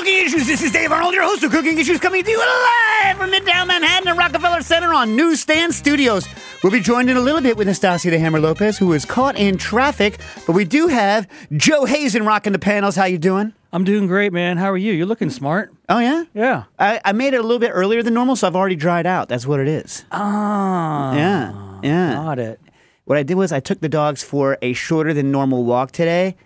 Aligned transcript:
Cooking 0.00 0.24
Issues. 0.24 0.46
This 0.46 0.62
is 0.62 0.72
Dave 0.72 0.90
Arnold, 0.92 1.12
your 1.12 1.24
host 1.24 1.42
of 1.42 1.50
Cooking 1.50 1.76
Issues, 1.76 2.00
coming 2.00 2.24
to 2.24 2.30
you 2.30 2.38
live 2.38 3.18
from 3.18 3.30
Midtown 3.30 3.66
Manhattan 3.66 4.08
at 4.08 4.16
Rockefeller 4.16 4.62
Center 4.62 4.94
on 4.94 5.14
Newsstand 5.14 5.74
Studios. 5.74 6.26
We'll 6.62 6.72
be 6.72 6.80
joined 6.80 7.10
in 7.10 7.18
a 7.18 7.20
little 7.20 7.42
bit 7.42 7.58
with 7.58 7.66
Nastasia 7.68 8.08
the 8.10 8.18
Hammer 8.18 8.40
Lopez, 8.40 8.78
who 8.78 8.94
is 8.94 9.04
caught 9.04 9.36
in 9.36 9.58
traffic, 9.58 10.18
but 10.46 10.54
we 10.54 10.64
do 10.64 10.86
have 10.88 11.28
Joe 11.54 11.84
Hazen 11.84 12.24
rocking 12.24 12.54
the 12.54 12.58
panels. 12.58 12.96
How 12.96 13.04
you 13.04 13.18
doing? 13.18 13.52
I'm 13.74 13.84
doing 13.84 14.06
great, 14.06 14.32
man. 14.32 14.56
How 14.56 14.70
are 14.70 14.76
you? 14.78 14.94
You're 14.94 15.04
looking 15.04 15.28
smart. 15.28 15.70
Oh 15.90 15.98
yeah, 15.98 16.24
Yeah. 16.32 16.64
I, 16.78 16.98
I 17.04 17.12
made 17.12 17.34
it 17.34 17.40
a 17.40 17.42
little 17.42 17.58
bit 17.58 17.72
earlier 17.74 18.02
than 18.02 18.14
normal, 18.14 18.36
so 18.36 18.46
I've 18.46 18.56
already 18.56 18.76
dried 18.76 19.04
out. 19.04 19.28
That's 19.28 19.46
what 19.46 19.60
it 19.60 19.68
is. 19.68 20.06
Ah. 20.12 21.14
Yeah, 21.14 21.80
yeah. 21.82 22.14
Got 22.14 22.38
it. 22.38 22.58
What 23.04 23.18
I 23.18 23.22
did 23.22 23.34
was 23.34 23.52
I 23.52 23.60
took 23.60 23.80
the 23.80 23.88
dogs 23.90 24.22
for 24.22 24.56
a 24.62 24.72
shorter 24.72 25.12
than 25.12 25.30
normal 25.30 25.64
walk 25.64 25.92
today, 25.92 26.36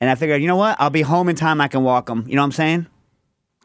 and 0.00 0.10
I 0.10 0.16
figured, 0.16 0.42
you 0.42 0.48
know 0.48 0.56
what? 0.56 0.74
I'll 0.80 0.90
be 0.90 1.02
home 1.02 1.28
in 1.28 1.36
time. 1.36 1.60
I 1.60 1.68
can 1.68 1.84
walk 1.84 2.06
them. 2.06 2.24
You 2.26 2.34
know 2.34 2.42
what 2.42 2.46
I'm 2.46 2.52
saying? 2.52 2.86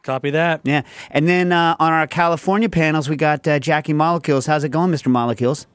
Copy 0.04 0.30
that. 0.32 0.62
Yeah. 0.64 0.84
And 1.12 1.28
then 1.28 1.52
uh, 1.52 1.76
on 1.80 1.92
our 1.92 2.08
California 2.08 2.70
panels, 2.70 3.10
we 3.10 3.16
got 3.16 3.48
uh, 3.48 3.60
Jackie 3.60 3.94
Molecules. 3.94 4.46
How's 4.46 4.64
it 4.64 4.70
going, 4.70 4.92
Mr. 4.92 5.08
Molecules? 5.08 5.68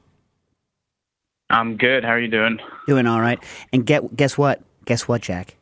I'm 1.49 1.77
good. 1.77 2.03
How 2.03 2.11
are 2.11 2.19
you 2.19 2.27
doing? 2.27 2.59
Doing 2.87 3.05
all 3.07 3.21
right. 3.21 3.39
And 3.71 3.85
get 3.85 4.15
guess 4.15 4.37
what? 4.37 4.61
Guess 4.85 5.07
what, 5.07 5.21
Jack? 5.21 5.55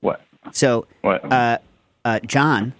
What? 0.00 0.20
So, 0.52 0.86
What? 1.02 1.24
uh, 1.32 1.58
uh, 2.04 2.20
John, 2.20 2.72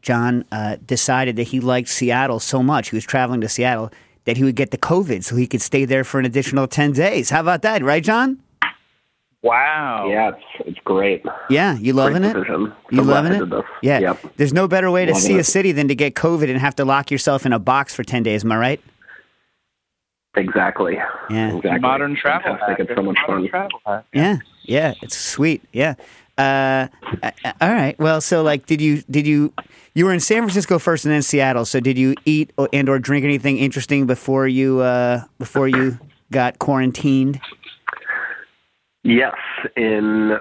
John 0.00 0.44
uh, 0.50 0.76
decided 0.84 1.36
that 1.36 1.44
he 1.44 1.60
liked 1.60 1.88
Seattle 1.88 2.40
so 2.40 2.62
much. 2.62 2.90
He 2.90 2.96
was 2.96 3.04
traveling 3.04 3.40
to 3.42 3.48
Seattle 3.48 3.92
that 4.24 4.36
he 4.36 4.44
would 4.44 4.56
get 4.56 4.70
the 4.70 4.78
COVID, 4.78 5.22
so 5.24 5.36
he 5.36 5.46
could 5.46 5.60
stay 5.62 5.84
there 5.84 6.04
for 6.04 6.18
an 6.18 6.26
additional 6.26 6.66
ten 6.66 6.92
days. 6.92 7.30
How 7.30 7.40
about 7.40 7.62
that, 7.62 7.82
right, 7.82 8.02
John? 8.02 8.38
Wow. 9.42 10.08
Yeah, 10.08 10.30
it's 10.30 10.68
it's 10.68 10.78
great. 10.84 11.24
Yeah, 11.50 11.76
you 11.78 11.92
loving 11.92 12.22
Great 12.22 12.30
it? 12.30 12.32
decision. 12.34 12.72
You 12.90 13.00
I'm 13.00 13.06
loving 13.06 13.32
it? 13.32 13.50
this. 13.50 13.62
Yeah. 13.82 13.98
Yep. 13.98 14.36
There's 14.36 14.52
no 14.52 14.68
better 14.68 14.90
way 14.90 15.04
to 15.06 15.12
Loving 15.12 15.26
see 15.26 15.38
a 15.38 15.44
city 15.44 15.72
than 15.72 15.88
to 15.88 15.94
get 15.94 16.14
COVID 16.14 16.48
and 16.48 16.58
have 16.58 16.76
to 16.76 16.84
lock 16.84 17.10
yourself 17.10 17.44
in 17.46 17.52
a 17.52 17.58
box 17.58 17.94
for 17.94 18.04
10 18.04 18.22
days. 18.22 18.44
Am 18.44 18.52
I 18.52 18.56
right? 18.56 18.80
Exactly. 20.34 20.94
Yeah. 21.28 21.56
Exactly. 21.56 21.78
Modern 21.80 22.16
travel. 22.16 22.52
Fantastic. 22.52 22.78
hack. 22.78 22.88
It's 22.88 22.96
so 22.96 23.02
much 23.02 23.18
fun. 23.26 23.46
travel 23.48 23.80
hack. 23.84 24.04
Yeah. 24.14 24.38
Yeah. 24.62 24.94
It's 25.02 25.16
sweet. 25.16 25.62
Yeah. 25.72 25.94
Uh, 26.38 26.88
uh, 27.22 27.30
all 27.60 27.72
right. 27.72 27.98
Well, 27.98 28.20
so 28.22 28.42
like, 28.42 28.64
did 28.64 28.80
you, 28.80 29.02
did 29.10 29.26
you, 29.26 29.52
you 29.94 30.06
were 30.06 30.12
in 30.12 30.20
San 30.20 30.38
Francisco 30.38 30.78
first 30.78 31.04
and 31.04 31.12
then 31.12 31.20
Seattle. 31.20 31.66
So 31.66 31.80
did 31.80 31.98
you 31.98 32.14
eat 32.24 32.50
or, 32.56 32.68
and 32.72 32.88
or 32.88 32.98
drink 32.98 33.24
anything 33.24 33.58
interesting 33.58 34.06
before 34.06 34.48
you, 34.48 34.80
uh, 34.80 35.24
before 35.38 35.68
you 35.68 35.98
got 36.30 36.58
quarantined? 36.58 37.38
Yes. 39.04 39.34
In 39.76 40.38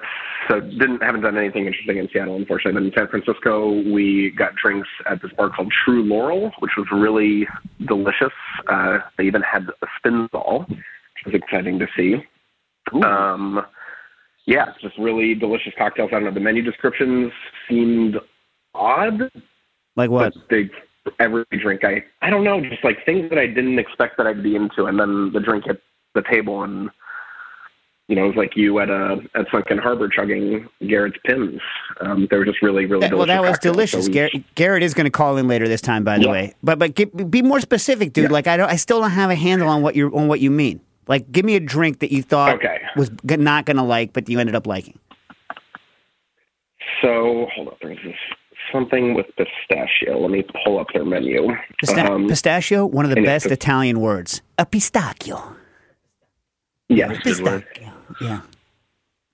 so 0.47 0.59
didn't 0.59 1.01
haven't 1.01 1.21
done 1.21 1.37
anything 1.37 1.65
interesting 1.65 1.97
in 1.97 2.07
Seattle, 2.11 2.35
unfortunately. 2.35 2.79
But 2.79 2.85
in 2.87 2.93
San 2.97 3.07
Francisco, 3.07 3.81
we 3.91 4.31
got 4.37 4.55
drinks 4.55 4.87
at 5.09 5.21
this 5.21 5.31
bar 5.33 5.49
called 5.49 5.71
True 5.83 6.03
Laurel, 6.03 6.51
which 6.59 6.71
was 6.77 6.87
really 6.91 7.47
delicious. 7.87 8.33
Uh, 8.67 8.99
they 9.17 9.25
even 9.25 9.41
had 9.41 9.67
a 9.81 9.87
Spinzall, 9.99 10.67
which 10.69 11.25
was 11.25 11.33
exciting 11.33 11.79
to 11.79 11.87
see. 11.95 12.23
Um, 13.03 13.65
yeah, 14.45 14.73
just 14.81 14.97
really 14.97 15.35
delicious 15.35 15.73
cocktails. 15.77 16.09
I 16.11 16.15
don't 16.15 16.25
know. 16.25 16.33
The 16.33 16.39
menu 16.39 16.61
descriptions 16.61 17.31
seemed 17.69 18.17
odd, 18.73 19.31
Like 19.95 20.09
what? 20.09 20.33
they 20.49 20.69
every 21.19 21.45
drink 21.51 21.83
I 21.83 22.03
I 22.21 22.29
don't 22.29 22.43
know, 22.43 22.61
just 22.61 22.83
like 22.83 23.05
things 23.05 23.29
that 23.29 23.39
I 23.39 23.47
didn't 23.47 23.79
expect 23.79 24.17
that 24.17 24.27
I'd 24.27 24.43
be 24.43 24.55
into, 24.55 24.85
and 24.85 24.99
then 24.99 25.31
the 25.33 25.39
drink 25.39 25.65
hit 25.65 25.81
the 26.13 26.23
table, 26.29 26.63
and 26.63 26.89
you 28.11 28.17
know, 28.17 28.25
it 28.25 28.27
was 28.27 28.35
like 28.35 28.57
you 28.57 28.77
at 28.79 28.89
a 28.89 29.19
at 29.35 29.45
Sunken 29.51 29.77
Harbor 29.77 30.09
chugging 30.09 30.67
Garrett's 30.85 31.15
Pimm's. 31.25 31.61
Um, 32.01 32.27
they 32.29 32.35
were 32.37 32.43
just 32.43 32.61
really 32.61 32.85
really 32.85 33.07
That- 33.07 33.15
well, 33.17 33.25
delicious. 33.25 33.27
that 33.35 33.41
was 33.41 33.49
cocktails. 33.51 33.73
delicious. 33.75 34.05
So 34.07 34.11
Garrett, 34.11 34.55
Garrett 34.55 34.83
is 34.83 34.93
going 34.93 35.05
to 35.05 35.09
call 35.11 35.37
in 35.37 35.47
later 35.47 35.67
this 35.69 35.79
time, 35.79 36.03
by 36.03 36.17
the 36.17 36.25
Yeah. 36.25 36.31
way. 36.31 36.53
But 36.61 36.77
but 36.77 36.93
get, 36.95 37.31
be 37.31 37.41
more 37.41 37.61
specific, 37.61 38.11
dude. 38.11 38.25
Yeah. 38.25 38.29
Like 38.31 38.47
I 38.47 38.57
don't, 38.57 38.69
I 38.69 38.75
still 38.75 38.99
don't 38.99 39.11
have 39.11 39.29
a 39.29 39.35
handle 39.35 39.69
on 39.69 39.81
what 39.81 39.95
you 39.95 40.09
on 40.15 40.27
what 40.27 40.41
you 40.41 40.51
mean. 40.51 40.81
Like, 41.07 41.31
give 41.31 41.45
me 41.45 41.55
a 41.55 41.59
drink 41.61 41.99
that 41.99 42.11
you 42.11 42.21
thought 42.21 42.55
Okay. 42.55 42.79
was 42.97 43.09
g- 43.25 43.37
not 43.37 43.65
going 43.65 43.77
to 43.77 43.83
like, 43.83 44.11
but 44.13 44.27
you 44.29 44.39
ended 44.39 44.55
up 44.55 44.67
liking. 44.67 44.99
So 47.01 47.47
hold 47.55 47.69
up, 47.69 47.77
there's 47.81 47.97
this 48.03 48.15
something 48.71 49.13
with 49.15 49.25
pistachio. 49.35 50.19
Let 50.19 50.31
me 50.31 50.43
pull 50.63 50.79
up 50.79 50.87
their 50.93 51.03
menu. 51.05 51.49
Pista- 51.79 52.11
Um, 52.11 52.27
pistachio, 52.27 52.85
one 52.85 53.05
of 53.05 53.11
the 53.13 53.21
best 53.23 53.47
Italian 53.47 53.99
words. 53.99 54.41
A 54.57 54.65
pistachio. 54.65 55.55
yes. 56.87 57.17
Yeah. 58.19 58.41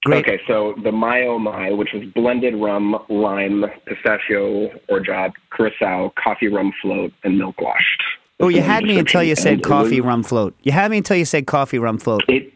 Great. 0.05 0.25
Okay, 0.25 0.39
so 0.47 0.75
the 0.83 0.91
Mayo 0.91 1.39
Mai, 1.39 1.71
which 1.71 1.89
was 1.93 2.03
blended 2.15 2.55
rum, 2.55 2.95
lime, 3.09 3.65
pistachio, 3.85 4.69
orgeat, 4.87 5.31
curacao, 5.51 6.13
coffee 6.23 6.47
rum 6.47 6.71
float, 6.81 7.11
and 7.23 7.37
milk 7.37 7.59
washed. 7.59 8.03
Oh, 8.39 8.49
you 8.49 8.61
had 8.61 8.83
me 8.83 8.99
until 8.99 9.23
you 9.23 9.35
said 9.35 9.63
coffee 9.63 9.99
was- 9.99 10.07
rum 10.07 10.23
float. 10.23 10.55
You 10.61 10.71
had 10.71 10.91
me 10.91 10.97
until 10.97 11.17
you 11.17 11.25
said 11.25 11.47
coffee 11.47 11.79
rum 11.79 11.97
float. 11.97 12.21
It, 12.27 12.53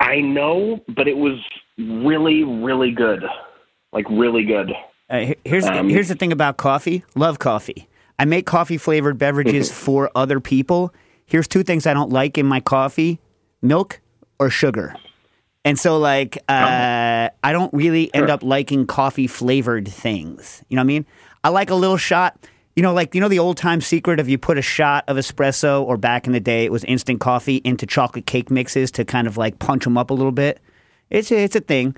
I 0.00 0.20
know, 0.20 0.82
but 0.88 1.06
it 1.06 1.16
was 1.18 1.38
really, 1.76 2.44
really 2.44 2.92
good. 2.92 3.22
Like 3.92 4.06
really 4.10 4.44
good. 4.44 4.72
Uh, 5.10 5.34
here's 5.44 5.64
Um, 5.64 5.88
here's 5.88 6.08
the 6.08 6.14
thing 6.14 6.32
about 6.32 6.56
coffee. 6.56 7.04
Love 7.14 7.38
coffee. 7.38 7.88
I 8.18 8.24
make 8.24 8.46
coffee 8.46 8.78
flavored 8.78 9.18
beverages 9.18 9.70
for 9.84 10.10
other 10.14 10.40
people. 10.40 10.92
Here's 11.26 11.46
two 11.46 11.62
things 11.62 11.86
I 11.86 11.94
don't 11.94 12.10
like 12.10 12.36
in 12.38 12.46
my 12.46 12.60
coffee: 12.60 13.20
milk 13.62 14.00
or 14.38 14.50
sugar. 14.50 14.94
And 15.64 15.78
so, 15.78 15.98
like, 15.98 16.38
uh, 16.48 17.28
I 17.42 17.52
don't 17.52 17.72
really 17.74 18.12
end 18.14 18.30
up 18.30 18.42
liking 18.42 18.86
coffee 18.86 19.26
flavored 19.26 19.86
things. 19.88 20.62
You 20.68 20.76
know 20.76 20.80
what 20.80 20.84
I 20.84 20.86
mean? 20.86 21.06
I 21.44 21.48
like 21.50 21.70
a 21.70 21.74
little 21.74 21.96
shot. 21.96 22.38
You 22.76 22.82
know, 22.82 22.94
like 22.94 23.12
you 23.14 23.20
know 23.20 23.28
the 23.28 23.40
old 23.40 23.56
time 23.56 23.80
secret 23.80 24.20
of 24.20 24.28
you 24.28 24.38
put 24.38 24.56
a 24.56 24.62
shot 24.62 25.04
of 25.08 25.16
espresso, 25.16 25.82
or 25.82 25.96
back 25.96 26.26
in 26.28 26.32
the 26.32 26.38
day 26.40 26.64
it 26.64 26.70
was 26.70 26.84
instant 26.84 27.18
coffee 27.20 27.56
into 27.64 27.86
chocolate 27.86 28.24
cake 28.24 28.50
mixes 28.52 28.92
to 28.92 29.04
kind 29.04 29.26
of 29.26 29.36
like 29.36 29.58
punch 29.58 29.82
them 29.84 29.98
up 29.98 30.10
a 30.10 30.14
little 30.14 30.30
bit. 30.32 30.60
It's 31.10 31.32
a, 31.32 31.42
it's 31.42 31.56
a 31.56 31.60
thing. 31.60 31.96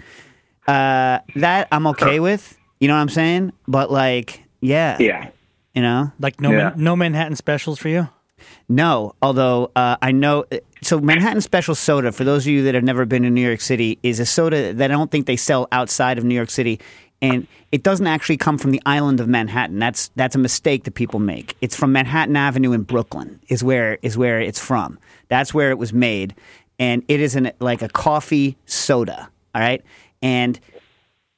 Uh, 0.67 1.19
that 1.37 1.69
I'm 1.71 1.87
okay 1.89 2.19
with. 2.19 2.57
You 2.81 2.89
know 2.89 2.95
what 2.95 3.01
I'm 3.03 3.09
saying? 3.11 3.53
But 3.69 3.91
like, 3.91 4.43
yeah, 4.63 4.97
Yeah. 4.99 5.29
you 5.75 5.83
know, 5.83 6.13
Like 6.19 6.41
no 6.41 6.51
Yeah. 6.51 6.57
Man- 6.71 6.73
no 6.77 6.97
Manhattan 6.97 7.37
specials 7.37 7.79
for 7.79 7.89
you? 7.91 8.09
no. 8.69 9.15
Although 9.21 9.71
uh, 9.77 9.97
I 10.01 10.13
know, 10.13 10.45
so 10.83 11.01
Manhattan 11.01 11.41
Special 11.41 11.75
Soda. 11.75 12.13
For 12.13 12.25
those 12.25 12.45
of 12.45 12.53
you 12.53 12.63
that 12.65 12.75
have 12.75 12.85
never 12.85 13.05
been 13.05 13.23
to 13.23 13.31
New 13.31 13.47
York 13.47 13.61
City, 13.61 13.99
is 14.03 14.21
a 14.21 14.27
soda 14.27 14.73
that 14.75 14.91
I 14.91 14.95
don't 14.95 15.11
think 15.11 15.27
they 15.27 15.37
sell 15.37 15.69
outside 15.73 16.19
of 16.19 16.25
New 16.25 16.35
York 16.35 16.51
City, 16.51 16.81
and 17.23 17.47
it 17.71 17.83
doesn't 17.83 18.07
actually 18.07 18.39
come 18.39 18.59
from 18.59 18.71
the 18.71 18.83
island 18.87 19.21
of 19.21 19.29
Manhattan. 19.29 19.79
That's 19.79 20.11
that's 20.17 20.35
a 20.35 20.39
mistake 20.39 20.85
that 20.85 20.95
people 20.95 21.21
make. 21.21 21.57
It's 21.61 21.77
from 21.77 21.93
Manhattan 21.93 22.37
Avenue 22.37 22.73
in 22.73 22.83
Brooklyn. 22.83 23.41
Is 23.49 23.63
where 23.63 23.99
is 24.03 24.17
where 24.17 24.41
it's 24.41 24.61
from. 24.61 24.99
That's 25.29 25.53
where 25.53 25.71
it 25.71 25.79
was 25.79 25.93
made, 25.93 26.35
and 26.79 27.03
it 27.09 27.21
is 27.21 27.37
an 27.37 27.53
like 27.61 27.83
a 27.83 27.89
coffee 27.89 28.57
soda. 28.67 29.31
All 29.55 29.61
right, 29.61 29.83
and 30.23 30.59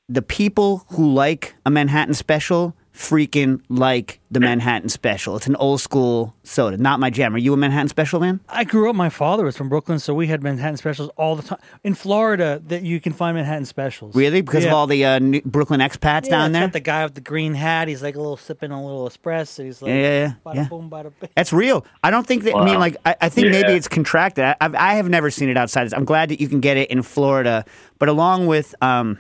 the 0.08 0.22
people 0.22 0.84
who 0.91 1.12
like 1.12 1.54
a 1.66 1.70
Manhattan 1.70 2.14
special 2.14 2.75
freaking 2.94 3.60
like 3.69 4.20
the 4.30 4.41
Manhattan 4.41 4.88
special. 4.88 5.36
It's 5.36 5.47
an 5.47 5.56
old 5.56 5.80
school 5.80 6.34
soda, 6.42 6.76
not 6.76 7.00
my 7.00 7.10
jam. 7.10 7.34
Are 7.34 7.38
you 7.38 7.53
a 7.53 7.56
Manhattan 7.56 7.88
special 7.88 8.20
man? 8.20 8.41
I 8.48 8.64
grew 8.64 8.88
up. 8.91 8.97
My 8.97 9.08
father 9.08 9.44
was 9.44 9.56
from 9.56 9.69
Brooklyn, 9.69 9.98
so 9.98 10.14
we 10.14 10.26
had 10.26 10.42
Manhattan 10.42 10.76
specials 10.76 11.10
all 11.16 11.36
the 11.36 11.42
time. 11.42 11.58
In 11.84 11.94
Florida, 11.94 12.60
that 12.66 12.82
you 12.82 13.00
can 13.00 13.12
find 13.12 13.36
Manhattan 13.36 13.64
specials. 13.64 14.14
Really? 14.14 14.42
Because 14.42 14.64
of 14.64 14.72
all 14.72 14.86
the 14.86 15.04
uh, 15.04 15.19
New- 15.19 15.42
Brooklyn 15.42 15.81
expats 15.81 16.25
Yeah, 16.26 16.31
down 16.31 16.52
there? 16.52 16.62
got 16.62 16.72
the 16.72 16.81
guy 16.81 17.04
with 17.04 17.14
the 17.14 17.20
green 17.22 17.54
hat. 17.54 17.88
He's 17.88 18.02
like 18.02 18.14
a 18.14 18.20
little 18.20 18.36
sipping 18.36 18.70
a 18.70 18.84
little 18.84 19.08
espresso. 19.08 19.64
He's 19.64 19.81
like, 19.82 19.88
Yeah, 19.91 19.94
yeah, 19.97 20.20
yeah, 20.26 20.32
Bada 20.44 20.54
yeah. 20.54 20.69
boom, 20.69 20.91
bada 20.91 21.12
bing. 21.19 21.31
That's 21.34 21.52
real. 21.52 21.87
I 22.02 22.11
don't 22.11 22.26
think 22.26 22.44
that. 22.44 22.55
I 22.55 22.64
mean, 22.64 22.78
like, 22.78 22.96
I, 23.06 23.17
I 23.22 23.28
think 23.28 23.50
maybe 23.50 23.72
it's 23.72 23.88
contracted. 23.88 24.44
I, 24.44 24.56
I've, 24.61 24.75
I 24.75 24.94
have 24.94 25.08
never 25.08 25.31
seen 25.31 25.49
it 25.49 25.56
outside. 25.56 25.93
I'm 25.94 26.05
glad 26.05 26.28
that 26.31 26.40
you 26.40 26.49
can 26.49 26.61
get 26.61 26.76
it 26.76 26.90
in 26.90 27.02
Florida, 27.02 27.64
but 27.99 28.08
along 28.08 28.46
with, 28.46 28.75
um, 28.82 29.19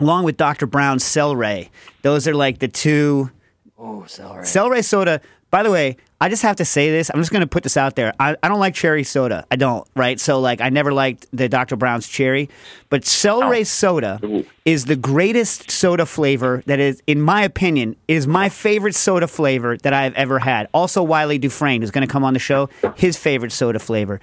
along 0.00 0.24
with 0.24 0.36
Dr. 0.36 0.66
Brown's 0.66 1.04
Cel-Ray, 1.04 1.70
those 2.02 2.26
are 2.26 2.34
like 2.34 2.58
the 2.58 2.68
two. 2.68 3.30
Oh, 3.78 4.04
celery. 4.06 4.46
Celery 4.46 4.82
soda. 4.82 5.20
By 5.50 5.62
the 5.62 5.70
way, 5.70 5.96
I 6.20 6.28
just 6.28 6.42
have 6.42 6.56
to 6.56 6.64
say 6.64 6.90
this. 6.90 7.10
I'm 7.10 7.20
just 7.20 7.32
going 7.32 7.40
to 7.40 7.46
put 7.46 7.62
this 7.62 7.76
out 7.76 7.96
there. 7.96 8.12
I, 8.20 8.36
I 8.42 8.48
don't 8.48 8.60
like 8.60 8.74
cherry 8.74 9.04
soda. 9.04 9.46
I 9.50 9.56
don't, 9.56 9.88
right? 9.96 10.20
So, 10.20 10.38
like, 10.38 10.60
I 10.60 10.68
never 10.68 10.92
liked 10.92 11.26
the 11.32 11.48
Dr. 11.48 11.76
Brown's 11.76 12.06
cherry. 12.06 12.50
But 12.90 13.06
celery 13.06 13.60
oh. 13.60 13.64
soda 13.64 14.44
is 14.66 14.84
the 14.84 14.96
greatest 14.96 15.70
soda 15.70 16.04
flavor 16.04 16.62
that 16.66 16.78
is, 16.78 17.02
in 17.06 17.22
my 17.22 17.42
opinion, 17.42 17.96
is 18.06 18.26
my 18.26 18.48
favorite 18.48 18.94
soda 18.94 19.26
flavor 19.26 19.76
that 19.78 19.92
I've 19.92 20.14
ever 20.14 20.38
had. 20.38 20.68
Also, 20.74 21.02
Wylie 21.02 21.38
Dufresne, 21.38 21.80
who's 21.80 21.90
going 21.90 22.06
to 22.06 22.12
come 22.12 22.22
on 22.22 22.34
the 22.34 22.38
show, 22.38 22.68
his 22.96 23.16
favorite 23.16 23.52
soda 23.52 23.78
flavor. 23.78 24.20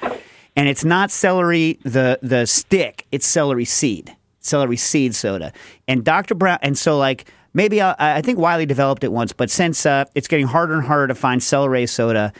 And 0.55 0.67
it's 0.67 0.85
not 0.85 1.11
celery, 1.11 1.79
the, 1.83 2.19
the 2.21 2.45
stick, 2.45 3.05
it's 3.11 3.27
celery 3.27 3.65
seed. 3.65 4.15
Celery 4.39 4.77
seed 4.77 5.15
soda. 5.15 5.51
And 5.87 6.03
Dr. 6.03 6.35
Brown, 6.35 6.59
and 6.61 6.77
so, 6.77 6.97
like, 6.97 7.31
maybe 7.53 7.81
I, 7.81 7.95
I 7.99 8.21
think 8.21 8.39
Wylie 8.39 8.65
developed 8.65 9.03
it 9.03 9.11
once, 9.11 9.33
but 9.33 9.49
since 9.49 9.85
uh, 9.85 10.05
it's 10.15 10.27
getting 10.27 10.47
harder 10.47 10.75
and 10.75 10.83
harder 10.83 11.07
to 11.07 11.15
find 11.15 11.41
celery 11.41 11.85
soda, 11.87 12.33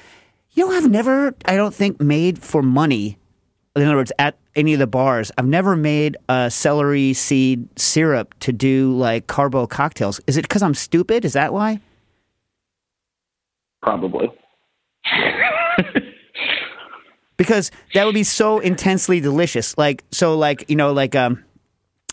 you 0.51 0.67
know, 0.67 0.75
I've 0.75 0.89
never, 0.89 1.35
I 1.45 1.55
don't 1.55 1.73
think, 1.73 2.01
made 2.01 2.39
for 2.39 2.61
money 2.61 3.17
in 3.81 3.87
other 3.87 3.97
words, 3.97 4.11
at 4.17 4.37
any 4.55 4.73
of 4.73 4.79
the 4.79 4.87
bars, 4.87 5.31
I've 5.37 5.45
never 5.45 5.75
made 5.75 6.17
a 6.27 6.49
celery 6.49 7.13
seed 7.13 7.67
syrup 7.79 8.33
to 8.39 8.51
do 8.51 8.97
like 8.97 9.27
carbo 9.27 9.67
cocktails. 9.67 10.19
Is 10.27 10.37
it 10.37 10.41
because 10.43 10.63
I'm 10.63 10.73
stupid? 10.73 11.25
Is 11.25 11.33
that 11.33 11.53
why? 11.53 11.79
Probably. 13.81 14.29
because 17.37 17.71
that 17.93 18.05
would 18.05 18.15
be 18.15 18.23
so 18.23 18.59
intensely 18.59 19.19
delicious. 19.19 19.77
Like 19.77 20.03
so, 20.11 20.35
like 20.37 20.65
you 20.69 20.75
know, 20.75 20.91
like 20.91 21.15
um, 21.15 21.43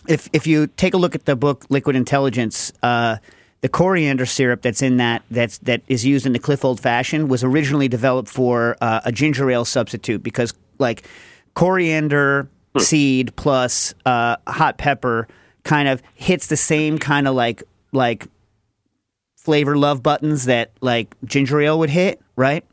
if 0.07 0.29
if 0.33 0.47
you 0.47 0.67
take 0.67 0.93
a 0.93 0.97
look 0.97 1.15
at 1.15 1.25
the 1.25 1.35
book 1.35 1.65
Liquid 1.69 1.95
Intelligence, 1.95 2.71
uh, 2.83 3.17
the 3.61 3.69
coriander 3.69 4.25
syrup 4.25 4.61
that's 4.61 4.81
in 4.81 4.97
that 4.97 5.23
that's 5.31 5.57
that 5.59 5.81
is 5.87 6.05
used 6.05 6.25
in 6.25 6.33
the 6.33 6.39
Cliff 6.39 6.63
Old 6.63 6.79
Fashioned 6.79 7.29
was 7.29 7.43
originally 7.43 7.87
developed 7.87 8.29
for 8.29 8.77
uh, 8.81 9.01
a 9.05 9.11
ginger 9.11 9.49
ale 9.49 9.65
substitute 9.65 10.21
because 10.21 10.53
like 10.77 11.07
coriander 11.53 12.47
seed 12.77 13.35
plus 13.35 13.93
uh, 14.05 14.35
hot 14.47 14.77
pepper 14.77 15.27
kind 15.63 15.87
of 15.87 16.03
hits 16.13 16.47
the 16.47 16.57
same 16.57 16.97
kind 16.97 17.27
of 17.27 17.35
like 17.35 17.63
like 17.91 18.27
flavor 19.35 19.77
love 19.77 20.03
buttons 20.03 20.45
that 20.45 20.71
like 20.81 21.15
ginger 21.23 21.61
ale 21.61 21.79
would 21.79 21.89
hit, 21.89 22.21
right? 22.35 22.65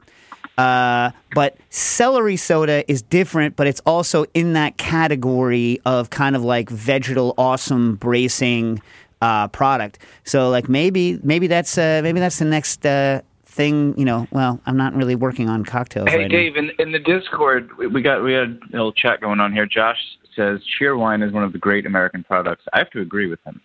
Uh, 0.62 1.11
but 1.35 1.56
celery 1.70 2.37
soda 2.37 2.88
is 2.91 3.03
different, 3.03 3.56
but 3.56 3.67
it's 3.67 3.81
also 3.85 4.26
in 4.32 4.53
that 4.53 4.76
category 4.76 5.81
of 5.85 6.11
kind 6.11 6.37
of 6.37 6.44
like 6.44 6.70
vegetal 6.70 7.35
awesome 7.37 7.97
bracing 7.97 8.81
uh, 9.20 9.49
product. 9.49 9.99
So 10.25 10.50
like 10.50 10.69
maybe 10.69 11.19
maybe 11.23 11.49
that's 11.49 11.76
uh, 11.76 12.00
maybe 12.03 12.20
that's 12.20 12.38
the 12.38 12.44
next 12.44 12.87
uh, 12.87 13.23
thing. 13.44 13.99
You 13.99 14.05
know, 14.05 14.29
well, 14.31 14.61
I'm 14.64 14.76
not 14.76 14.94
really 14.94 15.17
working 15.17 15.49
on 15.49 15.64
cocktails 15.64 16.09
Hey, 16.09 16.19
right 16.19 16.31
Dave, 16.31 16.56
in, 16.56 16.70
in 16.79 16.93
the 16.93 17.00
Discord, 17.00 17.76
we- 17.76 18.03
got 18.03 18.23
we 18.23 18.32
had 18.32 18.61
a 18.69 18.76
little 18.76 18.93
chat 18.93 19.20
going 19.20 19.41
on 19.41 19.53
here. 19.53 19.67
Josh 19.67 19.99
says 20.37 20.61
Cheerwine 20.79 21.26
is 21.26 21.32
one 21.32 21.43
of 21.43 21.53
the 21.53 21.58
great 21.58 21.87
American 21.87 22.23
products. 22.23 22.65
I 22.73 22.79
have 22.79 22.91
to 22.91 23.00
agree 23.00 23.26
with 23.26 23.41
him. 23.44 23.61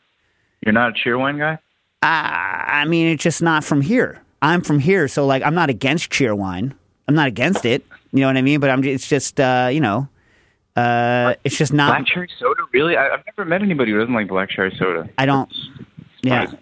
You're 0.66 0.74
not 0.74 0.90
a 0.90 0.94
Cheerwine 0.94 1.38
guy? 1.38 1.60
I, 2.02 2.82
I 2.82 2.86
mean, 2.86 3.08
it's 3.08 3.24
just 3.24 3.42
not 3.42 3.64
from 3.64 3.82
here. 3.82 4.22
I'm 4.42 4.62
from 4.62 4.80
here, 4.80 5.08
so 5.08 5.28
like 5.28 5.44
I'm 5.44 5.56
not 5.56 5.70
against 5.70 6.10
Cheerwine. 6.12 6.74
I'm 7.08 7.16
not 7.16 7.28
against 7.28 7.66
it. 7.66 7.86
You 8.12 8.22
know 8.22 8.28
what 8.28 8.38
I 8.38 8.42
mean? 8.42 8.60
But 8.60 8.70
I'm. 8.70 8.84
It's 8.84 9.08
just 9.08 9.40
uh, 9.40 9.70
you 9.72 9.80
know, 9.80 10.08
uh, 10.76 11.34
it's 11.44 11.58
just 11.58 11.74
not. 11.74 11.90
Black 11.98 12.08
cherry 12.08 12.30
soda? 12.40 12.62
Really? 12.74 12.96
I, 12.98 13.14
I've 13.14 13.26
never 13.26 13.46
met 13.48 13.62
anybody 13.62 13.92
who 13.92 14.00
doesn't 14.00 14.14
like 14.14 14.28
black 14.28 14.50
cherry 14.50 14.76
soda. 14.78 15.10
I 15.18 15.26
don't. 15.26 15.52
Yeah. 16.22 16.42
surprising. 16.42 16.60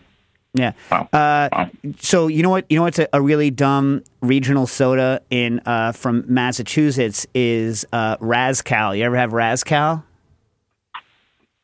Yeah. 0.54 0.72
Wow. 0.90 1.10
Uh, 1.12 1.50
Wow. 1.52 1.70
so 2.00 2.28
you 2.28 2.42
know 2.42 2.50
what? 2.50 2.66
You 2.70 2.78
know 2.78 2.84
what's 2.84 3.00
a, 3.00 3.08
a 3.12 3.22
really 3.22 3.52
dumb 3.52 4.04
regional 4.22 4.68
soda 4.68 5.22
in 5.30 5.62
uh, 5.66 5.92
from 5.92 6.24
Massachusetts 6.28 7.28
is 7.34 7.86
uh, 7.92 8.16
Razcal. 8.18 8.98
You 8.98 9.04
ever 9.04 9.18
have 9.18 9.32
Razcal? 9.32 10.04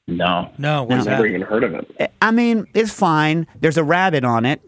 No. 0.07 0.51
No, 0.57 0.83
what's 0.83 1.01
I've 1.01 1.11
Never 1.13 1.27
even 1.27 1.41
heard 1.41 1.63
of 1.63 1.73
it. 1.73 2.11
I 2.21 2.31
mean, 2.31 2.67
it's 2.73 2.91
fine. 2.91 3.47
There's 3.61 3.77
a 3.77 3.83
rabbit 3.83 4.25
on 4.25 4.45
it, 4.45 4.61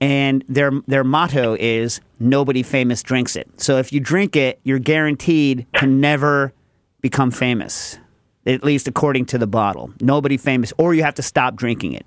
and 0.00 0.44
their 0.48 0.72
their 0.86 1.04
motto 1.04 1.56
is 1.58 2.00
nobody 2.18 2.62
famous 2.62 3.02
drinks 3.02 3.36
it. 3.36 3.48
So 3.60 3.78
if 3.78 3.92
you 3.92 4.00
drink 4.00 4.36
it, 4.36 4.60
you're 4.64 4.78
guaranteed 4.78 5.66
to 5.78 5.86
never 5.86 6.52
become 7.00 7.30
famous. 7.30 7.98
At 8.46 8.62
least 8.62 8.86
according 8.86 9.26
to 9.26 9.38
the 9.38 9.46
bottle, 9.46 9.90
nobody 10.00 10.36
famous, 10.36 10.72
or 10.78 10.94
you 10.94 11.02
have 11.02 11.16
to 11.16 11.22
stop 11.22 11.56
drinking 11.56 11.94
it. 11.94 12.06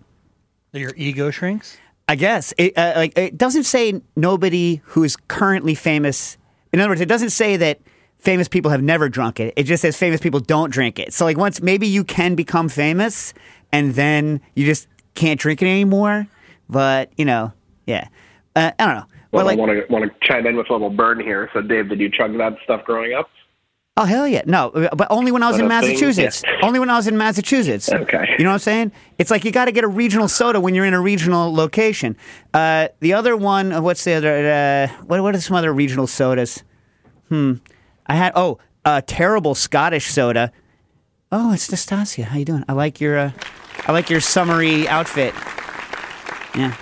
Your 0.72 0.94
ego 0.96 1.32
shrinks. 1.32 1.78
I 2.08 2.16
guess 2.16 2.54
it 2.58 2.78
uh, 2.78 2.94
like 2.96 3.18
it 3.18 3.38
doesn't 3.38 3.64
say 3.64 4.02
nobody 4.16 4.82
who 4.86 5.04
is 5.04 5.16
currently 5.28 5.76
famous. 5.76 6.38
In 6.72 6.80
other 6.80 6.90
words, 6.90 7.02
it 7.02 7.08
doesn't 7.08 7.32
say 7.32 7.58
that 7.58 7.82
famous 8.20 8.48
people 8.48 8.72
have 8.72 8.82
never 8.82 9.10
drunk 9.10 9.40
it. 9.40 9.54
It 9.58 9.64
just 9.64 9.82
says 9.82 9.98
famous 9.98 10.22
people 10.22 10.40
don't 10.40 10.72
drink 10.72 11.00
it. 11.00 11.14
So 11.14 11.26
like 11.26 11.38
once 11.38 11.62
maybe 11.62 11.88
you 11.88 12.04
can 12.04 12.36
become 12.36 12.70
famous 12.70 13.34
and 13.72 13.96
then 13.96 14.42
you 14.56 14.66
just 14.66 14.88
can't 15.16 15.40
drink 15.40 15.62
it 15.62 15.66
anymore. 15.66 16.28
But 16.70 17.12
you 17.18 17.26
know, 17.26 17.54
yeah, 17.90 18.08
uh, 18.56 18.72
I 18.78 18.86
don't 18.86 18.96
know. 18.96 19.06
Well, 19.32 19.46
Well, 19.46 19.46
like 19.46 19.58
I 19.58 19.62
want 19.62 19.72
to 19.88 19.94
want 19.94 20.06
to 20.06 20.28
chime 20.28 20.48
in 20.48 20.56
with 20.56 20.70
a 20.70 20.74
little 20.74 20.90
burn 20.90 21.20
here. 21.20 21.50
So, 21.54 21.62
Dave, 21.62 21.90
did 21.90 22.00
you 22.00 22.10
chug 22.10 22.38
that 22.38 22.58
stuff 22.64 22.84
growing 22.86 23.14
up? 23.14 23.30
oh 24.00 24.06
hell 24.06 24.26
yeah, 24.26 24.42
no, 24.46 24.72
but 24.96 25.08
only 25.10 25.30
when 25.32 25.44
I 25.44 25.50
was 25.50 25.60
in 25.60 25.68
Massachusetts. 25.68 26.42
yeah. 26.48 26.66
Only 26.66 26.80
when 26.80 26.90
I 26.90 26.96
was 26.96 27.08
in 27.08 27.18
Massachusetts. 27.18 27.92
Okay. 27.92 28.36
You 28.38 28.46
know 28.46 28.52
what 28.52 28.54
I'm 28.54 28.60
saying? 28.60 28.92
It's 29.18 29.30
like 29.30 29.44
you 29.44 29.52
got 29.52 29.66
to 29.66 29.74
get 29.74 29.84
a 29.84 29.90
regional 29.90 30.30
soda 30.30 30.62
when 30.62 30.74
you're 30.74 30.86
in 30.86 30.94
a 30.94 31.02
regional 31.02 31.54
location. 31.54 32.16
Uh, 32.54 32.88
the 33.02 33.14
other 33.14 33.36
one, 33.36 33.74
uh, 33.74 33.82
what's 33.82 34.06
the 34.06 34.14
other? 34.14 34.34
Uh, 34.50 34.88
what 35.04 35.22
what 35.22 35.36
are 35.36 35.42
some 35.42 35.58
other 35.58 35.74
regional 35.74 36.08
sodas? 36.08 36.64
Hmm. 37.28 37.56
I 38.08 38.16
had 38.16 38.32
oh, 38.36 38.58
a 38.86 39.02
terrible 39.02 39.54
Scottish 39.54 40.08
soda. 40.08 40.52
Oh, 41.32 41.52
it's 41.54 41.70
Nastasia. 41.70 42.24
How 42.24 42.38
you 42.38 42.46
doing? 42.46 42.64
I 42.70 42.74
like 42.74 43.02
your 43.02 43.18
uh, 43.18 43.32
I 43.86 43.92
like 43.92 44.10
your 44.10 44.22
summery 44.22 44.88
outfit. 44.88 45.34
Yeah. 46.56 46.76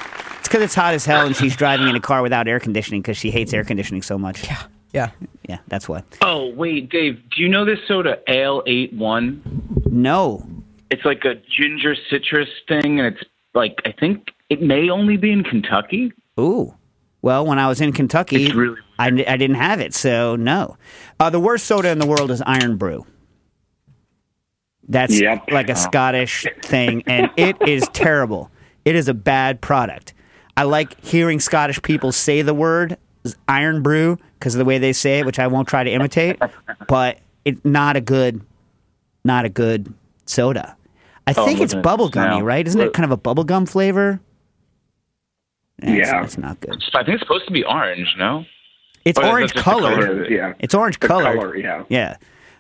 It's 0.48 0.54
because 0.54 0.64
it's 0.64 0.76
hot 0.76 0.94
as 0.94 1.04
hell 1.04 1.26
and 1.26 1.36
she's 1.36 1.58
driving 1.58 1.90
in 1.90 1.98
a 1.98 2.00
car 2.00 2.22
without 2.22 2.48
air 2.48 2.62
conditioning 2.62 3.02
because 3.02 3.18
she 3.18 3.32
hates 3.32 3.54
air 3.54 3.66
conditioning 3.66 4.02
so 4.02 4.18
much. 4.18 4.46
Yeah. 4.46 4.64
Yeah. 4.94 5.12
Yeah, 5.50 5.58
that's 5.68 5.90
what. 5.90 6.06
Oh, 6.22 6.54
wait, 6.54 6.88
Dave, 6.90 7.22
do 7.32 7.42
you 7.42 7.50
know 7.50 7.66
this 7.66 7.80
soda, 7.86 8.20
Ale-8-One? 8.30 9.84
No. 9.92 10.48
It's 10.90 11.04
like 11.04 11.26
a 11.26 11.36
ginger 11.54 11.98
citrus 12.10 12.48
thing, 12.66 12.98
and 12.98 13.14
it's 13.14 13.22
like, 13.56 13.82
I 13.84 13.92
think 13.92 14.30
it 14.50 14.62
may 14.62 14.90
only 14.90 15.18
be 15.18 15.34
in 15.34 15.44
Kentucky. 15.44 16.14
Ooh. 16.40 16.74
Well, 17.22 17.46
when 17.46 17.60
I 17.60 17.68
was 17.68 17.82
in 17.82 17.92
Kentucky, 17.92 18.50
really 18.54 18.78
I, 18.98 19.08
I 19.08 19.36
didn't 19.36 19.56
have 19.58 19.82
it, 19.82 19.94
so 19.94 20.38
no. 20.38 20.78
Uh, 21.20 21.30
the 21.30 21.42
worst 21.42 21.66
soda 21.66 21.90
in 21.90 22.00
the 22.00 22.08
world 22.08 22.32
is 22.32 22.42
Irn-Bru. 22.48 23.06
That's 24.88 25.20
Yep. 25.20 25.52
like 25.52 25.70
a 25.70 25.76
Scottish 25.76 26.46
thing, 26.62 27.04
and 27.06 27.30
it 27.36 27.58
is 27.68 27.86
terrible. 27.92 28.50
It 28.86 28.96
is 28.96 29.10
a 29.10 29.14
bad 29.14 29.60
product. 29.60 30.14
I 30.58 30.64
like 30.64 31.00
hearing 31.06 31.40
Scottish 31.40 31.82
people 31.82 32.12
say 32.12 32.42
the 32.42 32.54
word 32.54 32.98
Irn-Bru 33.48 34.18
because 34.40 34.56
of 34.56 34.60
the 34.60 34.66
way 34.66 34.78
they 34.80 34.92
say 34.94 35.20
it, 35.20 35.26
which 35.26 35.40
I 35.40 35.48
won't 35.48 35.68
try 35.68 35.84
to 35.84 35.90
imitate. 35.92 36.40
But 36.88 37.20
it's 37.46 37.64
not 37.66 37.96
a 37.96 38.02
good, 38.02 38.42
not 39.24 39.46
a 39.46 39.50
good 39.50 39.94
soda. 40.26 40.76
I 41.26 41.34
Oh, 41.38 41.46
think 41.46 41.60
it's 41.62 41.74
looking 41.74 41.84
bubblegummy, 41.90 42.40
now. 42.40 42.42
right? 42.42 42.66
Isn't 42.68 42.80
it 42.82 42.94
kind 42.94 43.06
of 43.06 43.12
a 43.12 43.18
bubblegum 43.18 43.68
flavor? 43.70 44.20
It's- 45.82 45.98
Yeah. 46.08 46.24
it's 46.24 46.38
not 46.38 46.60
good. 46.60 46.82
I 46.94 47.04
think 47.04 47.16
it's 47.16 47.24
supposed 47.24 47.46
to 47.48 47.52
be 47.54 47.64
orange, 47.64 48.08
no? 48.18 48.46
It's 49.06 49.20
yeah, 49.20 49.30
orange 49.30 49.54
that's 49.54 49.64
colored. 49.64 50.00
color. 50.00 50.24
It 50.24 50.32
is, 50.32 50.38
yeah. 50.38 50.54
It's 50.60 50.74
orange 50.74 51.00
colored. 51.00 51.40
color, 51.40 51.56
yeah. 51.58 51.84
Yeah. 51.90 52.16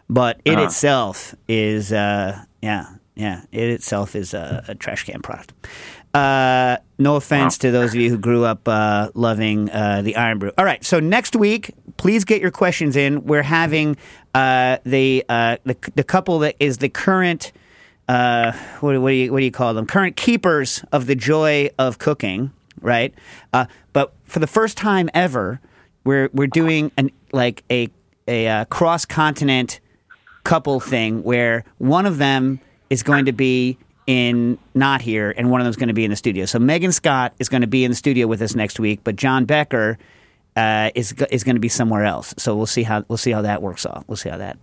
But 0.09 0.39
it 0.45 0.55
Uh-huh. 0.55 0.65
itself 0.65 1.35
is 1.47 1.91
uh 1.91 2.39
yeah, 2.61 2.85
yeah. 3.15 3.41
It 3.51 3.69
itself 3.69 4.15
is 4.15 4.33
a, 4.33 4.63
a 4.67 4.75
trash 4.75 5.03
can 5.05 5.21
product. 5.21 5.53
Uh 6.17 6.77
no 6.97 7.15
offense 7.15 7.59
to 7.59 7.69
those 7.69 7.93
of 7.93 7.99
you 8.01 8.09
who 8.09 8.17
grew 8.17 8.43
up 8.43 8.67
uh 8.67 9.09
loving 9.13 9.69
uh 9.69 10.01
the 10.01 10.15
Irn-Bru. 10.15 10.51
All 10.57 10.65
right, 10.65 10.83
so 10.83 10.99
next 10.99 11.35
week, 11.35 11.71
please 11.97 12.25
get 12.25 12.41
your 12.41 12.51
questions 12.51 12.95
in. 12.95 13.25
We're 13.25 13.43
having 13.43 13.97
uh 14.33 14.77
the 14.83 15.23
uh 15.29 15.57
the 15.63 15.75
the 15.95 16.03
couple 16.03 16.39
that 16.39 16.55
is 16.59 16.79
the 16.79 16.89
current 16.89 17.51
uh, 18.07 18.53
what, 18.79 18.99
what 19.01 19.09
do 19.09 19.15
you 19.15 19.31
what 19.31 19.39
do 19.39 19.45
you 19.45 19.51
call 19.51 19.73
them? 19.73 19.85
Current 19.85 20.15
keepers 20.15 20.83
of 20.91 21.07
the 21.07 21.15
joy 21.15 21.69
of 21.77 21.97
cooking, 21.97 22.51
right? 22.81 23.13
But 23.51 24.13
for 24.23 24.39
the 24.39 24.47
first 24.47 24.77
time 24.77 25.09
ever, 25.13 25.59
we're 26.03 26.29
we're 26.33 26.47
doing 26.47 26.91
an 26.97 27.11
like 27.33 27.63
a 27.69 27.89
a 28.27 28.65
cross 28.69 29.05
continent 29.05 29.79
couple 30.43 30.79
thing 30.79 31.23
where 31.23 31.65
one 31.79 32.05
of 32.05 32.17
them 32.17 32.59
is 32.89 33.03
going 33.03 33.25
to 33.25 33.33
be 33.33 33.77
in 34.07 34.57
not 34.73 35.01
here 35.01 35.33
and 35.37 35.51
one 35.51 35.61
of 35.61 35.65
them 35.65 35.69
is 35.69 35.75
going 35.75 35.89
to 35.89 35.93
be 35.93 36.05
in 36.05 36.09
the 36.09 36.17
studio. 36.17 36.45
So 36.45 36.59
Megan 36.59 36.91
Scott 36.91 37.33
is 37.39 37.49
going 37.49 37.61
to 37.61 37.67
be 37.67 37.83
in 37.83 37.91
the 37.91 37.95
studio 37.95 38.25
with 38.25 38.41
us 38.41 38.55
next 38.55 38.79
week, 38.79 39.01
but 39.03 39.15
John 39.15 39.45
Becker 39.45 39.97
uh, 40.55 40.89
is 40.95 41.13
is 41.29 41.43
going 41.43 41.55
to 41.55 41.61
be 41.61 41.69
somewhere 41.69 42.05
else. 42.05 42.33
So 42.37 42.55
we'll 42.55 42.65
see 42.65 42.83
how 42.83 43.03
we'll 43.07 43.17
see 43.17 43.31
how 43.31 43.43
that 43.43 43.61
works 43.61 43.85
out. 43.85 44.05
We'll 44.07 44.17
see 44.17 44.29
how 44.29 44.37
that 44.37 44.57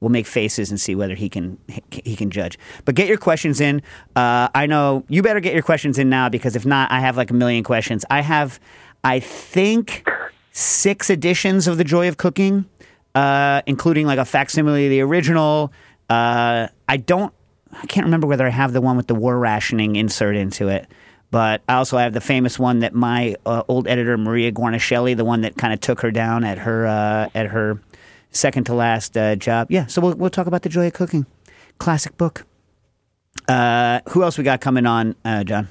we'll 0.00 0.10
make 0.10 0.26
faces 0.26 0.70
and 0.70 0.80
see 0.80 0.94
whether 0.94 1.14
he 1.14 1.28
can 1.28 1.58
he 1.90 2.16
can 2.16 2.30
judge. 2.30 2.58
But 2.84 2.94
get 2.94 3.06
your 3.06 3.18
questions 3.18 3.60
in. 3.60 3.82
Uh, 4.16 4.48
I 4.54 4.66
know 4.66 5.04
you 5.08 5.22
better 5.22 5.40
get 5.40 5.52
your 5.52 5.62
questions 5.62 5.98
in 5.98 6.08
now 6.08 6.28
because 6.28 6.56
if 6.56 6.66
not, 6.66 6.90
I 6.90 7.00
have 7.00 7.16
like 7.16 7.30
a 7.30 7.34
million 7.34 7.62
questions. 7.62 8.04
I 8.10 8.22
have, 8.22 8.58
I 9.04 9.20
think, 9.20 10.08
six 10.52 11.10
editions 11.10 11.68
of 11.68 11.78
The 11.78 11.84
Joy 11.84 12.08
of 12.08 12.16
Cooking, 12.16 12.64
uh, 13.14 13.62
including 13.66 14.06
like 14.06 14.18
a 14.18 14.24
facsimile 14.24 14.86
of 14.86 14.90
the 14.90 15.00
original. 15.00 15.72
Uh, 16.08 16.68
I 16.88 16.96
don't, 16.96 17.32
I 17.72 17.86
can't 17.86 18.04
remember 18.04 18.26
whether 18.26 18.46
I 18.46 18.50
have 18.50 18.72
the 18.72 18.80
one 18.80 18.96
with 18.96 19.06
the 19.06 19.14
war 19.14 19.38
rationing 19.38 19.96
insert 19.96 20.36
into 20.36 20.68
it. 20.68 20.86
But 21.30 21.62
I 21.68 21.74
also 21.74 21.96
have 21.96 22.12
the 22.12 22.20
famous 22.20 22.58
one 22.58 22.80
that 22.80 22.92
my 22.92 23.36
uh, 23.46 23.62
old 23.68 23.86
editor 23.86 24.18
Maria 24.18 24.50
Guarnaschelli, 24.50 25.16
the 25.16 25.24
one 25.24 25.42
that 25.42 25.56
kind 25.56 25.72
of 25.72 25.80
took 25.80 26.00
her 26.00 26.10
down 26.10 26.42
at 26.42 26.58
her 26.58 26.86
uh, 26.86 27.28
at 27.34 27.46
her 27.46 27.80
second 28.32 28.64
to 28.64 28.74
last 28.74 29.16
uh, 29.16 29.36
job. 29.36 29.68
Yeah, 29.70 29.86
so 29.86 30.00
we'll 30.00 30.14
we'll 30.14 30.30
talk 30.30 30.48
about 30.48 30.62
the 30.62 30.68
joy 30.68 30.88
of 30.88 30.92
cooking, 30.92 31.26
classic 31.78 32.16
book. 32.16 32.44
Uh, 33.48 34.00
who 34.08 34.24
else 34.24 34.38
we 34.38 34.44
got 34.44 34.60
coming 34.60 34.86
on, 34.86 35.14
uh, 35.24 35.44
John? 35.44 35.68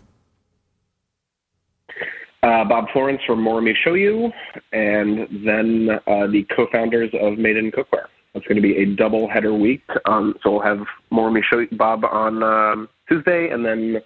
Uh, 2.41 2.63
Bob 2.63 2.85
Florence 2.93 3.21
from 3.27 3.43
Morimi 3.43 3.73
Show 3.83 3.95
You, 3.95 4.31
and 4.71 5.27
then 5.45 5.87
the 5.87 6.45
co-founders 6.55 7.11
of 7.19 7.37
Made 7.37 7.57
in 7.57 7.69
Cookware. 7.71 8.05
It's 8.35 8.45
going 8.45 8.57
to 8.57 8.61
be 8.61 8.77
a 8.77 8.85
double 8.85 9.27
header 9.27 9.53
week. 9.53 9.83
Um, 10.05 10.35
so 10.43 10.51
we'll 10.51 10.61
have 10.61 10.85
more 11.09 11.31
Michaud 11.31 11.67
Bob 11.71 12.05
on 12.05 12.43
um, 12.43 12.89
Tuesday 13.07 13.49
and 13.49 13.65
then 13.65 14.01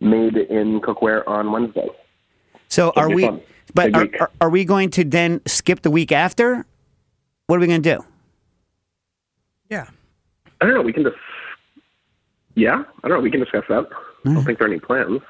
made 0.00 0.36
in 0.36 0.80
cookware 0.80 1.26
on 1.26 1.50
Wednesday. 1.50 1.88
So 2.68 2.88
It'll 2.88 3.02
are 3.02 3.10
we? 3.10 3.22
fun. 3.22 3.40
But 3.74 3.94
are, 3.94 4.08
are, 4.20 4.30
are 4.42 4.50
we 4.50 4.64
going 4.64 4.90
to 4.90 5.04
then 5.04 5.40
skip 5.46 5.80
the 5.80 5.90
week 5.90 6.12
after? 6.12 6.66
What 7.46 7.56
are 7.56 7.60
we 7.60 7.66
going 7.66 7.82
to 7.82 7.96
do? 7.96 8.04
Yeah. 9.70 9.86
I 10.60 10.66
don't 10.66 10.74
know. 10.74 10.82
We 10.82 10.92
can 10.92 11.02
just, 11.04 11.16
yeah, 12.54 12.82
I 13.02 13.08
don't 13.08 13.18
know. 13.18 13.22
We 13.22 13.30
can 13.30 13.40
discuss 13.40 13.64
that. 13.68 13.86
I 14.26 14.34
don't 14.34 14.44
think 14.44 14.58
there 14.58 14.68
are 14.68 14.70
any 14.70 14.78
plans. 14.80 15.20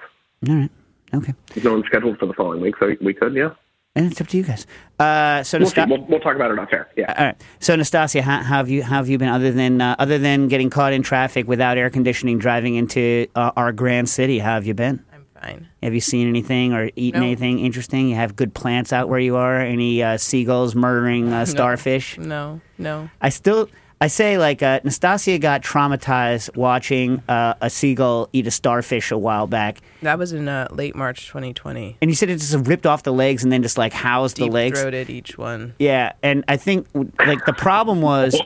All 0.48 0.54
right. 0.54 0.70
Okay. 1.14 1.34
There's 1.54 1.64
no 1.64 1.72
one 1.72 1.84
scheduled 1.84 2.18
for 2.18 2.26
the 2.26 2.32
following 2.32 2.60
week, 2.60 2.74
so 2.80 2.94
we 3.00 3.14
could, 3.14 3.34
yeah. 3.34 3.50
And 3.94 4.10
it's 4.10 4.20
up 4.22 4.28
to 4.28 4.36
you 4.38 4.42
guys. 4.42 4.66
Uh, 4.98 5.42
so 5.42 5.58
We'll. 5.58 5.66
Nasta- 5.66 5.86
we'll, 5.88 6.04
we'll 6.06 6.20
talk 6.20 6.34
about 6.34 6.50
it 6.50 6.58
off 6.58 6.68
air. 6.72 6.88
Yeah. 6.96 7.12
all 7.16 7.26
right. 7.26 7.42
So 7.60 7.76
Nastasia, 7.76 8.22
how, 8.22 8.38
how 8.42 8.56
have 8.58 8.70
you 8.70 8.82
how 8.82 8.96
have 8.96 9.08
you 9.08 9.18
been 9.18 9.28
other 9.28 9.52
than 9.52 9.82
uh, 9.82 9.96
other 9.98 10.18
than 10.18 10.48
getting 10.48 10.70
caught 10.70 10.94
in 10.94 11.02
traffic 11.02 11.46
without 11.46 11.76
air 11.76 11.90
conditioning 11.90 12.38
driving 12.38 12.74
into 12.76 13.26
uh, 13.34 13.50
our 13.54 13.70
grand 13.72 14.08
city? 14.08 14.38
How 14.38 14.54
have 14.54 14.64
you 14.66 14.72
been? 14.72 15.04
I'm 15.12 15.26
fine. 15.38 15.68
Have 15.82 15.92
you 15.92 16.00
seen 16.00 16.26
anything 16.26 16.72
or 16.72 16.90
eaten 16.96 17.20
No. 17.20 17.26
anything 17.26 17.58
interesting? 17.58 18.08
You 18.08 18.14
have 18.16 18.34
good 18.34 18.54
plants 18.54 18.94
out 18.94 19.10
where 19.10 19.20
you 19.20 19.36
are. 19.36 19.60
Any 19.60 20.02
uh, 20.02 20.16
seagulls 20.16 20.74
murdering 20.74 21.30
uh, 21.30 21.44
starfish? 21.44 22.16
No, 22.16 22.62
no. 22.78 23.10
I 23.20 23.28
still 23.28 23.68
I 24.02 24.08
say 24.08 24.36
like 24.36 24.64
uh, 24.64 24.80
Nastasia 24.82 25.38
got 25.38 25.62
traumatized 25.62 26.56
watching 26.56 27.22
uh, 27.28 27.54
a 27.60 27.70
seagull 27.70 28.28
eat 28.32 28.48
a 28.48 28.50
starfish 28.50 29.12
a 29.12 29.16
while 29.16 29.46
back, 29.46 29.80
That 30.02 30.18
was 30.18 30.32
in 30.32 30.48
uh, 30.48 30.66
late 30.72 30.96
March 30.96 31.28
2020. 31.28 31.98
and 32.02 32.10
you 32.10 32.16
said 32.16 32.28
it 32.28 32.38
just 32.38 32.66
ripped 32.66 32.84
off 32.84 33.04
the 33.04 33.12
legs 33.12 33.44
and 33.44 33.52
then 33.52 33.62
just 33.62 33.78
like 33.78 33.92
housed 33.92 34.38
the 34.38 34.46
Deep 34.46 34.52
legs. 34.52 34.80
throated 34.80 35.08
each 35.08 35.38
one. 35.38 35.76
Yeah, 35.78 36.14
and 36.20 36.44
I 36.48 36.56
think 36.56 36.88
like 36.94 37.46
the 37.46 37.52
problem 37.52 38.02
was 38.02 38.36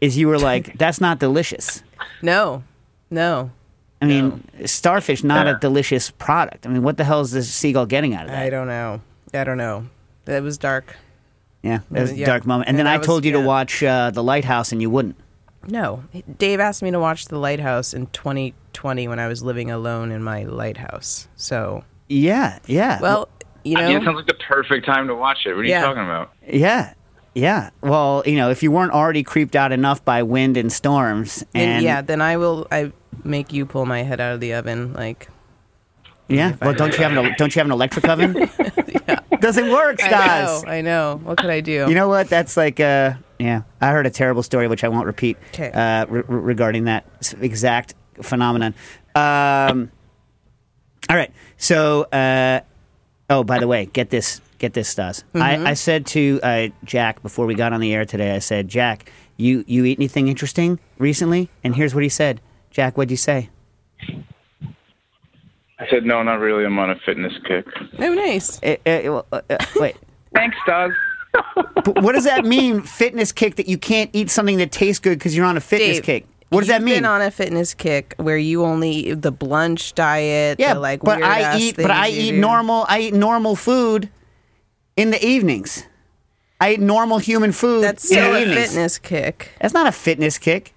is 0.00 0.18
you 0.18 0.26
were 0.26 0.38
like 0.38 0.76
that's 0.78 1.00
not 1.00 1.20
delicious. 1.20 1.84
No, 2.20 2.64
no. 3.08 3.52
I 4.02 4.06
mean, 4.06 4.42
starfish 4.66 5.22
not 5.22 5.46
a 5.46 5.58
delicious 5.60 6.10
product. 6.10 6.66
I 6.66 6.70
mean, 6.70 6.82
what 6.82 6.96
the 6.96 7.04
hell 7.04 7.20
is 7.20 7.30
this 7.30 7.48
seagull 7.54 7.86
getting 7.86 8.14
out 8.14 8.24
of 8.24 8.30
that? 8.32 8.42
I 8.42 8.50
don't 8.50 8.66
know. 8.66 9.00
I 9.32 9.44
don't 9.44 9.58
know. 9.58 9.86
It 10.26 10.42
was 10.42 10.58
dark. 10.58 10.96
Yeah, 11.62 11.80
that 11.90 12.00
was 12.02 12.10
a 12.12 12.16
Yeah. 12.16 12.26
dark 12.26 12.46
moment. 12.46 12.68
And, 12.68 12.78
And 12.78 12.86
then 12.86 12.92
I 12.92 12.98
was- 12.98 13.06
told 13.06 13.24
you 13.24 13.32
to 13.32 13.40
watch 13.40 13.82
uh, 13.82 14.10
the 14.10 14.22
Lighthouse, 14.22 14.72
and 14.72 14.80
you 14.80 14.90
wouldn't. 14.90 15.16
No. 15.66 16.04
Dave 16.38 16.60
asked 16.60 16.82
me 16.82 16.90
to 16.92 17.00
watch 17.00 17.26
The 17.26 17.38
Lighthouse 17.38 17.92
in 17.92 18.06
2020 18.06 19.08
when 19.08 19.18
I 19.18 19.26
was 19.26 19.42
living 19.42 19.70
alone 19.70 20.12
in 20.12 20.22
my 20.22 20.44
lighthouse. 20.44 21.28
So, 21.36 21.84
Yeah, 22.08 22.58
yeah. 22.66 23.00
well, 23.00 23.28
you 23.64 23.74
know, 23.76 23.82
I 23.82 23.88
mean, 23.88 23.96
it 23.98 24.04
sounds 24.04 24.16
like 24.16 24.26
the 24.26 24.34
perfect 24.34 24.86
time 24.86 25.08
to 25.08 25.14
watch 25.14 25.38
it. 25.44 25.54
What 25.54 25.64
are 25.64 25.68
Yeah. 25.68 25.80
you 25.80 25.86
talking 25.86 26.04
about? 26.04 26.30
Yeah. 26.46 26.94
Yeah. 27.34 27.70
Well, 27.82 28.22
you 28.24 28.36
know, 28.36 28.50
if 28.50 28.62
you 28.62 28.70
weren't 28.70 28.92
already 28.92 29.22
creeped 29.22 29.54
out 29.56 29.72
enough 29.72 30.02
by 30.04 30.22
wind 30.22 30.56
and 30.56 30.72
storms 30.72 31.44
and 31.54 31.70
and 31.72 31.84
yeah, 31.84 32.00
then 32.02 32.20
I 32.22 32.36
will. 32.36 32.66
I 32.70 32.92
make 33.24 33.52
you 33.52 33.66
pull 33.66 33.84
my 33.84 34.02
head 34.04 34.20
out 34.20 34.34
of 34.34 34.40
the 34.40 34.54
oven. 34.54 34.92
Like, 34.94 35.28
Yeah. 36.28 36.54
Well, 36.62 36.72
don't 36.72 36.96
you 36.96 37.02
have 37.02 37.12
an 37.16 37.34
don't 37.38 37.54
you 37.54 37.60
have 37.60 37.66
an 37.66 37.72
electric 37.72 38.08
oven? 38.08 38.48
Doesn't 39.40 39.70
work, 39.70 40.02
I 40.02 40.06
Stas. 40.08 40.62
know, 40.64 40.70
I 40.70 40.80
know. 40.80 41.20
What 41.22 41.38
could 41.38 41.50
I 41.50 41.60
do? 41.60 41.86
You 41.88 41.94
know 41.94 42.08
what? 42.08 42.28
That's 42.28 42.56
like 42.56 42.80
uh 42.80 43.14
yeah. 43.38 43.62
I 43.80 43.90
heard 43.90 44.06
a 44.06 44.10
terrible 44.10 44.42
story 44.42 44.66
which 44.68 44.82
I 44.84 44.88
won't 44.88 45.06
repeat 45.06 45.36
'Kay. 45.52 45.70
uh, 45.70 46.06
re- 46.06 46.22
re- 46.26 46.40
regarding 46.40 46.84
that 46.84 47.04
exact 47.40 47.94
phenomenon. 48.22 48.74
Um, 49.14 49.90
all 51.08 51.16
right. 51.16 51.32
So, 51.56 52.02
uh, 52.04 52.60
oh, 53.30 53.44
by 53.44 53.58
the 53.60 53.68
way, 53.68 53.86
get 53.86 54.10
this, 54.10 54.40
get 54.58 54.72
this, 54.74 54.88
Stas. 54.88 55.24
I, 55.34 55.70
I 55.70 55.74
said 55.74 56.06
to 56.06 56.40
uh, 56.42 56.68
Jack 56.84 57.22
before 57.22 57.46
we 57.46 57.54
got 57.54 57.72
on 57.72 57.80
the 57.80 57.94
air 57.94 58.04
today. 58.04 58.34
I 58.34 58.40
said, 58.40 58.66
Jack, 58.68 59.10
you 59.36 59.64
you 59.68 59.84
eat 59.84 59.98
anything 59.98 60.26
interesting 60.28 60.78
recently? 60.98 61.48
And 61.62 61.76
here's 61.76 61.94
what 61.94 62.02
he 62.02 62.08
said. 62.08 62.40
Jack, 62.70 62.96
what'd 62.98 63.10
you 63.10 63.16
say? 63.16 63.50
I 65.80 65.86
said 65.88 66.04
no, 66.04 66.22
not 66.22 66.40
really. 66.40 66.64
I'm 66.64 66.78
on 66.78 66.90
a 66.90 66.96
fitness 67.06 67.32
kick. 67.46 67.66
oh, 67.98 68.14
nice. 68.14 68.60
Uh, 68.62 68.76
uh, 68.84 69.22
uh, 69.32 69.40
uh, 69.50 69.58
wait. 69.76 69.96
Thanks, 70.34 70.56
Doug. 70.66 70.92
But 71.54 72.02
what 72.02 72.12
does 72.14 72.24
that 72.24 72.44
mean? 72.44 72.82
Fitness 72.82 73.32
kick 73.32 73.56
that 73.56 73.68
you 73.68 73.78
can't 73.78 74.10
eat 74.12 74.28
something 74.30 74.56
that 74.58 74.72
tastes 74.72 74.98
good 74.98 75.18
because 75.18 75.36
you're 75.36 75.46
on 75.46 75.56
a 75.56 75.60
fitness 75.60 75.98
Dave, 75.98 76.04
kick. 76.04 76.26
What 76.48 76.60
does 76.60 76.68
you've 76.68 76.78
that 76.78 76.82
mean? 76.82 76.94
Been 76.96 77.04
on 77.04 77.20
a 77.22 77.30
fitness 77.30 77.74
kick 77.74 78.14
where 78.16 78.36
you 78.38 78.64
only 78.64 78.90
eat 78.90 79.22
the 79.22 79.30
blunch 79.32 79.94
diet. 79.94 80.58
yeah, 80.58 80.74
the, 80.74 80.80
like 80.80 81.00
but 81.00 81.22
I 81.22 81.56
eat, 81.58 81.76
but 81.76 81.90
I 81.90 82.08
eat 82.08 82.32
do. 82.32 82.40
normal. 82.40 82.84
I 82.88 83.00
eat 83.00 83.14
normal 83.14 83.54
food 83.56 84.08
in 84.96 85.10
the 85.10 85.24
evenings. 85.24 85.84
I 86.60 86.72
eat 86.72 86.80
normal 86.80 87.18
human 87.18 87.52
food 87.52 87.84
That's 87.84 88.04
in 88.10 88.16
still 88.16 88.32
the 88.32 88.38
a 88.38 88.42
evenings. 88.42 88.68
fitness 88.70 88.98
kick. 88.98 89.50
That's 89.60 89.74
not 89.74 89.86
a 89.86 89.92
fitness 89.92 90.38
kick. 90.38 90.74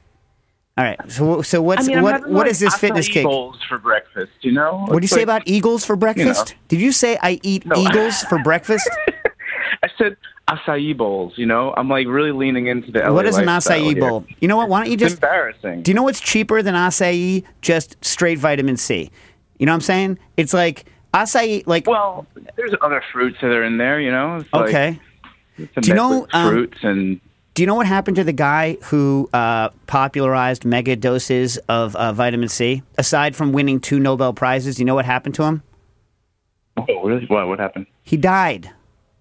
All 0.77 0.85
right. 0.85 0.99
So 1.11 1.41
so 1.41 1.61
what's 1.61 1.89
what 1.89 2.27
what 2.29 2.47
is 2.47 2.59
this 2.59 2.75
fitness 2.75 3.07
kick? 3.07 3.25
Bowls 3.25 3.59
for 3.67 3.77
breakfast. 3.77 4.31
You 4.41 4.53
know. 4.53 4.85
What 4.87 4.99
do 4.99 5.03
you 5.03 5.07
say 5.07 5.17
like- 5.17 5.23
about 5.23 5.43
eagles 5.45 5.85
for 5.85 5.95
breakfast? 5.95 6.55
Did 6.69 6.81
you 6.81 6.91
say 6.91 7.17
I 7.21 7.39
eat 7.43 7.65
No. 7.65 7.75
eagles 7.77 8.23
for 8.23 8.39
breakfast? 8.39 8.89
I 9.83 9.89
said 9.97 10.15
acai 10.47 10.95
bowls. 10.95 11.33
You 11.37 11.45
know, 11.45 11.73
I'm 11.75 11.89
like 11.89 12.07
really 12.07 12.31
leaning 12.31 12.67
into 12.67 12.91
the. 12.91 12.99
LA 12.99 13.11
what 13.11 13.25
is 13.25 13.37
an 13.37 13.45
acai 13.47 13.83
here. 13.93 13.95
bowl? 13.99 14.25
You 14.39 14.47
know 14.47 14.55
what? 14.57 14.69
Why 14.69 14.81
don't 14.81 14.91
you 14.91 14.97
just? 14.97 15.13
It's 15.15 15.23
embarrassing. 15.23 15.81
Do 15.83 15.91
you 15.91 15.95
know 15.95 16.03
what's 16.03 16.19
cheaper 16.21 16.61
than 16.61 16.75
acai? 16.75 17.43
Just 17.61 17.97
straight 18.03 18.37
vitamin 18.37 18.77
C. 18.77 19.11
You 19.59 19.65
know 19.65 19.71
what 19.73 19.75
I'm 19.75 19.81
saying? 19.81 20.19
It's 20.37 20.53
like 20.53 20.85
acai 21.13 21.63
like 21.67 21.85
well, 21.87 22.25
there's 22.55 22.73
other 22.81 23.03
fruits 23.11 23.37
that 23.41 23.51
are 23.51 23.63
in 23.63 23.77
there. 23.77 23.99
You 23.99 24.11
know. 24.11 24.37
It's 24.37 24.53
like- 24.53 24.69
okay. 24.69 24.99
it's 25.57 25.77
a 25.77 25.81
Do 25.81 25.89
you 25.89 25.95
know, 25.95 26.27
um, 26.31 26.49
fruits 26.49 26.77
and 26.83 27.19
Do 27.53 27.61
you 27.61 27.67
know 27.67 27.75
what 27.75 27.85
happened 27.85 28.15
to 28.15 28.23
the 28.23 28.33
guy 28.33 28.77
who 28.83 29.29
uh, 29.33 29.69
popularized 29.85 30.63
mega 30.63 30.95
doses 30.95 31.57
of 31.67 31.95
uh, 31.97 32.13
vitamin 32.13 32.47
C? 32.47 32.81
Aside 32.97 33.35
from 33.35 33.51
winning 33.51 33.79
two 33.81 33.99
Nobel 33.99 34.33
prizes, 34.33 34.77
do 34.77 34.81
you 34.81 34.85
know 34.85 34.95
what 34.95 35.05
happened 35.05 35.35
to 35.35 35.43
him? 35.43 35.63
oh, 36.77 36.85
really? 37.03 37.25
What? 37.25 37.47
What 37.47 37.59
happened? 37.59 37.87
He 38.03 38.15
died. 38.15 38.71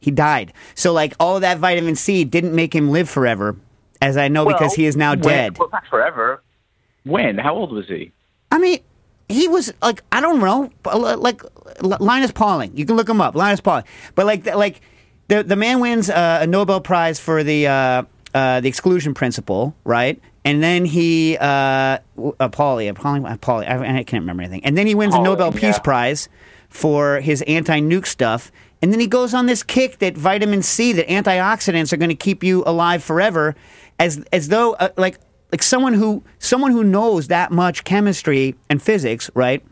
He 0.00 0.10
died. 0.12 0.52
So, 0.76 0.92
like, 0.92 1.14
all 1.18 1.36
of 1.36 1.42
that 1.42 1.58
vitamin 1.58 1.96
C 1.96 2.24
didn't 2.24 2.54
make 2.54 2.72
him 2.74 2.90
live 2.90 3.10
forever, 3.10 3.56
as 4.00 4.16
I 4.16 4.28
know 4.28 4.46
because 4.46 4.74
he 4.74 4.86
is 4.86 4.96
now 4.96 5.10
when- 5.10 5.20
dead. 5.20 5.58
Well, 5.58 5.68
not 5.72 5.86
forever. 5.88 6.42
When? 7.04 7.36
How 7.38 7.54
old 7.54 7.72
was 7.72 7.88
he? 7.88 8.12
I 8.52 8.58
mean, 8.58 8.78
he 9.28 9.48
was 9.48 9.72
like 9.82 10.02
I 10.12 10.20
don't 10.20 10.38
know, 10.40 10.70
like 10.84 11.42
Linus 11.80 12.30
Pauling. 12.32 12.76
You 12.76 12.84
can 12.84 12.96
look 12.96 13.08
him 13.08 13.20
up, 13.20 13.34
Linus 13.34 13.60
Pauling. 13.60 13.84
But 14.14 14.26
like, 14.26 14.44
like 14.46 14.80
the 15.28 15.42
the 15.42 15.56
man 15.56 15.80
wins 15.80 16.10
uh, 16.10 16.40
a 16.42 16.46
Nobel 16.46 16.80
Prize 16.80 17.18
for 17.20 17.42
the 17.42 17.66
uh, 17.66 18.02
uh, 18.34 18.60
the 18.60 18.68
exclusion 18.68 19.14
principle, 19.14 19.74
right? 19.84 20.20
And 20.44 20.62
then 20.62 20.84
he 20.84 21.36
uh, 21.38 21.98
w- 22.16 22.34
uh, 22.40 22.48
Pauli, 22.48 22.88
uh, 22.88 22.94
uh, 22.94 23.36
Pauli, 23.36 23.66
I, 23.66 23.98
I 23.98 24.04
can't 24.04 24.22
remember 24.22 24.42
anything. 24.42 24.64
And 24.64 24.76
then 24.76 24.86
he 24.86 24.94
wins 24.94 25.14
a 25.14 25.20
Nobel 25.20 25.52
Peace. 25.52 25.78
Prize 25.78 26.28
for 26.68 27.20
his 27.20 27.42
anti-nuke 27.42 28.06
stuff. 28.06 28.50
And 28.80 28.92
then 28.92 29.00
he 29.00 29.06
goes 29.06 29.34
on 29.34 29.46
this 29.46 29.62
kick 29.62 29.98
that 29.98 30.16
vitamin 30.16 30.62
C, 30.62 30.92
that 30.92 31.08
antioxidants 31.08 31.92
are 31.92 31.98
going 31.98 32.08
to 32.10 32.14
keep 32.14 32.42
you 32.42 32.62
alive 32.64 33.02
forever, 33.04 33.54
as 33.98 34.24
as 34.32 34.48
though 34.48 34.72
uh, 34.74 34.88
like 34.96 35.18
like 35.52 35.62
someone 35.62 35.92
who 35.92 36.22
someone 36.38 36.72
who 36.72 36.84
knows 36.84 37.28
that 37.28 37.50
much 37.50 37.84
chemistry 37.84 38.54
and 38.70 38.80
physics, 38.80 39.30
right, 39.34 39.62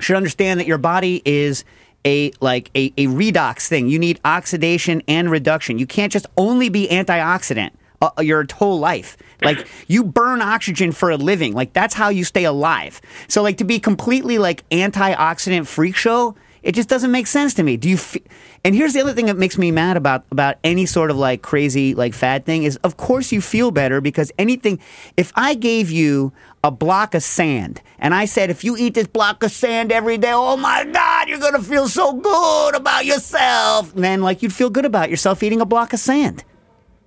should 0.00 0.16
understand 0.16 0.58
that 0.58 0.66
your 0.66 0.78
body 0.78 1.22
is 1.24 1.64
a 2.04 2.32
like 2.40 2.70
a, 2.74 2.92
a 2.96 3.06
redox 3.06 3.66
thing. 3.68 3.88
You 3.88 3.98
need 3.98 4.20
oxidation 4.24 5.02
and 5.08 5.30
reduction. 5.30 5.78
You 5.78 5.86
can't 5.86 6.12
just 6.12 6.26
only 6.36 6.68
be 6.68 6.88
antioxidant 6.88 7.70
uh, 8.02 8.10
your 8.20 8.46
whole 8.54 8.78
life. 8.78 9.16
Like 9.42 9.66
you 9.88 10.04
burn 10.04 10.42
oxygen 10.42 10.92
for 10.92 11.10
a 11.10 11.16
living. 11.16 11.52
Like 11.52 11.72
that's 11.72 11.94
how 11.94 12.08
you 12.08 12.24
stay 12.24 12.44
alive. 12.44 13.00
So 13.28 13.42
like 13.42 13.58
to 13.58 13.64
be 13.64 13.78
completely 13.78 14.38
like 14.38 14.68
antioxidant 14.70 15.66
freak 15.66 15.96
show, 15.96 16.36
it 16.62 16.74
just 16.74 16.88
doesn't 16.88 17.10
make 17.10 17.26
sense 17.26 17.54
to 17.54 17.62
me. 17.62 17.76
Do 17.76 17.88
you? 17.88 17.96
F- 17.96 18.16
and 18.64 18.74
here's 18.74 18.94
the 18.94 19.00
other 19.00 19.12
thing 19.12 19.26
that 19.26 19.36
makes 19.36 19.58
me 19.58 19.70
mad 19.70 19.96
about 19.96 20.24
about 20.30 20.56
any 20.64 20.86
sort 20.86 21.10
of 21.10 21.16
like 21.18 21.42
crazy 21.42 21.94
like 21.94 22.14
fad 22.14 22.46
thing 22.46 22.62
is, 22.62 22.76
of 22.78 22.96
course 22.96 23.30
you 23.30 23.40
feel 23.40 23.70
better 23.70 24.00
because 24.00 24.32
anything. 24.38 24.80
If 25.16 25.32
I 25.36 25.54
gave 25.54 25.90
you 25.90 26.32
a 26.62 26.70
block 26.70 27.14
of 27.14 27.22
sand 27.22 27.82
and 27.98 28.14
I 28.14 28.24
said, 28.24 28.48
if 28.48 28.64
you 28.64 28.76
eat 28.76 28.94
this 28.94 29.06
block 29.06 29.42
of 29.42 29.50
sand 29.50 29.92
every 29.92 30.16
day, 30.16 30.32
oh 30.32 30.56
my 30.56 30.84
God, 30.84 31.28
you're 31.28 31.38
gonna 31.38 31.62
feel 31.62 31.88
so 31.88 32.14
good 32.14 32.74
about 32.74 33.04
yourself. 33.04 33.92
then 33.94 34.22
like 34.22 34.42
you'd 34.42 34.54
feel 34.54 34.70
good 34.70 34.86
about 34.86 35.10
yourself 35.10 35.42
eating 35.42 35.60
a 35.60 35.66
block 35.66 35.92
of 35.92 36.00
sand. 36.00 36.42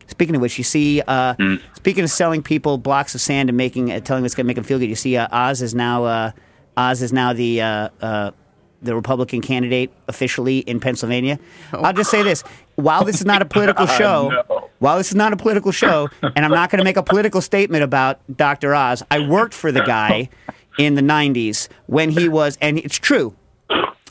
Speaking 0.09 0.35
of 0.35 0.41
which, 0.41 0.57
you 0.57 0.63
see, 0.63 1.01
uh, 1.01 1.35
speaking 1.73 2.03
of 2.03 2.09
selling 2.09 2.41
people 2.41 2.77
blocks 2.77 3.13
of 3.13 3.19
sand 3.19 3.49
and 3.49 3.57
making, 3.57 3.91
uh, 3.91 3.99
telling 3.99 4.21
them 4.21 4.25
it's 4.25 4.35
going 4.35 4.45
to 4.45 4.47
make 4.47 4.55
them 4.55 4.63
feel 4.63 4.79
good, 4.79 4.87
you 4.87 4.95
see, 4.95 5.17
uh, 5.17 5.27
Oz 5.31 5.61
is 5.61 5.75
now, 5.75 6.05
uh, 6.05 6.31
Oz 6.77 7.01
is 7.01 7.11
now 7.11 7.33
the, 7.33 7.61
uh, 7.61 7.89
uh, 8.01 8.31
the 8.81 8.95
Republican 8.95 9.41
candidate 9.41 9.91
officially 10.07 10.59
in 10.59 10.79
Pennsylvania. 10.79 11.39
Oh. 11.73 11.81
I'll 11.81 11.93
just 11.93 12.11
say 12.11 12.23
this: 12.23 12.43
while 12.75 13.03
this 13.03 13.19
is 13.19 13.25
not 13.25 13.41
a 13.41 13.45
political 13.55 13.87
show, 13.87 14.29
no. 14.29 14.69
while 14.79 14.97
this 14.97 15.09
is 15.09 15.15
not 15.15 15.33
a 15.33 15.37
political 15.37 15.71
show, 15.71 16.09
and 16.21 16.45
I'm 16.45 16.51
not 16.51 16.69
going 16.69 16.79
to 16.79 16.83
make 16.83 16.97
a 16.97 17.03
political 17.03 17.41
statement 17.41 17.83
about 17.83 18.19
Dr. 18.35 18.73
Oz, 18.73 19.03
I 19.09 19.27
worked 19.27 19.53
for 19.53 19.71
the 19.71 19.81
guy 19.81 20.29
in 20.77 20.95
the 20.95 21.01
'90s 21.01 21.67
when 21.87 22.09
he 22.09 22.29
was, 22.29 22.57
and 22.61 22.77
it's 22.77 22.97
true. 22.97 23.35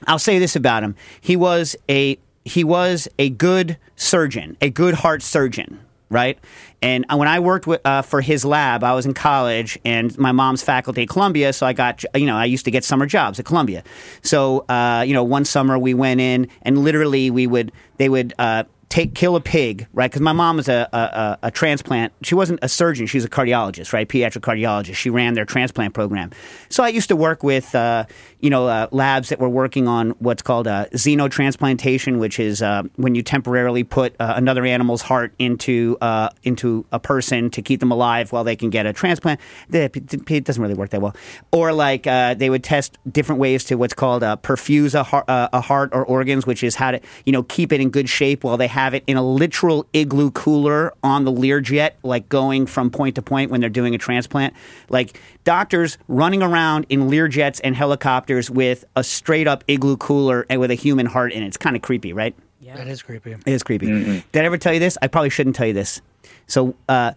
I'll 0.07 0.19
say 0.19 0.39
this 0.39 0.57
about 0.57 0.83
him: 0.83 0.95
he 1.21 1.37
was 1.37 1.77
a 1.89 2.19
he 2.45 2.63
was 2.63 3.09
a 3.19 3.31
good 3.31 3.77
surgeon, 3.97 4.57
a 4.61 4.71
good 4.71 4.95
heart 4.95 5.23
surgeon. 5.23 5.81
Right? 6.09 6.39
And 6.83 7.05
uh, 7.09 7.17
when 7.17 7.29
I 7.29 7.41
worked 7.41 7.67
with, 7.67 7.81
uh, 7.85 8.03
for 8.03 8.21
his 8.21 8.45
lab, 8.45 8.85
I 8.85 8.95
was 8.95 9.07
in 9.07 9.15
college, 9.15 9.79
and 9.85 10.17
my 10.19 10.33
mom's 10.33 10.63
faculty 10.63 11.03
at 11.03 11.09
Columbia, 11.09 11.53
so 11.53 11.67
I 11.67 11.73
got, 11.73 12.05
you 12.15 12.27
know, 12.27 12.37
I 12.37 12.45
used 12.45 12.65
to 12.67 12.71
get 12.71 12.85
summer 12.85 13.07
jobs 13.07 13.39
at 13.41 13.47
Columbia. 13.47 13.83
So, 14.23 14.65
uh, 14.69 15.05
you 15.07 15.15
know, 15.15 15.25
one 15.25 15.45
summer 15.45 15.79
we 15.79 15.95
went 15.95 16.21
in, 16.21 16.49
and 16.63 16.79
literally 16.79 17.31
we 17.31 17.47
would, 17.47 17.73
they 17.99 18.09
would. 18.09 18.35
Uh, 18.39 18.65
take 18.89 19.15
kill 19.15 19.35
a 19.35 19.41
pig, 19.41 19.87
right? 19.93 20.11
Because 20.11 20.23
my 20.23 20.33
mom 20.33 20.57
was 20.57 20.69
a, 20.69 20.89
a, 20.93 21.39
a 21.49 21.51
transplant. 21.51 22.13
She 22.23 22.35
wasn't 22.35 22.61
a 22.63 22.69
surgeon; 22.69 23.07
she 23.07 23.17
was 23.17 23.25
a 23.25 23.29
cardiologist, 23.29 23.93
right? 23.93 24.09
Pediatric 24.09 24.43
cardiologist. 24.43 24.95
She 24.95 25.11
ran 25.11 25.35
their 25.35 25.45
transplant 25.45 25.93
program. 25.93 26.31
So 26.69 26.85
I 26.85 26.89
used 26.89 27.09
to 27.09 27.17
work 27.17 27.43
with, 27.43 27.75
uh, 27.75 28.05
you 28.47 28.51
know, 28.51 28.69
uh, 28.69 28.87
labs 28.93 29.31
that 29.31 29.41
were 29.41 29.49
working 29.49 29.89
on 29.89 30.11
what's 30.21 30.41
called 30.41 30.69
uh, 30.69 30.87
xenotransplantation, 30.93 32.21
which 32.21 32.39
is 32.39 32.63
uh, 32.63 32.85
when 32.95 33.17
you 33.17 33.21
temporarily 33.21 33.83
put 33.83 34.15
uh, 34.21 34.35
another 34.37 34.65
animal's 34.65 35.03
heart 35.03 35.35
into 35.41 35.99
uh, 36.01 36.29
into 36.45 36.87
a 36.93 37.01
person 37.01 37.51
to 37.51 37.61
keep 37.61 37.81
them 37.81 37.91
alive 37.91 38.31
while 38.31 38.45
they 38.45 38.55
can 38.55 38.71
get 38.71 38.87
a 38.87 38.93
transplant. 38.93 39.41
It 39.73 40.45
doesn't 40.45 40.63
really 40.63 40.75
work 40.77 40.91
that 40.91 41.03
well. 41.03 41.17
Or 41.51 41.73
like 41.73 42.05
they 42.05 42.49
would 42.49 42.63
test 42.63 42.99
different 43.11 43.41
ways 43.41 43.65
to 43.65 43.75
what's 43.75 43.95
called 43.95 44.23
perfuse 44.43 44.95
a 44.95 45.03
heart, 45.03 45.25
a 45.27 45.61
heart 45.61 45.91
or 45.93 46.05
organs, 46.05 46.47
which 46.47 46.63
is 46.63 46.77
how 46.77 46.93
to 46.93 47.01
you 47.25 47.33
know 47.33 47.43
keep 47.43 47.73
it 47.73 47.81
in 47.81 47.91
good 47.91 48.09
shape 48.09 48.45
while 48.45 48.57
they 48.57 48.69
have 48.69 48.95
it 48.95 49.03
in 49.09 49.17
a 49.17 49.25
literal 49.27 49.87
igloo 49.93 50.31
cooler 50.31 50.95
on 51.03 51.25
the 51.25 51.33
Learjet, 51.33 51.95
like 52.05 52.29
going 52.29 52.67
from 52.67 52.91
point 52.91 53.17
to 53.17 53.23
point 53.23 53.51
when 53.51 53.61
they're 53.61 53.69
doing 53.69 53.97
a 53.97 53.99
transplant. 53.99 54.55
Like 54.89 55.21
doctors 55.43 55.99
running 56.07 56.45
around 56.45 56.87
in 56.89 57.09
Learjets 57.09 57.61
and 57.65 57.75
helicopters 57.75 58.36
with 58.51 58.85
a 58.95 59.05
straight 59.05 59.47
up 59.47 59.65
igloo 59.69 59.97
cooler 59.97 60.47
and 60.49 60.61
with 60.61 60.71
a 60.71 60.75
human 60.75 61.07
heart 61.07 61.33
in 61.33 61.43
it. 61.43 61.47
It's 61.47 61.57
kind 61.57 61.77
of 61.77 61.83
creepy, 61.83 62.13
right? 62.13 62.35
Yeah. 62.61 62.77
That 62.77 62.89
is 62.89 63.03
creepy. 63.03 63.33
It 63.33 63.41
is 63.47 63.63
creepy. 63.63 63.87
Did 63.87 64.25
I 64.35 64.45
ever 64.45 64.59
tell 64.59 64.73
you 64.73 64.81
this? 64.81 64.99
I 65.01 65.07
probably 65.07 65.31
shouldn't 65.31 65.57
tell 65.57 65.67
you 65.67 65.73
this. 65.73 66.01
So, 66.47 66.75
uh, 66.89 67.13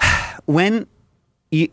when 0.46 0.86
you, 1.50 1.68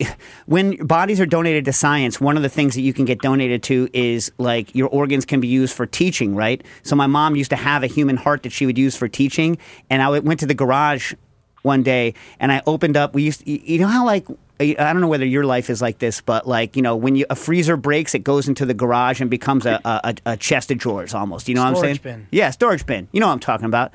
when 0.46 0.76
bodies 0.86 1.20
are 1.20 1.26
donated 1.26 1.64
to 1.66 1.72
science, 1.72 2.20
one 2.20 2.36
of 2.36 2.42
the 2.42 2.48
things 2.48 2.74
that 2.74 2.82
you 2.82 2.92
can 2.92 3.04
get 3.04 3.20
donated 3.20 3.62
to 3.64 3.88
is 3.92 4.32
like 4.38 4.74
your 4.74 4.88
organs 4.88 5.24
can 5.24 5.40
be 5.40 5.48
used 5.48 5.74
for 5.74 5.86
teaching, 5.86 6.34
right? 6.34 6.62
So 6.82 6.96
my 6.96 7.06
mom 7.06 7.36
used 7.36 7.50
to 7.50 7.56
have 7.56 7.82
a 7.82 7.86
human 7.86 8.16
heart 8.16 8.44
that 8.44 8.50
she 8.50 8.66
would 8.66 8.78
use 8.78 8.96
for 8.96 9.08
teaching, 9.08 9.58
and 9.90 10.00
I 10.00 10.18
went 10.20 10.40
to 10.40 10.46
the 10.46 10.54
garage 10.54 11.14
one 11.62 11.82
day 11.82 12.14
and 12.38 12.52
I 12.52 12.62
opened 12.66 12.96
up. 12.96 13.14
We 13.14 13.22
used, 13.22 13.46
you 13.46 13.60
you 13.64 13.78
know 13.78 13.88
how 13.88 14.04
like. 14.04 14.26
I 14.60 14.74
don't 14.74 15.00
know 15.00 15.08
whether 15.08 15.26
your 15.26 15.44
life 15.44 15.68
is 15.68 15.82
like 15.82 15.98
this, 15.98 16.20
but 16.20 16.46
like 16.46 16.76
you 16.76 16.82
know, 16.82 16.94
when 16.96 17.16
you, 17.16 17.26
a 17.28 17.34
freezer 17.36 17.76
breaks, 17.76 18.14
it 18.14 18.20
goes 18.20 18.46
into 18.48 18.64
the 18.64 18.74
garage 18.74 19.20
and 19.20 19.28
becomes 19.28 19.66
a, 19.66 19.80
a, 19.84 20.14
a 20.26 20.36
chest 20.36 20.70
of 20.70 20.78
drawers 20.78 21.12
almost. 21.12 21.48
You 21.48 21.54
know 21.56 21.62
what 21.62 21.70
I'm 21.70 21.76
saying? 21.76 21.94
Storage 21.96 22.02
bin. 22.02 22.26
Yeah, 22.30 22.50
storage 22.50 22.86
bin. 22.86 23.08
You 23.12 23.20
know 23.20 23.26
what 23.26 23.32
I'm 23.32 23.40
talking 23.40 23.66
about. 23.66 23.94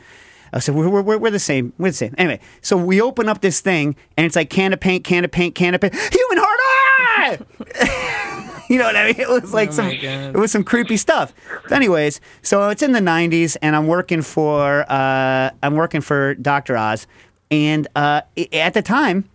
I 0.51 0.59
said, 0.59 0.73
we're, 0.73 0.89
we're, 0.89 1.17
we're 1.17 1.29
the 1.29 1.37
same. 1.39 1.73
We're 1.77 1.91
the 1.91 1.95
same. 1.97 2.15
Anyway, 2.17 2.39
so 2.61 2.75
we 2.75 2.99
open 3.01 3.29
up 3.29 3.39
this 3.41 3.61
thing, 3.61 3.95
and 4.17 4.25
it's 4.25 4.35
like 4.35 4.49
can 4.49 4.73
of 4.73 4.79
paint, 4.79 5.03
can 5.03 5.23
of 5.23 5.31
paint, 5.31 5.53
can 5.55 5.75
of 5.75 5.81
paint, 5.81 5.93
human 5.95 6.37
heart. 6.43 6.59
Ah! 7.81 8.65
you 8.69 8.77
know 8.79 8.85
what 8.85 8.95
I 8.95 9.05
mean? 9.07 9.19
It 9.19 9.29
was 9.29 9.53
like 9.53 9.69
Oh 9.69 9.73
some, 9.73 9.89
God. 9.89 10.01
it 10.01 10.35
was 10.37 10.51
some 10.51 10.63
creepy 10.63 10.97
stuff. 10.97 11.33
But 11.63 11.73
anyways, 11.73 12.19
so 12.41 12.67
it's 12.69 12.81
in 12.81 12.93
the 12.93 12.99
'90s, 12.99 13.57
and 13.61 13.75
I'm 13.75 13.85
working 13.87 14.23
for, 14.23 14.85
uh, 14.91 15.51
I'm 15.61 15.75
working 15.75 16.01
for 16.01 16.33
Dr. 16.33 16.75
Oz, 16.75 17.05
and 17.51 17.87
uh, 17.95 18.21
at 18.51 18.73
the 18.73 18.81
time, 18.81 19.29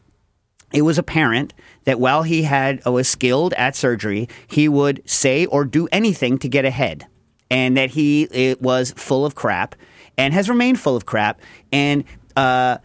it 0.74 0.82
was 0.82 0.98
apparent 0.98 1.54
that 1.84 1.98
while 2.00 2.24
he 2.24 2.42
had 2.42 2.82
uh, 2.86 2.92
was 2.92 3.08
skilled 3.08 3.54
at 3.54 3.76
surgery, 3.76 4.28
he 4.46 4.68
would 4.68 5.00
say 5.08 5.46
or 5.46 5.64
do 5.64 5.88
anything 5.92 6.36
to 6.38 6.48
get 6.48 6.64
ahead, 6.64 7.06
and 7.50 7.76
that 7.76 7.90
he 7.90 8.56
was 8.60 8.92
full 8.96 9.24
of 9.24 9.34
crap 9.34 9.74
and 10.18 10.34
has 10.34 10.48
remained 10.48 10.78
full 10.80 10.96
of 10.96 11.06
crap. 11.06 11.40
And 11.72 12.04
uh, 12.36 12.78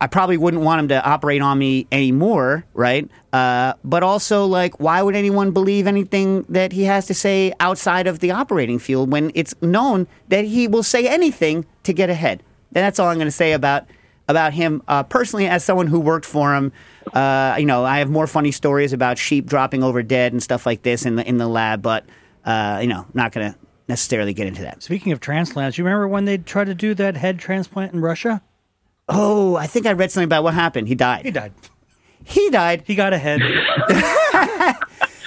I 0.00 0.06
probably 0.06 0.36
wouldn't 0.36 0.62
want 0.62 0.80
him 0.80 0.88
to 0.88 1.04
operate 1.04 1.42
on 1.42 1.58
me 1.58 1.86
anymore, 1.92 2.64
right? 2.74 3.08
Uh, 3.32 3.74
but 3.84 4.02
also, 4.02 4.46
like, 4.46 4.80
why 4.80 5.02
would 5.02 5.16
anyone 5.16 5.50
believe 5.50 5.86
anything 5.86 6.42
that 6.48 6.72
he 6.72 6.84
has 6.84 7.06
to 7.06 7.14
say 7.14 7.52
outside 7.60 8.06
of 8.06 8.20
the 8.20 8.30
operating 8.30 8.78
field 8.78 9.10
when 9.10 9.30
it's 9.34 9.54
known 9.62 10.06
that 10.28 10.44
he 10.44 10.68
will 10.68 10.82
say 10.82 11.06
anything 11.06 11.66
to 11.84 11.92
get 11.92 12.10
ahead? 12.10 12.42
And 12.74 12.82
that's 12.84 12.98
all 12.98 13.08
I'm 13.08 13.16
going 13.16 13.26
to 13.26 13.32
say 13.32 13.52
about 13.52 13.86
about 14.28 14.54
him 14.54 14.82
uh, 14.88 15.02
personally 15.02 15.46
as 15.46 15.64
someone 15.64 15.86
who 15.86 16.00
worked 16.00 16.26
for 16.26 16.54
him. 16.54 16.72
Uh, 17.12 17.56
you 17.58 17.66
know, 17.66 17.84
I 17.84 17.98
have 17.98 18.10
more 18.10 18.26
funny 18.26 18.50
stories 18.50 18.92
about 18.92 19.18
sheep 19.18 19.46
dropping 19.46 19.82
over 19.82 20.02
dead 20.02 20.32
and 20.32 20.42
stuff 20.42 20.66
like 20.66 20.82
this 20.82 21.04
in 21.04 21.16
the 21.16 21.28
in 21.28 21.38
the 21.38 21.48
lab, 21.48 21.82
but 21.82 22.04
uh, 22.44 22.78
you 22.80 22.88
know, 22.88 23.06
not 23.14 23.32
going 23.32 23.52
to 23.52 23.58
necessarily 23.88 24.32
get 24.32 24.46
into 24.46 24.62
that. 24.62 24.82
Speaking 24.82 25.12
of 25.12 25.20
transplants, 25.20 25.78
you 25.78 25.84
remember 25.84 26.08
when 26.08 26.24
they 26.24 26.38
tried 26.38 26.64
to 26.66 26.74
do 26.74 26.94
that 26.94 27.16
head 27.16 27.38
transplant 27.38 27.92
in 27.92 28.00
Russia? 28.00 28.42
Oh, 29.08 29.56
I 29.56 29.66
think 29.66 29.86
I 29.86 29.92
read 29.92 30.10
something 30.10 30.24
about 30.24 30.44
what 30.44 30.54
happened. 30.54 30.88
He 30.88 30.94
died. 30.94 31.24
He 31.24 31.30
died. 31.30 31.52
died. 31.60 31.70
He 32.24 32.50
died. 32.50 32.82
He 32.86 32.94
got 32.94 33.12
a 33.12 33.18
head. 33.18 33.40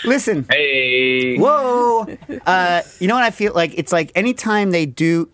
Listen. 0.05 0.45
Hey. 0.49 1.37
Whoa. 1.37 2.07
Uh, 2.45 2.81
you 2.99 3.07
know 3.07 3.15
what 3.15 3.23
I 3.23 3.31
feel 3.31 3.53
like? 3.53 3.73
It's 3.75 3.91
like 3.91 4.11
anytime 4.15 4.71
they 4.71 4.85
do, 4.85 5.29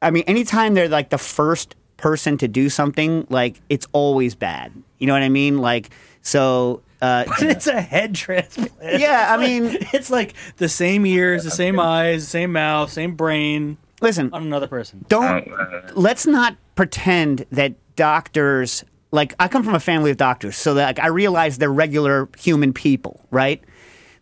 I 0.00 0.10
mean, 0.10 0.24
anytime 0.26 0.74
they're 0.74 0.88
like 0.88 1.10
the 1.10 1.18
first 1.18 1.76
person 1.98 2.38
to 2.38 2.48
do 2.48 2.70
something, 2.70 3.26
like 3.28 3.60
it's 3.68 3.86
always 3.92 4.34
bad. 4.34 4.72
You 5.00 5.08
know 5.08 5.12
what 5.14 5.22
I 5.22 5.28
mean? 5.28 5.58
Like, 5.58 5.90
so. 6.22 6.82
Uh, 7.02 7.24
it's 7.40 7.66
a 7.66 7.80
head 7.80 8.14
transplant. 8.14 8.70
Yeah, 9.00 9.26
I 9.30 9.36
like- 9.36 9.48
mean- 9.48 9.78
it's 9.92 10.10
like 10.10 10.34
the 10.58 10.68
same 10.68 11.04
ears, 11.06 11.42
the 11.44 11.50
same 11.50 11.80
eyes, 11.80 12.28
same 12.28 12.52
mouth, 12.52 12.92
same 12.92 13.14
brain 13.16 13.78
listen, 14.02 14.28
on 14.34 14.42
another 14.42 14.66
person. 14.68 15.04
don't 15.08 15.48
let's 15.96 16.26
not 16.26 16.56
pretend 16.74 17.46
that 17.52 17.72
doctors 17.96 18.84
like 19.12 19.34
I 19.40 19.48
come 19.48 19.62
from 19.62 19.74
a 19.74 19.80
family 19.80 20.10
of 20.10 20.18
doctors, 20.18 20.56
so 20.56 20.74
that 20.74 20.86
like, 20.86 20.98
I 20.98 21.06
realize 21.08 21.56
they're 21.56 21.72
regular 21.72 22.28
human 22.38 22.72
people, 22.74 23.24
right? 23.30 23.62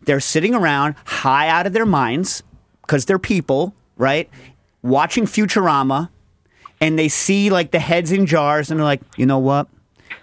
They're 0.05 0.21
sitting 0.21 0.55
around 0.55 0.95
high 1.05 1.49
out 1.49 1.67
of 1.67 1.73
their 1.73 1.85
minds 1.85 2.43
because 2.81 3.03
they're 3.05 3.19
people, 3.19 3.75
right? 3.97 4.29
Watching 4.81 5.25
Futurama, 5.25 6.09
and 6.79 6.97
they 6.97 7.09
see 7.09 7.49
like 7.49 7.71
the 7.71 7.79
heads 7.79 8.11
in 8.13 8.25
jars, 8.25 8.71
and 8.71 8.79
they're 8.79 8.85
like, 8.85 9.01
you 9.17 9.25
know 9.25 9.39
what? 9.39 9.67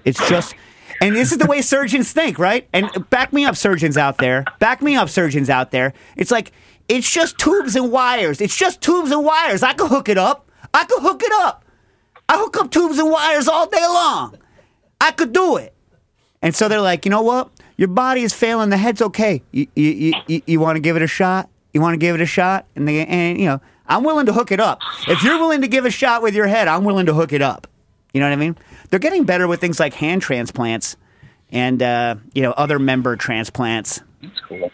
It's 0.07 0.27
just. 0.29 0.55
And 1.03 1.14
this 1.14 1.31
is 1.31 1.37
the 1.37 1.47
way 1.47 1.61
surgeons 1.61 2.12
think, 2.12 2.38
right? 2.38 2.66
And 2.73 2.88
back 3.11 3.31
me 3.31 3.45
up, 3.45 3.55
surgeons 3.55 3.99
out 3.99 4.16
there. 4.16 4.47
Back 4.61 4.81
me 4.81 4.97
up, 4.97 5.11
surgeons 5.11 5.51
out 5.51 5.71
there. 5.71 5.92
It's 6.16 6.31
like, 6.31 6.53
it's 6.88 7.11
just 7.11 7.37
tubes 7.37 7.77
and 7.77 7.92
wires. 7.92 8.40
It's 8.40 8.57
just 8.57 8.81
tubes 8.81 9.11
and 9.11 9.23
wires. 9.23 9.62
I 9.62 9.75
could 9.75 9.88
hook 9.88 10.09
it 10.09 10.16
up. 10.16 10.51
I 10.73 10.85
could 10.85 11.03
hook 11.03 11.23
it 11.23 11.33
up. 11.33 11.66
I 12.29 12.38
hook 12.38 12.57
up 12.57 12.71
tubes 12.71 12.99
and 12.99 13.11
wires 13.11 13.47
all 13.47 13.69
day 13.69 13.85
long. 13.87 14.38
I 15.01 15.11
could 15.11 15.33
do 15.33 15.57
it. 15.57 15.75
And 16.40 16.55
so 16.55 16.69
they're 16.69 16.81
like, 16.81 17.05
you 17.05 17.11
know 17.11 17.23
what? 17.23 17.51
Your 17.77 17.88
body 17.88 18.23
is 18.23 18.33
failing. 18.33 18.71
The 18.71 18.77
head's 18.77 19.03
okay. 19.03 19.42
You, 19.53 19.66
you, 19.75 20.14
you, 20.27 20.42
you, 20.47 20.61
want 20.61 20.77
to 20.77 20.81
give 20.81 20.97
it 20.97 21.03
a 21.03 21.07
shot? 21.07 21.51
You 21.75 21.81
want 21.81 21.92
to 21.95 21.99
give 21.99 22.14
it 22.14 22.21
a 22.21 22.27
shot? 22.27 22.66
And 22.75 22.88
they, 22.88 23.05
and 23.05 23.38
you 23.38 23.47
know, 23.47 23.61
I'm 23.87 24.03
willing 24.03 24.27
to 24.27 24.33
hook 24.33 24.51
it 24.51 24.61
up. 24.61 24.81
If 25.09 25.23
you're 25.23 25.38
willing 25.38 25.61
to 25.61 25.69
give 25.69 25.85
a 25.85 25.90
shot 25.90 26.23
with 26.23 26.35
your 26.35 26.47
head, 26.47 26.69
I'm 26.69 26.85
willing 26.85 27.07
to 27.07 27.14
hook 27.14 27.33
it 27.33 27.42
up. 27.42 27.66
You 28.17 28.21
know 28.21 28.29
what 28.29 28.33
I 28.33 28.37
mean? 28.37 28.57
They're 28.89 28.99
getting 28.99 29.25
better 29.25 29.47
with 29.47 29.61
things 29.61 29.79
like 29.79 29.93
hand 29.93 30.23
transplants 30.23 30.97
and 31.51 31.83
uh, 31.83 32.15
you 32.33 32.41
know 32.41 32.53
other 32.53 32.79
member 32.79 33.15
transplants. 33.15 34.01
That's 34.23 34.41
cool. 34.49 34.71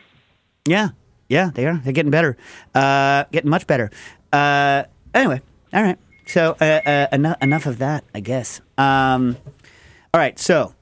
Yeah, 0.65 0.91
yeah, 1.29 1.51
they 1.53 1.67
are. 1.67 1.81
They're 1.83 1.93
getting 1.93 2.13
better, 2.13 2.37
uh, 2.73 3.25
getting 3.33 3.51
much 3.51 3.67
better. 3.67 3.91
Uh, 4.33 4.85
anyway, 5.13 5.41
all 5.73 5.83
right. 5.83 5.99
So 6.25 6.57
uh, 6.61 6.65
uh, 6.65 7.07
enough, 7.11 7.37
enough 7.43 7.67
of 7.67 7.79
that, 7.79 8.05
I 8.15 8.21
guess. 8.21 8.61
Um, 8.79 9.37
all 10.15 10.21
right. 10.21 10.39
So, 10.39 10.77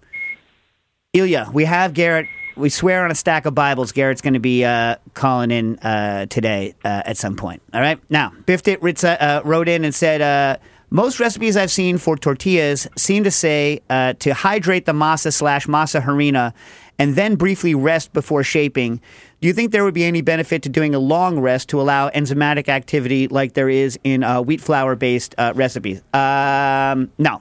Ilya, 1.15 1.49
we 1.55 1.65
have 1.65 1.95
Garrett. 1.95 2.27
We 2.59 2.69
swear 2.69 3.07
on 3.07 3.11
a 3.11 3.15
stack 3.15 3.47
of 3.47 3.55
Bibles. 3.55 3.93
Garrett's 3.93 4.21
going 4.21 4.35
to 4.35 4.39
be 4.39 4.67
uh, 4.67 4.97
calling 5.15 5.51
in 5.51 5.79
uh, 5.79 6.27
today 6.27 6.75
uh, 6.85 7.05
at 7.07 7.17
some 7.17 7.37
point. 7.37 7.63
All 7.73 7.81
right. 7.81 7.99
Now, 8.11 8.35
Biftit 8.45 8.81
Ritza, 8.81 9.17
uh, 9.19 9.41
wrote 9.47 9.67
in 9.67 9.87
and 9.87 9.95
said. 9.95 10.61
Most 10.93 11.21
recipes 11.21 11.57
I've 11.57 11.71
seen 11.71 11.99
for 11.99 12.17
tortillas 12.17 12.89
seem 12.97 13.23
to 13.23 13.31
say 13.31 13.81
uh, 13.89 14.15
to 14.15 14.35
hydrate 14.35 14.87
the 14.87 14.93
masa 14.93 15.33
slash 15.33 15.69
masa 15.69 16.03
harina 16.03 16.53
and 16.99 17.15
then 17.15 17.37
briefly 17.37 17.77
rest 17.77 18.13
before 18.13 18.43
shaping. 18.43 19.01
Do 19.41 19.47
you 19.47 19.55
think 19.55 19.71
there 19.71 19.85
would 19.85 19.95
be 19.95 20.05
any 20.05 20.21
benefit 20.21 20.63
to 20.65 20.69
doing 20.69 20.93
a 20.93 20.99
long 20.99 21.39
rest 21.39 21.69
to 21.69 21.81
allow 21.81 22.11
enzymatic 22.11 22.69
activity 22.69 23.29
like 23.29 23.55
there 23.55 23.69
is 23.69 24.01
in 24.03 24.25
uh, 24.25 24.43
wheat 24.43 24.61
flour 24.61 24.97
based 24.97 25.33
uh, 25.39 25.53
recipes? 25.55 26.03
Um, 26.13 27.13
no. 27.19 27.41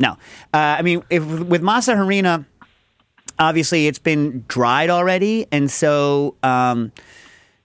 No. 0.00 0.18
Uh, 0.52 0.76
I 0.78 0.82
mean, 0.82 1.04
if, 1.08 1.24
with 1.24 1.62
masa 1.62 1.94
harina, 1.94 2.44
obviously 3.38 3.86
it's 3.86 4.00
been 4.00 4.44
dried 4.48 4.90
already. 4.90 5.46
And 5.52 5.70
so. 5.70 6.34
Um, 6.42 6.90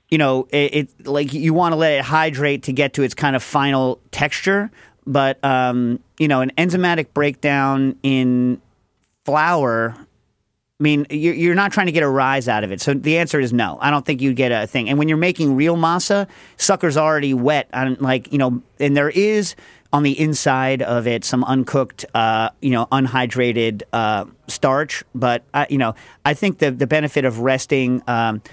you 0.10 0.18
know, 0.18 0.48
it, 0.52 0.74
it 0.76 1.08
like 1.08 1.34
you 1.34 1.54
want 1.54 1.74
to 1.74 1.78
let 1.78 1.94
it 1.94 2.02
hydrate 2.02 2.64
to 2.64 2.74
get 2.74 2.94
to 2.94 3.04
its 3.04 3.14
kind 3.14 3.36
of 3.36 3.44
final 3.44 4.00
texture. 4.12 4.72
But 5.06 5.44
um, 5.44 6.00
you 6.18 6.28
know, 6.28 6.42
an 6.42 6.52
enzymatic 6.58 7.14
breakdown 7.14 7.98
in 8.04 8.62
flour 9.26 9.96
I 10.80 10.84
mean, 10.84 11.08
you're, 11.10 11.56
not 11.56 11.72
trying 11.72 11.88
to 11.88 11.92
get 11.92 12.04
a 12.04 12.08
rise 12.08 12.48
out 12.48 12.64
of 12.64 12.72
it. 12.72 12.82
So 12.82 12.94
the 12.94 13.18
answer 13.18 13.40
is 13.40 13.52
no. 13.52 13.80
I 13.82 13.90
don't 13.90 14.06
think 14.06 14.22
you 14.22 14.32
get 14.34 14.52
a 14.52 14.68
thing. 14.68 14.90
And 14.90 15.00
when 15.00 15.08
you're 15.08 15.18
making 15.18 15.56
real 15.56 15.76
masa, 15.76 16.28
sucker's 16.58 16.98
already 16.98 17.34
wet. 17.34 17.68
On 17.74 17.96
like 17.96 18.32
you 18.32 18.38
know, 18.38 18.62
and 18.80 18.96
there 18.96 19.10
is 19.10 19.56
on 19.92 20.04
the 20.04 20.20
inside 20.20 20.84
of 20.84 21.08
it 21.08 21.26
some 21.26 21.44
uncooked, 21.44 22.06
uh, 22.14 22.52
you 22.62 22.70
know, 22.70 22.88
unhydrated 22.92 23.84
uh, 23.92 24.26
starch. 24.48 25.04
But 25.16 25.44
I, 25.52 25.66
you 25.68 25.80
know, 25.80 25.96
I 26.24 26.36
think 26.36 26.60
the 26.60 26.70
the 26.70 26.88
benefit 26.88 27.26
of 27.26 27.40
resting. 27.40 28.04
Um, 28.08 28.44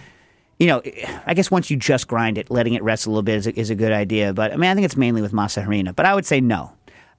you 0.58 0.66
know, 0.66 0.82
I 1.26 1.34
guess 1.34 1.50
once 1.50 1.70
you 1.70 1.76
just 1.76 2.08
grind 2.08 2.38
it, 2.38 2.50
letting 2.50 2.74
it 2.74 2.82
rest 2.82 3.06
a 3.06 3.10
little 3.10 3.22
bit 3.22 3.36
is 3.36 3.46
a, 3.46 3.58
is 3.58 3.70
a 3.70 3.74
good 3.74 3.92
idea. 3.92 4.32
But 4.32 4.52
I 4.52 4.56
mean, 4.56 4.70
I 4.70 4.74
think 4.74 4.84
it's 4.84 4.96
mainly 4.96 5.22
with 5.22 5.32
masa 5.32 5.64
harina. 5.66 5.94
But 5.94 6.06
I 6.06 6.14
would 6.14 6.26
say 6.26 6.40
no. 6.40 6.72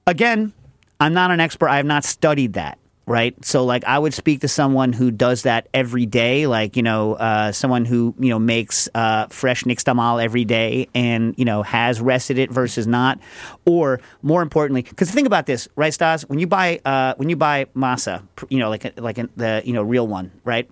Again, 0.06 0.52
I'm 1.00 1.12
not 1.12 1.30
an 1.30 1.40
expert. 1.40 1.68
I 1.68 1.76
have 1.76 1.86
not 1.86 2.04
studied 2.04 2.54
that 2.54 2.78
right? 3.06 3.42
So 3.44 3.64
like 3.64 3.84
I 3.84 3.98
would 3.98 4.12
speak 4.14 4.40
to 4.40 4.48
someone 4.48 4.92
who 4.92 5.10
does 5.10 5.42
that 5.42 5.68
every 5.72 6.06
day, 6.06 6.46
like 6.46 6.76
you 6.76 6.82
know, 6.82 7.14
uh, 7.14 7.52
someone 7.52 7.84
who 7.84 8.14
you 8.18 8.30
know 8.30 8.38
makes 8.38 8.88
uh, 8.94 9.26
fresh 9.28 9.64
nixtamal 9.64 10.22
every 10.22 10.44
day 10.44 10.88
and 10.94 11.34
you 11.38 11.44
know 11.44 11.62
has 11.62 12.00
rested 12.00 12.38
it 12.38 12.50
versus 12.50 12.86
not, 12.86 13.18
or 13.64 14.00
more 14.22 14.42
importantly, 14.42 14.82
because 14.82 15.10
think 15.10 15.26
about 15.26 15.46
this, 15.46 15.68
right, 15.76 15.94
Stas? 15.94 16.28
When 16.28 16.38
you 16.38 16.46
buy 16.46 16.80
uh, 16.84 17.14
when 17.16 17.28
you 17.28 17.36
buy 17.36 17.66
masa, 17.76 18.22
you 18.48 18.58
know, 18.58 18.68
like 18.68 18.98
like 18.98 19.16
the 19.36 19.62
you 19.64 19.72
know 19.72 19.82
real 19.82 20.06
one, 20.06 20.32
right? 20.44 20.68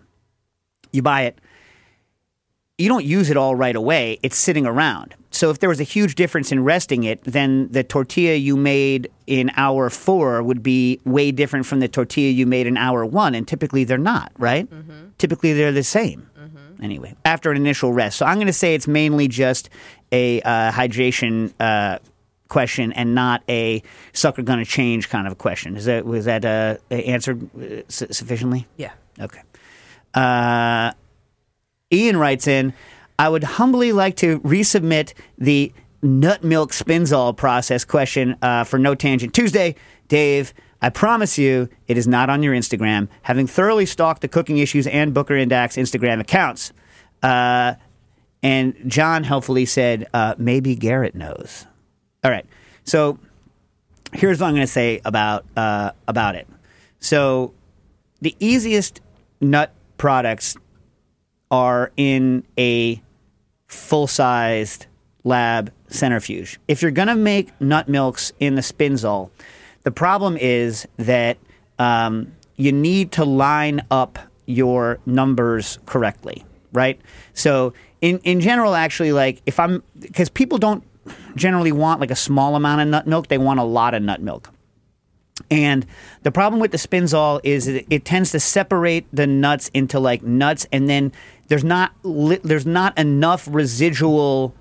You 0.92 1.03
buy 1.03 1.22
it. 1.22 1.40
You 2.76 2.88
don't 2.88 3.04
use 3.04 3.30
it 3.30 3.37
all 3.37 3.54
right 3.54 3.76
away. 3.76 4.18
It's 4.22 4.37
sitting 4.37 4.66
around. 4.66 5.14
So 5.30 5.50
if 5.50 5.60
there 5.60 5.68
was 5.68 5.80
a 5.80 5.84
huge 5.84 6.16
difference 6.16 6.50
in 6.50 6.64
resting 6.64 7.04
it, 7.04 7.22
then 7.22 7.68
the 7.70 7.84
tortilla 7.84 8.34
you 8.34 8.56
made 8.56 9.10
in 9.28 9.52
hour 9.56 9.90
four 9.90 10.42
would 10.42 10.60
be 10.62 11.00
way 11.04 11.30
different 11.30 11.66
from 11.66 11.78
the 11.78 11.87
tortilla 11.87 12.30
you 12.30 12.46
made 12.46 12.66
in 12.66 12.76
hour 12.76 13.06
one. 13.06 13.37
And 13.37 13.46
typically 13.46 13.84
they're 13.84 13.96
not, 13.96 14.32
right? 14.38 14.68
Mm-hmm. 14.68 15.10
Typically 15.18 15.52
they're 15.52 15.70
the 15.70 15.84
same. 15.84 16.28
Mm-hmm. 16.37 16.84
Anyway, 16.84 17.14
after 17.24 17.52
an 17.52 17.56
initial 17.56 17.92
rest. 17.92 18.18
So 18.18 18.26
I'm 18.26 18.37
going 18.37 18.48
to 18.48 18.52
say 18.52 18.74
it's 18.74 18.88
mainly 18.88 19.28
just 19.28 19.70
a 20.10 20.40
uh, 20.42 20.72
hydration 20.72 21.52
uh, 21.60 22.00
question 22.48 22.92
and 22.92 23.14
not 23.14 23.44
a 23.48 23.84
sucker 24.12 24.42
going 24.42 24.58
to 24.58 24.64
change 24.64 25.08
kind 25.08 25.28
of 25.28 25.32
a 25.32 25.37
question. 25.37 25.76
Is 25.76 25.84
that 25.84 26.04
was 26.04 26.24
that 26.24 26.44
uh, 26.44 26.78
answered 26.90 27.48
uh, 27.56 27.82
sufficiently? 27.88 28.66
Yeah. 28.76 28.92
Okay. 29.20 29.42
Ian 31.94 32.16
writes 32.16 32.46
in. 32.46 32.74
I 33.18 33.28
would 33.28 33.44
humbly 33.44 33.92
like 33.92 34.16
to 34.16 34.40
resubmit 34.40 35.14
the 35.38 35.72
nut 36.02 36.42
milk 36.42 36.72
spinzall 36.72 37.37
process 37.37 37.85
question 37.85 38.37
uh, 38.42 38.64
for 38.64 38.78
No 38.78 38.94
Tangent 38.94 39.33
Tuesday. 39.33 39.76
Dave, 40.09 40.52
I 40.83 40.90
promise 40.90 41.38
you 41.38 41.68
it 41.88 41.96
is 41.96 42.07
not 42.07 42.28
on 42.28 42.42
your 42.42 42.54
Instagram. 42.54 43.09
Having 43.22 43.46
thoroughly 43.46 43.87
stalked 43.87 44.20
the 44.20 44.28
Cooking 44.28 44.59
Issues 44.59 44.87
and 44.87 45.14
Booker 45.14 45.37
and 45.37 45.48
Dax 45.48 45.76
Instagram 45.76 46.20
accounts. 46.20 46.72
Uh, 47.22 47.74
and 48.42 48.74
John 48.87 49.24
helpfully 49.24 49.64
said, 49.64 50.07
uh, 50.12 50.35
maybe 50.37 50.74
Garrett 50.74 51.14
knows. 51.14 51.66
All 52.22 52.30
right. 52.30 52.44
So 52.85 53.18
here's 54.12 54.40
what 54.40 54.48
I'm 54.48 54.54
going 54.54 54.66
to 54.66 54.72
say 54.72 55.00
about, 55.04 55.46
uh, 55.57 55.92
about 56.07 56.35
it. 56.35 56.46
So 57.00 57.54
the 58.20 58.37
easiest 58.40 59.00
nut 59.40 59.72
products 59.96 60.57
are 61.54 61.92
in 61.96 62.44
a 62.58 63.00
full 63.68 64.08
sized 64.08 64.86
lab 65.22 65.72
centrifuge. 65.86 66.58
If 66.66 66.82
you're 66.82 66.90
going 66.90 67.06
to 67.06 67.14
make 67.14 67.48
nut 67.60 67.88
milks 67.88 68.32
in 68.40 68.56
the 68.56 68.60
spinzall, 68.60 69.30
the 69.84 69.92
problem 69.92 70.36
is 70.36 70.88
that 70.96 71.38
um, 71.78 72.32
you 72.56 72.72
need 72.72 73.12
to 73.12 73.24
line 73.24 73.86
up 73.92 74.18
your 74.46 74.98
numbers 75.06 75.78
correctly, 75.86 76.44
right? 76.72 77.00
So, 77.34 77.72
in, 78.00 78.18
in 78.24 78.40
general, 78.40 78.74
actually, 78.74 79.12
like 79.12 79.40
if 79.46 79.60
I'm, 79.60 79.84
because 80.00 80.28
people 80.28 80.58
don't 80.58 80.82
generally 81.36 81.70
want 81.70 82.00
like 82.00 82.10
a 82.10 82.16
small 82.16 82.56
amount 82.56 82.80
of 82.80 82.88
nut 82.88 83.06
milk, 83.06 83.28
they 83.28 83.38
want 83.38 83.60
a 83.60 83.64
lot 83.64 83.94
of 83.94 84.02
nut 84.02 84.20
milk. 84.20 84.50
And 85.50 85.84
the 86.22 86.30
problem 86.30 86.60
with 86.60 86.70
the 86.70 86.78
spinzall 86.78 87.40
is 87.42 87.66
it, 87.66 87.86
it 87.90 88.04
tends 88.04 88.30
to 88.32 88.40
separate 88.40 89.06
the 89.12 89.26
nuts 89.26 89.68
into 89.74 89.98
like 89.98 90.22
nuts, 90.22 90.66
and 90.70 90.88
then 90.88 91.12
there's 91.48 91.64
not 91.64 91.92
li- 92.04 92.40
there's 92.44 92.66
not 92.66 92.96
enough 92.96 93.48
residual 93.50 94.54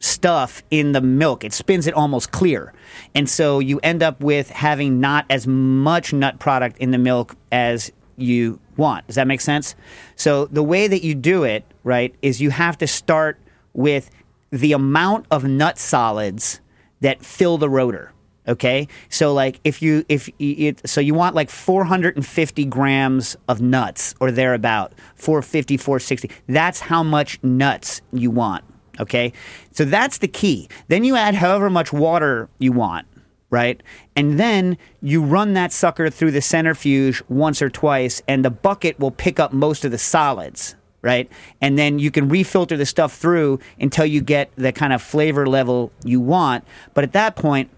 stuff 0.00 0.62
in 0.70 0.92
the 0.92 1.00
milk. 1.00 1.44
It 1.44 1.54
spins 1.54 1.86
it 1.86 1.94
almost 1.94 2.30
clear, 2.30 2.74
and 3.14 3.28
so 3.28 3.58
you 3.58 3.80
end 3.82 4.02
up 4.02 4.20
with 4.20 4.50
having 4.50 5.00
not 5.00 5.24
as 5.30 5.46
much 5.46 6.12
nut 6.12 6.38
product 6.38 6.76
in 6.76 6.90
the 6.90 6.98
milk 6.98 7.34
as 7.50 7.90
you 8.16 8.60
want. 8.76 9.06
Does 9.06 9.16
that 9.16 9.26
make 9.26 9.40
sense? 9.40 9.74
So 10.14 10.44
the 10.44 10.62
way 10.62 10.88
that 10.88 11.02
you 11.02 11.14
do 11.14 11.44
it, 11.44 11.64
right, 11.84 12.14
is 12.20 12.42
you 12.42 12.50
have 12.50 12.76
to 12.78 12.86
start 12.86 13.38
with 13.72 14.10
the 14.50 14.72
amount 14.72 15.24
of 15.30 15.44
nut 15.44 15.78
solids 15.78 16.60
that 17.00 17.24
fill 17.24 17.56
the 17.56 17.70
rotor. 17.70 18.12
Okay, 18.48 18.88
so 19.10 19.34
like 19.34 19.60
if 19.62 19.82
you 19.82 20.06
if 20.08 20.30
it 20.38 20.88
so 20.88 21.02
you 21.02 21.12
want 21.12 21.34
like 21.34 21.50
450 21.50 22.64
grams 22.64 23.36
of 23.46 23.60
nuts 23.60 24.14
or 24.20 24.30
thereabout, 24.30 24.94
450, 25.16 25.76
460. 25.76 26.30
That's 26.46 26.80
how 26.80 27.02
much 27.02 27.42
nuts 27.42 28.00
you 28.10 28.30
want. 28.30 28.64
Okay, 28.98 29.34
so 29.70 29.84
that's 29.84 30.18
the 30.18 30.28
key. 30.28 30.68
Then 30.88 31.04
you 31.04 31.14
add 31.14 31.34
however 31.34 31.68
much 31.68 31.92
water 31.92 32.48
you 32.58 32.72
want, 32.72 33.06
right? 33.50 33.82
And 34.16 34.40
then 34.40 34.78
you 35.02 35.22
run 35.22 35.52
that 35.52 35.70
sucker 35.70 36.08
through 36.08 36.30
the 36.30 36.40
centrifuge 36.40 37.22
once 37.28 37.60
or 37.60 37.68
twice, 37.68 38.22
and 38.26 38.44
the 38.44 38.50
bucket 38.50 38.98
will 38.98 39.10
pick 39.10 39.38
up 39.38 39.52
most 39.52 39.84
of 39.84 39.90
the 39.90 39.98
solids 39.98 40.74
right? 41.02 41.30
And 41.60 41.78
then 41.78 42.00
you 42.00 42.10
can 42.10 42.28
refilter 42.28 42.76
the 42.76 42.84
stuff 42.84 43.14
through 43.16 43.60
until 43.80 44.04
you 44.04 44.20
get 44.20 44.50
the 44.56 44.72
kind 44.72 44.92
of 44.92 45.00
flavor 45.00 45.46
level 45.46 45.92
you 46.04 46.20
want. 46.20 46.64
But 46.92 47.04
at 47.04 47.12
that 47.12 47.36
point, 47.36 47.70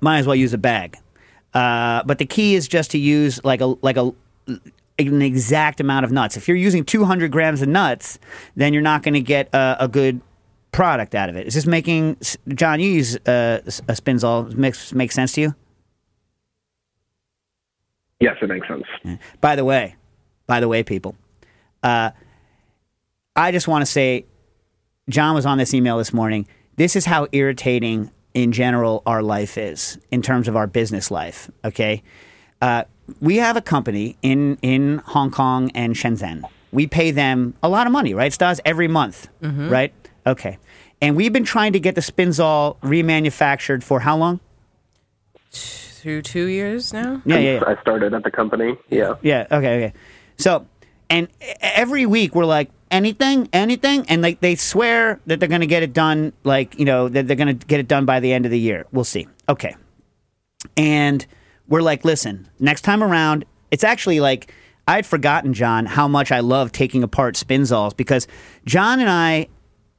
might 0.00 0.18
as 0.18 0.26
well 0.26 0.36
use 0.36 0.52
a 0.52 0.58
bag. 0.58 0.96
Uh, 1.54 2.02
but 2.04 2.18
the 2.18 2.26
key 2.26 2.54
is 2.54 2.68
just 2.68 2.90
to 2.92 2.98
use 2.98 3.42
like 3.44 3.60
a 3.60 3.66
like 3.82 3.96
a 3.96 4.12
an 4.98 5.22
exact 5.22 5.80
amount 5.80 6.04
of 6.04 6.12
nuts. 6.12 6.36
If 6.36 6.48
you're 6.48 6.56
using 6.56 6.84
200 6.84 7.30
grams 7.30 7.62
of 7.62 7.68
nuts, 7.68 8.18
then 8.56 8.72
you're 8.72 8.82
not 8.82 9.02
going 9.02 9.14
to 9.14 9.20
get 9.20 9.48
a, 9.54 9.76
a, 9.80 9.88
good 9.88 10.20
product 10.72 11.14
out 11.14 11.28
of 11.28 11.36
it. 11.36 11.46
Is 11.46 11.54
this 11.54 11.66
making 11.66 12.16
John? 12.48 12.80
You 12.80 12.90
use 12.90 13.16
uh, 13.16 13.60
a 13.64 13.92
spinzall 13.92 14.52
makes 14.54 14.92
make 14.92 15.12
sense 15.12 15.32
to 15.32 15.40
you? 15.40 15.54
Yes, 18.20 18.36
it 18.42 18.48
makes 18.48 18.66
sense. 18.66 18.84
By 19.40 19.54
the 19.54 19.64
way, 19.64 19.94
by 20.46 20.60
the 20.60 20.68
way, 20.68 20.82
people, 20.82 21.14
uh, 21.82 22.10
I 23.36 23.52
just 23.52 23.68
want 23.68 23.82
to 23.82 23.86
say, 23.86 24.26
John 25.08 25.34
was 25.34 25.46
on 25.46 25.58
this 25.58 25.72
email 25.72 25.98
this 25.98 26.12
morning. 26.12 26.48
This 26.76 26.96
is 26.96 27.04
how 27.04 27.28
irritating 27.30 28.10
in 28.42 28.52
general 28.52 29.02
our 29.04 29.22
life 29.22 29.58
is 29.58 29.98
in 30.10 30.22
terms 30.22 30.48
of 30.48 30.56
our 30.56 30.66
business 30.66 31.10
life. 31.10 31.50
Okay, 31.64 32.02
uh, 32.62 32.84
we 33.20 33.36
have 33.36 33.56
a 33.56 33.60
company 33.60 34.16
in 34.22 34.58
in 34.62 34.98
Hong 35.06 35.30
Kong 35.30 35.70
and 35.74 35.94
Shenzhen. 35.94 36.42
We 36.72 36.86
pay 36.86 37.10
them 37.10 37.54
a 37.62 37.68
lot 37.68 37.86
of 37.86 37.92
money, 37.92 38.14
right? 38.14 38.32
Stas 38.32 38.60
every 38.64 38.88
month, 38.88 39.28
Mm-hmm. 39.42 39.68
right? 39.68 39.92
Okay, 40.26 40.58
and 41.00 41.16
we've 41.16 41.32
been 41.32 41.44
trying 41.44 41.72
to 41.72 41.80
get 41.80 41.94
the 41.94 42.00
Spinzall 42.02 42.76
remanufactured 42.82 43.82
for 43.82 44.00
how 44.00 44.16
long? 44.16 44.40
Through 45.50 46.22
two 46.22 46.46
years 46.46 46.92
now. 46.92 47.22
Yeah, 47.24 47.38
yeah, 47.38 47.54
yeah. 47.54 47.64
I 47.66 47.80
started 47.80 48.14
at 48.14 48.22
the 48.22 48.30
company. 48.30 48.76
Yeah. 48.88 49.14
Yeah. 49.22 49.46
Okay. 49.50 49.84
Okay. 49.84 49.92
So, 50.36 50.66
and 51.10 51.26
every 51.60 52.06
week 52.06 52.34
we're 52.36 52.44
like, 52.44 52.70
anything, 52.90 53.48
anything, 53.52 54.06
and 54.08 54.22
like 54.22 54.40
they 54.40 54.54
swear 54.54 55.20
that 55.26 55.40
they're 55.40 55.48
going 55.48 55.60
to 55.60 55.66
get 55.66 55.82
it 55.82 55.92
done. 55.92 56.32
Like 56.44 56.78
you 56.78 56.84
know 56.84 57.08
that 57.08 57.26
they're 57.26 57.36
going 57.36 57.58
to 57.58 57.66
get 57.66 57.80
it 57.80 57.88
done 57.88 58.04
by 58.04 58.20
the 58.20 58.32
end 58.32 58.44
of 58.44 58.50
the 58.50 58.58
year. 58.58 58.86
We'll 58.92 59.04
see. 59.04 59.26
Okay. 59.48 59.76
And 60.76 61.26
we're 61.68 61.82
like, 61.82 62.04
listen, 62.04 62.48
next 62.58 62.82
time 62.82 63.02
around, 63.02 63.44
it's 63.70 63.84
actually 63.84 64.20
like 64.20 64.52
I'd 64.86 65.06
forgotten, 65.06 65.52
John, 65.52 65.86
how 65.86 66.08
much 66.08 66.32
I 66.32 66.40
love 66.40 66.72
taking 66.72 67.02
apart 67.02 67.34
spinzalls 67.34 67.96
because 67.96 68.26
John 68.64 69.00
and 69.00 69.10
I 69.10 69.48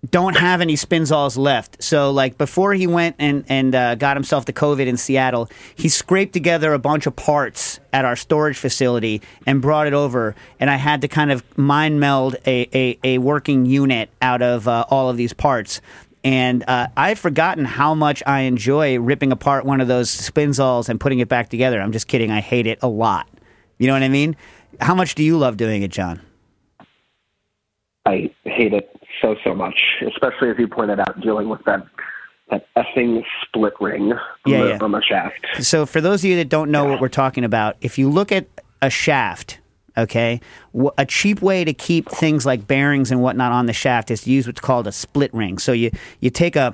don't 0.09 0.37
have 0.37 0.61
any 0.61 0.75
spinzalls 0.75 1.37
left. 1.37 1.83
So 1.83 2.11
like 2.11 2.37
before 2.37 2.73
he 2.73 2.87
went 2.87 3.17
and 3.19 3.43
and 3.49 3.75
uh, 3.75 3.95
got 3.95 4.15
himself 4.15 4.45
the 4.45 4.53
COVID 4.53 4.87
in 4.87 4.95
Seattle, 4.95 5.49
he 5.75 5.89
scraped 5.89 6.31
together 6.31 6.73
a 6.73 6.79
bunch 6.79 7.05
of 7.05 7.15
parts 7.15 7.79
at 7.91 8.05
our 8.05 8.15
storage 8.15 8.57
facility 8.57 9.21
and 9.45 9.61
brought 9.61 9.87
it 9.87 9.93
over. 9.93 10.35
And 10.59 10.69
I 10.69 10.75
had 10.75 11.01
to 11.01 11.07
kind 11.07 11.31
of 11.31 11.43
mind 11.57 11.99
meld 11.99 12.37
a 12.45 12.69
a, 12.73 12.99
a 13.03 13.17
working 13.17 13.65
unit 13.65 14.09
out 14.21 14.41
of 14.41 14.67
uh, 14.67 14.85
all 14.89 15.09
of 15.09 15.17
these 15.17 15.33
parts. 15.33 15.81
And 16.23 16.63
uh, 16.67 16.87
I've 16.97 17.19
forgotten 17.19 17.65
how 17.65 17.93
much 17.93 18.21
I 18.25 18.41
enjoy 18.41 18.99
ripping 18.99 19.31
apart 19.31 19.65
one 19.65 19.79
of 19.79 19.87
those 19.87 20.09
spinzalls 20.09 20.89
and 20.89 20.99
putting 20.99 21.19
it 21.19 21.29
back 21.29 21.49
together. 21.49 21.81
I'm 21.81 21.93
just 21.93 22.07
kidding. 22.07 22.29
I 22.29 22.41
hate 22.41 22.67
it 22.67 22.79
a 22.81 22.89
lot. 22.89 23.27
You 23.77 23.87
know 23.87 23.93
what 23.93 24.03
I 24.03 24.09
mean? 24.09 24.35
How 24.81 24.95
much 24.95 25.15
do 25.15 25.23
you 25.23 25.37
love 25.37 25.55
doing 25.55 25.81
it, 25.81 25.91
John? 25.91 26.21
I 28.05 28.31
hate 28.43 28.73
it 28.73 28.98
so 29.21 29.35
so 29.43 29.53
much, 29.53 29.79
especially 30.07 30.49
as 30.49 30.55
you 30.57 30.67
pointed 30.67 30.99
out, 30.99 31.19
dealing 31.21 31.49
with 31.49 31.63
that 31.65 31.85
that 32.49 32.65
effing 32.75 33.23
split 33.45 33.73
ring 33.79 34.11
on, 34.13 34.19
Yeah, 34.45 34.63
the, 34.63 34.69
yeah. 34.69 34.77
on 34.81 34.91
the 34.91 35.01
shaft. 35.01 35.45
So, 35.61 35.85
for 35.85 36.01
those 36.01 36.23
of 36.23 36.29
you 36.29 36.35
that 36.37 36.49
don't 36.49 36.71
know 36.71 36.85
what 36.85 36.99
we're 36.99 37.07
talking 37.07 37.43
about, 37.43 37.77
if 37.81 37.97
you 37.97 38.09
look 38.09 38.31
at 38.31 38.47
a 38.81 38.89
shaft, 38.89 39.59
Okay, 39.97 40.39
a 40.97 41.05
cheap 41.05 41.41
way 41.41 41.65
to 41.65 41.73
keep 41.73 42.09
things 42.09 42.45
like 42.45 42.67
bearings 42.67 43.11
and 43.11 43.21
whatnot 43.21 43.51
on 43.51 43.65
the 43.65 43.73
shaft 43.73 44.09
is 44.11 44.21
to 44.21 44.31
use 44.31 44.47
what's 44.47 44.61
called 44.61 44.87
a 44.87 44.91
split 44.93 45.33
ring. 45.33 45.57
So 45.57 45.73
you 45.73 45.91
you 46.21 46.29
take 46.29 46.55
a 46.55 46.73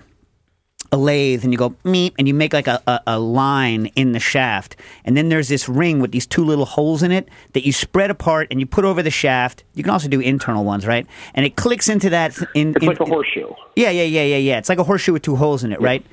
a 0.91 0.97
lathe 0.97 1.43
and 1.43 1.51
you 1.53 1.57
go 1.57 1.71
meep 1.83 2.13
and 2.17 2.27
you 2.27 2.33
make 2.33 2.53
like 2.53 2.67
a, 2.67 2.81
a, 2.87 2.99
a 3.07 3.19
line 3.19 3.87
in 3.95 4.11
the 4.11 4.19
shaft 4.19 4.75
and 5.03 5.17
then 5.17 5.29
there's 5.29 5.47
this 5.47 5.67
ring 5.67 5.99
with 5.99 6.11
these 6.11 6.25
two 6.27 6.43
little 6.45 6.65
holes 6.65 7.01
in 7.03 7.11
it 7.11 7.27
that 7.53 7.65
you 7.65 7.71
spread 7.73 8.09
apart 8.11 8.47
and 8.51 8.59
you 8.59 8.65
put 8.65 8.85
over 8.85 9.01
the 9.01 9.09
shaft 9.11 9.63
you 9.73 9.83
can 9.83 9.91
also 9.91 10.07
do 10.07 10.19
internal 10.19 10.63
ones 10.63 10.85
right 10.85 11.05
and 11.33 11.45
it 11.45 11.55
clicks 11.55 11.89
into 11.89 12.09
that 12.09 12.37
in, 12.53 12.69
It's 12.75 12.83
in- 12.83 12.87
like 12.87 12.99
a 12.99 13.05
horseshoe. 13.05 13.51
yeah, 13.75 13.89
yeah, 13.89 14.03
yeah, 14.03 14.23
yeah, 14.23 14.37
yeah. 14.37 14.57
It's 14.57 14.69
like 14.69 14.79
a 14.79 14.83
horseshoe 14.83 15.13
with 15.13 15.21
two 15.23 15.35
holes 15.35 15.63
in 15.63 15.71
it, 15.73 15.81
right? 15.81 16.05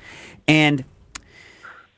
And 0.47 0.83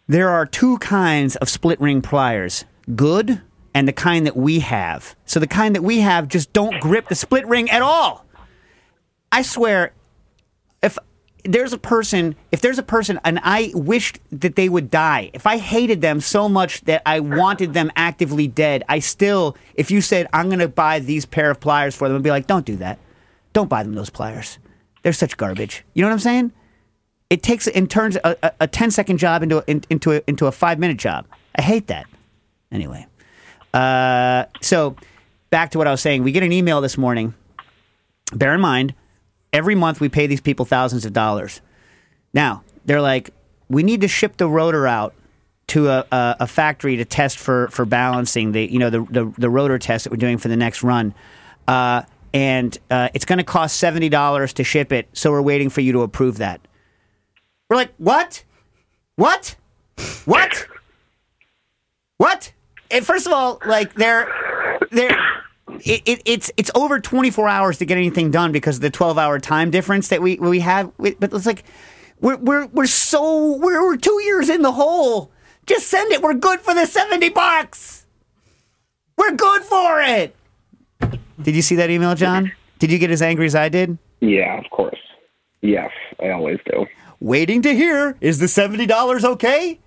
there 0.08 0.30
are 0.30 0.46
two 0.46 0.78
kinds 0.80 1.36
of 1.38 1.50
split 1.50 1.80
ring 1.82 2.02
pliers 2.02 2.66
good 2.96 3.42
and 3.74 3.88
the 3.88 3.94
kind 3.94 4.26
that 4.26 4.38
we 4.38 4.60
have. 4.60 5.16
So 5.26 5.40
the 5.40 5.48
kind 5.48 5.76
that 5.76 5.82
we 5.82 6.00
have 6.02 6.28
just 6.28 6.54
don't 6.54 6.80
grip 6.80 7.08
the 7.10 7.16
split 7.16 7.46
ring 7.48 7.70
at 7.70 7.82
all. 7.82 8.26
I 9.32 9.42
swear, 9.42 9.92
there's 11.46 11.74
a 11.74 11.78
person, 11.78 12.36
if 12.52 12.62
there's 12.62 12.80
a 12.80 12.84
person, 12.84 13.20
and 13.24 13.40
I 13.44 13.72
wished 13.74 14.20
that 14.32 14.56
they 14.56 14.68
would 14.68 14.90
die, 14.90 15.30
if 15.34 15.46
I 15.46 15.58
hated 15.58 16.02
them 16.02 16.20
so 16.20 16.50
much 16.50 16.82
that 16.82 17.02
I 17.06 17.20
wanted 17.20 17.74
them 17.74 17.92
actively 17.96 18.48
dead, 18.48 18.84
I 18.90 19.00
still, 19.00 19.56
if 19.76 19.92
you 19.92 20.02
said, 20.02 20.28
I'm 20.34 20.48
going 20.48 20.60
to 20.60 20.68
buy 20.68 21.00
these 21.00 21.26
pair 21.26 21.52
of 21.52 21.60
pliers 21.60 21.96
for 21.96 22.08
them, 22.08 22.18
I'd 22.18 22.24
be 22.24 22.30
like, 22.30 22.48
don't 22.48 22.66
do 22.66 22.76
that. 22.78 23.00
Don't 23.54 23.70
buy 23.70 23.84
them 23.84 23.94
those 23.94 24.10
pliers. 24.10 24.58
They're 25.04 25.14
such 25.14 25.38
garbage. 25.38 25.86
You 25.94 26.02
know 26.02 26.08
what 26.10 26.14
I'm 26.14 26.20
saying? 26.20 26.52
It 27.30 27.44
takes 27.44 27.68
and 27.68 27.90
turns 27.90 28.18
a, 28.18 28.36
a, 28.44 28.52
a 28.62 28.68
10 28.68 28.92
second 28.92 29.18
job 29.18 29.44
into 29.44 29.60
a, 29.60 29.64
in- 29.68 29.84
into 29.90 30.12
a, 30.14 30.22
into 30.28 30.48
a 30.48 30.52
five 30.52 30.80
minute 30.80 30.98
job. 30.98 31.26
I 31.56 31.62
hate 31.62 31.88
that. 31.88 32.06
Anyway, 32.72 33.06
uh, 33.74 34.46
so 34.62 34.96
back 35.50 35.72
to 35.72 35.78
what 35.78 35.88
I 35.88 35.92
was 35.92 36.02
saying. 36.02 36.24
We 36.24 36.32
get 36.32 36.44
an 36.44 36.52
email 36.52 36.82
this 36.82 36.98
morning. 36.98 37.34
Bear 38.34 38.54
in 38.56 38.62
mind, 38.62 38.94
every 39.56 39.74
month 39.74 40.02
we 40.02 40.10
pay 40.10 40.28
these 40.28 40.42
people 40.42 40.66
thousands 40.66 41.06
of 41.06 41.14
dollars. 41.14 41.62
Now 42.34 42.64
they're 42.84 43.02
like, 43.02 43.32
we 43.70 43.82
need 43.82 44.02
to 44.02 44.08
ship 44.08 44.36
the 44.38 44.48
rotor 44.48 44.86
out 44.86 45.14
to 45.68 45.88
a, 45.88 46.06
a, 46.12 46.36
a 46.42 46.48
factory 46.48 46.98
to 46.98 47.06
test 47.06 47.40
for, 47.40 47.70
for 47.70 47.86
balancing 47.86 48.52
the 48.52 48.72
you 48.72 48.78
know 48.78 48.90
the, 48.90 49.02
the 49.10 49.34
the 49.38 49.50
rotor 49.50 49.80
test 49.80 50.04
that 50.04 50.12
we're 50.12 50.18
doing 50.18 50.38
for 50.38 50.50
the 50.50 50.58
next 50.58 50.84
run, 50.84 51.16
uh, 51.68 52.04
and 52.34 52.78
uh, 52.92 53.10
it's 53.14 53.26
going 53.26 53.38
to 53.38 53.46
cost 53.46 53.78
seventy 53.78 54.10
dollars 54.10 54.54
to 54.54 54.64
ship 54.64 54.92
it. 54.92 55.08
So 55.14 55.32
we're 55.32 55.42
waiting 55.42 55.70
for 55.70 55.82
you 55.82 55.94
to 55.94 56.02
approve 56.02 56.38
that. 56.38 56.62
We're 57.70 57.78
like, 57.78 57.94
what? 57.98 58.44
What? 59.16 59.56
What? 60.26 60.68
What? 62.18 62.54
And 62.92 63.06
first 63.06 63.28
of 63.28 63.34
all, 63.34 63.60
like 63.66 63.94
they're 63.96 64.32
they're 64.90 65.18
it, 65.84 66.02
it, 66.06 66.22
it's 66.26 66.52
it's 66.58 66.72
over 66.76 67.00
24 67.00 67.48
hours 67.48 67.78
to 67.80 67.86
get 67.86 67.98
anything 67.98 68.32
done 68.32 68.52
because 68.52 68.78
of 68.78 68.82
the 68.82 68.90
12 68.90 69.18
hour 69.18 69.40
time 69.40 69.72
difference 69.72 70.10
that 70.10 70.22
we 70.22 70.38
we 70.38 70.60
have. 70.60 70.92
But 70.98 71.18
it's 71.22 71.46
like 71.46 71.64
we're 72.22 72.38
we're 72.38 72.66
we're 72.68 72.86
so 72.88 73.58
we're, 73.58 73.82
we're 73.84 73.98
two 73.98 74.22
years 74.24 74.50
in 74.50 74.62
the 74.62 74.72
hole. 74.72 75.32
Just 75.66 75.88
send 75.88 76.12
it. 76.12 76.22
We're 76.22 76.36
good 76.36 76.60
for 76.60 76.74
the 76.74 76.86
70 76.86 77.30
bucks. 77.30 78.06
We're 79.18 79.32
good 79.36 79.64
for 79.64 80.00
it. 80.02 80.36
Did 81.42 81.56
you 81.56 81.62
see 81.62 81.76
that 81.76 81.90
email, 81.90 82.14
John? 82.16 82.52
Did 82.80 82.92
you 82.92 83.00
get 83.00 83.10
as 83.10 83.22
angry 83.22 83.48
as 83.48 83.56
I 83.56 83.70
did? 83.70 83.98
Yeah, 84.20 84.60
of 84.60 84.70
course. 84.70 85.00
Yes, 85.62 85.92
I 86.22 86.30
always 86.30 86.60
do. 86.70 86.86
Waiting 87.20 87.62
to 87.64 87.74
hear. 87.74 88.16
Is 88.22 88.38
the 88.40 88.46
$70 88.46 89.24
okay? 89.24 89.80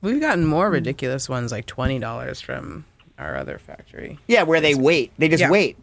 We've 0.00 0.20
gotten 0.20 0.46
more 0.46 0.70
ridiculous 0.70 1.28
ones, 1.28 1.52
like 1.52 1.66
twenty 1.66 1.98
dollars 1.98 2.40
from 2.40 2.84
our 3.18 3.36
other 3.36 3.58
factory. 3.58 4.18
Yeah, 4.26 4.42
where 4.44 4.60
they 4.60 4.74
wait. 4.74 5.12
They 5.18 5.28
just 5.28 5.40
Yeah. 5.42 5.50
wait. 5.50 5.76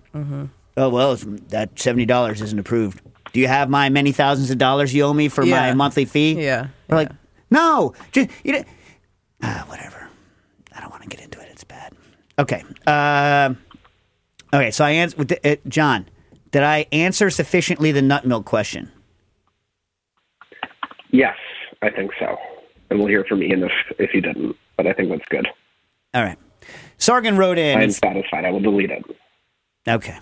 Oh 0.77 0.89
well, 0.89 1.13
it's, 1.13 1.25
that 1.49 1.77
seventy 1.79 2.05
dollars 2.05 2.41
isn't 2.41 2.57
approved. 2.59 3.01
Do 3.33 3.39
you 3.39 3.47
have 3.47 3.69
my 3.69 3.89
many 3.89 4.11
thousands 4.11 4.49
of 4.49 4.57
dollars 4.57 4.93
you 4.93 5.03
owe 5.03 5.13
me 5.13 5.27
for 5.29 5.41
my 5.41 5.67
Yeah. 5.67 5.73
monthly 5.73 6.05
fee? 6.05 6.33
Yeah, 6.43 6.67
We're 6.87 6.97
like, 6.97 7.09
yeah. 7.09 7.15
no, 7.51 7.93
just 8.11 8.29
you 8.43 8.53
know, 8.53 8.63
ah, 9.43 9.65
whatever. 9.67 10.07
I 10.75 10.81
don't 10.81 10.89
want 10.89 11.03
to 11.03 11.09
get 11.09 11.19
into 11.21 11.39
it. 11.39 11.47
It's 11.51 11.63
bad. 11.63 11.93
Okay. 12.39 12.63
Uh, 12.87 13.53
okay. 14.53 14.71
So 14.71 14.85
I 14.85 14.91
answered, 14.91 15.37
uh, 15.45 15.55
John. 15.67 16.07
Did 16.51 16.63
I 16.63 16.87
answer 16.91 17.29
sufficiently 17.29 17.91
the 17.91 18.01
nut 18.01 18.25
milk 18.25 18.45
question? 18.45 18.91
Yes, 21.11 21.35
I 21.81 21.89
think 21.89 22.11
so. 22.19 22.37
And 22.89 22.97
we'll 22.99 23.07
hear 23.07 23.23
from 23.25 23.43
Ian 23.43 23.63
if, 23.63 23.71
if 23.99 24.13
you 24.13 24.21
didn't. 24.21 24.55
But 24.77 24.87
I 24.87 24.93
think 24.93 25.09
that's 25.09 25.25
good. 25.29 25.47
All 26.13 26.23
right. 26.23 26.37
Sargon 26.99 27.38
wrote 27.38 27.57
in. 27.57 27.79
I 27.79 27.83
am 27.83 27.91
satisfied. 27.91 28.45
I 28.45 28.51
will 28.51 28.59
delete 28.59 28.91
it. 28.91 29.03
Okay. 29.88 30.19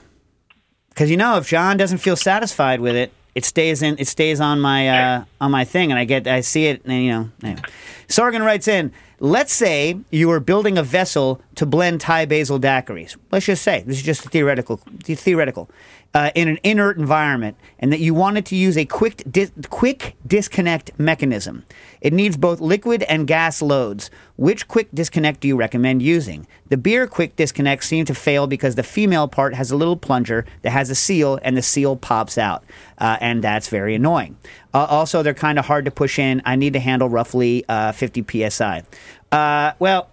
Because 0.90 1.12
you 1.12 1.18
know, 1.18 1.38
if 1.38 1.48
John 1.48 1.76
doesn't 1.76 1.98
feel 1.98 2.16
satisfied 2.16 2.80
with 2.80 2.96
it, 2.96 3.12
it 3.36 3.46
stays 3.46 3.82
in. 3.84 3.98
It 4.00 4.08
stays 4.08 4.40
on 4.40 4.60
my 4.60 4.90
uh, 4.90 5.26
on 5.42 5.52
my 5.52 5.64
thing, 5.64 5.92
and 5.92 6.00
I 6.00 6.06
get 6.06 6.28
I 6.28 6.42
see 6.42 6.68
it, 6.68 6.84
and 6.86 7.04
you 7.04 7.12
know. 7.12 7.30
Anyway. 7.44 7.62
Sargon 8.08 8.42
writes 8.42 8.68
in. 8.68 8.92
Let's 9.20 9.52
say 9.52 10.00
you 10.12 10.30
are 10.32 10.40
building 10.40 10.78
a 10.78 10.84
vessel 10.84 11.42
to 11.56 11.66
blend 11.66 12.02
Thai 12.02 12.26
basil 12.26 12.60
daiquiris. 12.60 13.18
Let's 13.32 13.48
just 13.48 13.64
say 13.64 13.84
this 13.86 13.98
is 13.98 14.04
just 14.04 14.30
theoretical. 14.30 14.78
Theoretical. 15.04 15.70
Uh, 16.14 16.32
in 16.34 16.48
an 16.48 16.58
inert 16.64 16.98
environment, 16.98 17.56
and 17.78 17.92
that 17.92 18.00
you 18.00 18.14
wanted 18.14 18.44
to 18.44 18.56
use 18.56 18.76
a 18.76 18.86
quick 18.86 19.22
dis- 19.30 19.52
quick 19.70 20.16
disconnect 20.26 20.90
mechanism. 20.98 21.64
It 22.02 22.12
needs 22.12 22.38
both 22.38 22.60
liquid 22.60 23.04
and 23.04 23.28
gas 23.28 23.62
loads. 23.62 24.10
Which 24.36 24.68
quick 24.68 24.88
disconnect 24.94 25.42
do 25.42 25.48
you 25.48 25.56
recommend 25.56 26.02
using? 26.02 26.48
The 26.70 26.78
beer 26.78 27.08
quick 27.08 27.36
disconnect 27.36 27.84
seemed 27.84 28.08
to 28.08 28.16
fail 28.16 28.48
because 28.48 28.76
the 28.76 28.84
female 28.84 29.28
part 29.28 29.54
has 29.54 29.70
a 29.70 29.76
little 29.76 29.98
plunger 29.98 30.46
that 30.62 30.72
has 30.72 30.90
a 30.90 30.96
seal, 30.96 31.40
and 31.44 31.56
the 31.56 31.62
seal 31.62 31.96
pops 31.96 32.38
out, 32.38 32.64
uh, 32.98 33.18
and 33.22 33.44
that's 33.44 33.68
very 33.68 33.94
annoying. 33.94 34.38
Uh, 34.74 34.86
also, 34.86 35.22
they're 35.22 35.34
kind 35.34 35.60
of 35.60 35.66
hard 35.66 35.86
to 35.86 35.92
push 35.92 36.18
in. 36.18 36.42
I 36.46 36.56
need 36.56 36.74
to 36.74 36.80
handle 36.80 37.10
roughly 37.10 37.66
uh, 37.68 37.92
50 37.92 38.50
psi. 38.50 38.84
Uh, 39.32 39.74
well, 39.80 40.10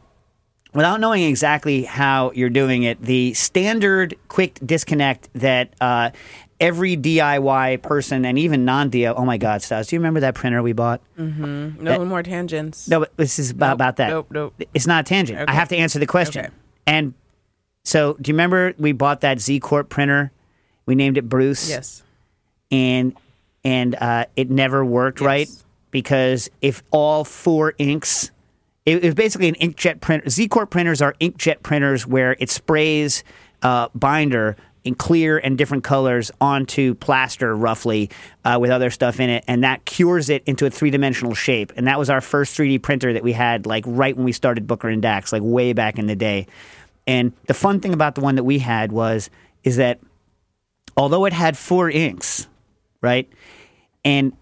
without 0.75 1.01
knowing 1.01 1.23
exactly 1.23 1.85
how 1.85 2.33
you're 2.33 2.51
doing 2.51 2.83
it, 2.83 3.01
the 3.01 3.33
standard 3.35 4.17
quick 4.29 4.59
disconnect 4.65 5.29
that 5.35 5.73
uh, 5.81 6.11
every 6.61 6.97
DIY 6.97 7.83
person 7.83 8.25
and 8.25 8.39
even 8.39 8.65
non 8.65 8.91
DIY, 8.91 9.15
oh 9.17 9.25
my 9.25 9.39
God, 9.39 9.63
Stas, 9.63 9.89
do 9.89 9.97
you 9.97 10.01
remember 10.01 10.21
that 10.21 10.35
printer 10.35 10.63
we 10.63 10.73
bought? 10.73 11.01
Mm-hmm. 11.19 11.83
No 11.83 12.05
more 12.05 12.23
tangents. 12.23 12.89
No, 12.89 13.01
but 13.01 13.17
this 13.17 13.39
is 13.39 13.51
about, 13.51 13.69
Nope, 13.71 13.75
about 13.77 13.97
that. 13.97 14.09
nope, 14.11 14.27
nope. 14.31 14.63
It's 14.75 14.87
not 14.87 15.05
a 15.05 15.09
tangent. 15.09 15.49
I 15.49 15.53
have 15.53 15.69
to 15.69 15.77
answer 15.77 15.99
the 15.99 16.07
question. 16.07 16.47
Okay. 16.47 16.55
And 16.87 17.15
so, 17.85 18.17
do 18.21 18.31
you 18.31 18.35
remember 18.35 18.75
we 18.79 18.93
bought 18.93 19.21
that 19.23 19.41
Z 19.41 19.61
Corp 19.61 19.89
printer? 19.89 20.33
We 20.87 20.95
named 20.95 21.17
it 21.17 21.29
Bruce. 21.29 21.69
Yes. 21.69 22.03
And 22.71 23.17
and 23.65 23.95
uh, 23.95 24.27
it 24.37 24.51
never 24.51 24.85
worked 24.85 25.21
right 25.21 25.49
because 25.91 26.51
if 26.61 26.83
all 26.91 27.25
four 27.25 27.75
inks, 27.79 28.31
it, 28.87 29.03
was 29.03 29.15
basically 29.15 29.49
an 29.49 29.55
inkjet 29.57 30.01
printer. 30.01 30.29
Z 30.29 30.49
Corp 30.49 30.71
printers 30.71 31.01
are 31.01 31.15
inkjet 31.21 31.63
printers 31.63 32.07
where 32.07 32.37
it 32.39 32.51
sprays 32.51 33.25
uh, 33.63 33.89
binder 33.95 34.57
in 34.85 34.95
clear 34.95 35.39
and 35.39 35.57
different 35.57 35.83
colors 35.83 36.31
onto 36.41 36.95
plaster 36.95 37.57
roughly 37.57 38.11
uh, 38.45 38.59
with 38.61 38.71
other 38.71 38.91
stuff 38.91 39.19
in 39.19 39.31
it 39.31 39.43
and 39.49 39.65
that 39.65 39.87
cures 39.87 40.29
it 40.29 40.43
into 40.45 40.67
a 40.67 40.71
three-dimensional 40.71 41.33
shape 41.33 41.73
and 41.77 41.87
that 41.87 41.99
was 41.99 42.11
our 42.11 42.21
first 42.21 42.55
3d 42.55 42.83
printer 42.83 43.15
that 43.15 43.23
we 43.23 43.33
had 43.33 43.65
like 43.65 43.83
right 43.87 44.15
when 44.15 44.27
we 44.27 44.33
started 44.33 44.67
booker 44.67 44.91
and 44.91 45.01
dax 45.01 45.33
like 45.33 45.41
way 45.43 45.73
back 45.73 45.99
in 45.99 46.07
the 46.07 46.15
day 46.15 46.47
and 47.07 47.33
the 47.47 47.55
fun 47.55 47.81
thing 47.81 47.95
about 47.95 48.15
the 48.15 48.21
one 48.21 48.35
that 48.35 48.45
we 48.45 48.59
had 48.59 48.93
was 48.93 49.31
is 49.63 49.77
that 49.77 50.01
although 50.99 51.25
it 51.25 51.33
had 51.33 51.57
four 51.57 51.89
inks 51.89 52.47
right 53.01 53.27
and 54.05 54.35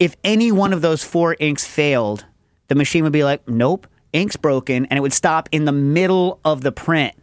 if 0.00 0.16
any 0.24 0.50
one 0.50 0.72
of 0.72 0.80
those 0.80 1.04
four 1.04 1.36
inks 1.38 1.66
failed, 1.66 2.24
the 2.70 2.76
machine 2.76 3.02
would 3.02 3.12
be 3.12 3.24
like, 3.24 3.46
nope, 3.48 3.88
ink's 4.12 4.36
broken, 4.36 4.86
and 4.86 4.96
it 4.96 5.00
would 5.00 5.12
stop 5.12 5.48
in 5.50 5.64
the 5.64 5.72
middle 5.72 6.38
of 6.44 6.62
the 6.62 6.70
print. 6.70 7.14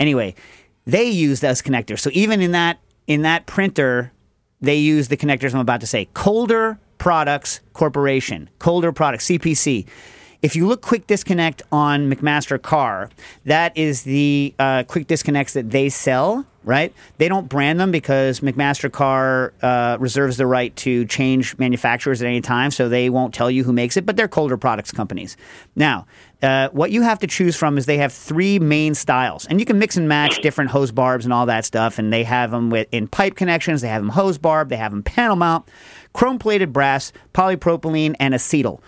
Anyway, 0.00 0.34
they 0.86 1.04
use 1.04 1.38
those 1.38 1.62
connectors. 1.62 2.00
So 2.00 2.10
even 2.12 2.40
in 2.40 2.50
that 2.50 2.80
in 3.06 3.22
that 3.22 3.46
printer, 3.46 4.12
they 4.60 4.74
use 4.74 5.06
the 5.06 5.16
connectors 5.16 5.54
I'm 5.54 5.60
about 5.60 5.80
to 5.80 5.86
say. 5.86 6.08
Colder 6.14 6.80
Products 6.98 7.60
Corporation, 7.74 8.50
Colder 8.58 8.90
Products, 8.90 9.26
CPC. 9.26 9.86
If 10.42 10.56
you 10.56 10.66
look 10.66 10.82
quick 10.82 11.06
disconnect 11.06 11.62
on 11.70 12.10
McMaster-Carr, 12.10 13.10
that 13.44 13.76
is 13.76 14.02
the 14.02 14.52
uh, 14.58 14.82
quick 14.82 15.06
disconnects 15.06 15.52
that 15.52 15.70
they 15.70 15.88
sell, 15.88 16.44
right? 16.68 16.92
They 17.16 17.28
don't 17.28 17.48
brand 17.48 17.80
them 17.80 17.90
because 17.90 18.40
McMaster-Carr 18.40 19.54
uh, 19.62 19.96
reserves 19.98 20.36
the 20.36 20.46
right 20.46 20.76
to 20.76 21.06
change 21.06 21.56
manufacturers 21.56 22.20
at 22.20 22.28
any 22.28 22.42
time, 22.42 22.70
so 22.70 22.90
they 22.90 23.08
won't 23.08 23.32
tell 23.32 23.50
you 23.50 23.64
who 23.64 23.72
makes 23.72 23.96
it, 23.96 24.04
but 24.04 24.18
they're 24.18 24.28
colder 24.28 24.58
products 24.58 24.92
companies. 24.92 25.38
Now, 25.74 26.06
uh, 26.42 26.68
what 26.72 26.90
you 26.90 27.00
have 27.00 27.20
to 27.20 27.26
choose 27.26 27.56
from 27.56 27.78
is 27.78 27.86
they 27.86 27.96
have 27.96 28.12
three 28.12 28.58
main 28.58 28.94
styles, 28.94 29.46
and 29.46 29.60
you 29.60 29.64
can 29.64 29.78
mix 29.78 29.96
and 29.96 30.10
match 30.10 30.42
different 30.42 30.70
hose 30.70 30.92
barbs 30.92 31.24
and 31.24 31.32
all 31.32 31.46
that 31.46 31.64
stuff, 31.64 31.98
and 31.98 32.12
they 32.12 32.22
have 32.22 32.50
them 32.50 32.68
with, 32.68 32.86
in 32.92 33.08
pipe 33.08 33.34
connections, 33.34 33.80
they 33.80 33.88
have 33.88 34.02
them 34.02 34.10
hose 34.10 34.36
barb, 34.36 34.68
they 34.68 34.76
have 34.76 34.92
them 34.92 35.02
panel 35.02 35.36
mount, 35.36 35.66
chrome 36.12 36.38
plated 36.38 36.70
brass, 36.70 37.14
polypropylene, 37.32 38.14
and 38.20 38.34
acetyl. 38.34 38.78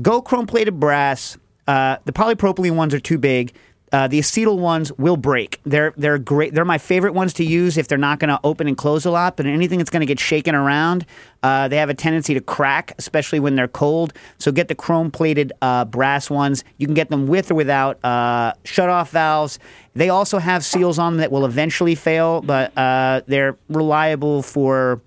Go 0.00 0.22
chrome 0.22 0.46
plated 0.46 0.80
brass. 0.80 1.36
Uh, 1.68 1.98
the 2.06 2.12
polypropylene 2.12 2.74
ones 2.74 2.94
are 2.94 3.00
too 3.00 3.18
big. 3.18 3.52
Uh, 3.92 4.08
the 4.08 4.18
acetyl 4.18 4.58
ones 4.58 4.90
will 4.92 5.18
break. 5.18 5.60
They're 5.64 5.92
they're 5.98 6.18
great. 6.18 6.54
They're 6.54 6.64
my 6.64 6.78
favorite 6.78 7.12
ones 7.12 7.34
to 7.34 7.44
use 7.44 7.76
if 7.76 7.88
they're 7.88 7.98
not 7.98 8.18
going 8.18 8.30
to 8.30 8.40
open 8.42 8.66
and 8.66 8.76
close 8.76 9.04
a 9.04 9.10
lot. 9.10 9.36
But 9.36 9.44
anything 9.44 9.78
that's 9.78 9.90
going 9.90 10.00
to 10.00 10.06
get 10.06 10.18
shaken 10.18 10.54
around, 10.54 11.04
uh, 11.42 11.68
they 11.68 11.76
have 11.76 11.90
a 11.90 11.94
tendency 11.94 12.32
to 12.32 12.40
crack, 12.40 12.94
especially 12.98 13.38
when 13.38 13.54
they're 13.54 13.68
cold. 13.68 14.14
So 14.38 14.50
get 14.50 14.68
the 14.68 14.74
chrome 14.74 15.10
plated 15.10 15.52
uh, 15.60 15.84
brass 15.84 16.30
ones. 16.30 16.64
You 16.78 16.86
can 16.86 16.94
get 16.94 17.10
them 17.10 17.26
with 17.26 17.50
or 17.50 17.54
without 17.54 18.02
uh, 18.02 18.54
shut 18.64 18.88
off 18.88 19.10
valves. 19.10 19.58
They 19.94 20.08
also 20.08 20.38
have 20.38 20.64
seals 20.64 20.98
on 20.98 21.14
them 21.14 21.20
that 21.20 21.30
will 21.30 21.44
eventually 21.44 21.94
fail, 21.94 22.40
but 22.40 22.76
uh, 22.78 23.20
they're 23.26 23.58
reliable 23.68 24.42
for 24.42 25.02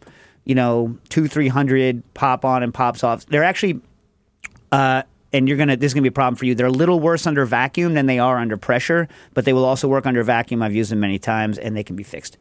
you 0.45 0.53
know 0.53 0.95
two 1.09 1.27
three 1.27 1.47
hundred 1.47 2.03
pop 2.13 2.45
on 2.45 2.61
and 2.61 2.71
pops 2.71 3.03
off. 3.03 3.25
They're 3.25 3.43
actually 3.43 3.81
uh, 4.71 5.01
and 5.35 5.49
you're 5.49 5.57
gonna 5.57 5.75
this 5.75 5.89
is 5.89 5.93
gonna 5.93 6.03
be 6.03 6.07
a 6.09 6.11
problem 6.13 6.35
for 6.35 6.45
you. 6.45 6.55
They're 6.55 6.65
a 6.67 6.71
little 6.71 6.99
worse 6.99 7.27
under 7.27 7.45
vacuum 7.45 7.93
than 7.93 8.05
they 8.05 8.19
are 8.19 8.37
under 8.37 8.55
pressure, 8.57 9.07
but 9.33 9.43
they 9.43 9.51
will 9.53 9.65
also 9.65 9.87
work 9.87 10.05
under 10.05 10.23
vacuum. 10.23 10.61
I've 10.61 10.73
used 10.73 10.91
them 10.91 11.01
many 11.01 11.19
times, 11.19 11.57
and 11.57 11.75
they 11.75 11.83
can 11.83 11.95
be 11.95 12.03
fixed. 12.03 12.37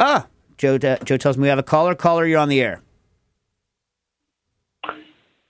Ah, 0.00 0.26
Joe. 0.58 0.74
Uh, 0.74 0.96
Joe 1.04 1.16
tells 1.16 1.36
me 1.36 1.42
we 1.42 1.48
have 1.48 1.58
a 1.58 1.62
caller. 1.62 1.94
Caller, 1.94 2.26
you're 2.26 2.40
on 2.40 2.48
the 2.48 2.60
air. 2.60 2.82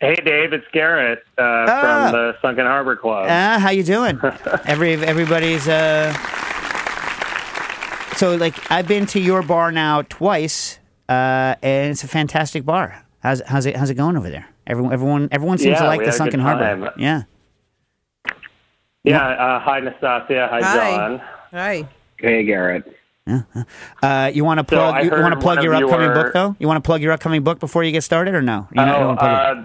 Hey, 0.01 0.17
Dave, 0.17 0.53
it's 0.53 0.67
Garrett 0.73 1.21
uh, 1.39 1.43
Ah. 1.43 2.11
from 2.11 2.13
the 2.13 2.37
Sunken 2.43 2.67
Harbor 2.67 2.95
Club. 2.95 3.27
Ah, 3.29 3.59
how 3.59 3.71
you 3.71 3.83
doing? 3.83 4.21
Every 4.67 4.95
everybody's. 4.95 5.67
Uh... 5.67 6.13
So 8.17 8.37
like 8.37 8.71
I've 8.71 8.87
been 8.87 9.07
to 9.07 9.21
your 9.21 9.43
bar 9.43 9.73
now 9.73 10.03
twice, 10.03 10.79
uh, 11.09 11.55
and 11.63 11.91
it's 11.93 12.05
a 12.05 12.09
fantastic 12.09 12.67
bar. 12.67 13.03
How's 13.21 13.41
how's 13.47 13.65
it 13.65 13.77
how's 13.77 13.89
it 13.89 13.95
going 13.95 14.17
over 14.19 14.29
there? 14.29 14.54
Everyone 14.67 14.93
everyone 14.93 15.29
everyone 15.31 15.59
seems 15.59 15.79
to 15.79 15.85
like 15.85 16.05
the 16.05 16.13
Sunken 16.13 16.41
Harbor. 16.41 16.87
time. 16.87 16.91
Yeah. 16.97 17.23
yeah, 19.05 19.27
uh, 19.29 19.61
hi, 19.61 19.81
Nastasia. 19.81 20.49
Hi, 20.51 20.61
Hi. 20.63 20.97
John. 20.97 21.23
Hi. 21.53 21.89
Hey, 22.19 22.45
Garrett. 22.45 22.85
Uh, 24.03 24.31
you 24.35 24.45
want 24.45 24.59
to 24.59 24.65
plug? 24.65 24.95
I 24.95 25.03
you 25.03 25.11
want 25.11 25.35
to 25.35 25.41
plug 25.41 25.63
your 25.63 25.75
upcoming 25.75 26.07
your- 26.07 26.15
book 26.15 26.33
though? 26.33 26.57
You 26.59 26.67
want 26.67 26.83
to 26.83 26.87
plug 26.87 27.03
your 27.03 27.13
upcoming 27.13 27.43
book 27.43 27.59
before 27.61 27.85
you 27.85 27.93
get 27.93 28.03
started, 28.05 28.35
or 28.35 28.43
no? 28.43 28.69
You 28.73 28.77
don't 28.85 28.89
Oh, 28.89 29.07
wanna 29.09 29.17
plug 29.19 29.59
it? 29.59 29.65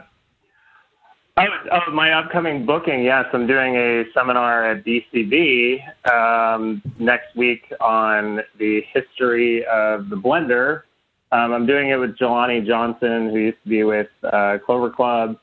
uh, 1.37 1.43
oh, 1.71 1.79
oh, 1.87 1.91
my 1.91 2.11
upcoming 2.13 2.65
booking. 2.65 3.03
Yes, 3.03 3.25
I'm 3.33 3.47
doing 3.47 3.75
a 3.75 4.03
seminar 4.13 4.65
at 4.71 4.83
BCB 4.85 5.79
um, 6.11 6.81
next 6.99 7.35
week 7.35 7.71
on 7.81 8.41
the 8.57 8.81
history 8.93 9.65
of 9.65 10.09
the 10.09 10.15
blender. 10.17 10.83
Um, 11.31 11.53
I'm 11.53 11.65
doing 11.65 11.89
it 11.89 11.97
with 11.97 12.17
Jelani 12.17 12.65
Johnson, 12.65 13.29
who 13.29 13.37
used 13.37 13.61
to 13.63 13.69
be 13.69 13.83
with 13.83 14.07
uh, 14.23 14.57
Clover 14.65 14.89
Club. 14.89 15.37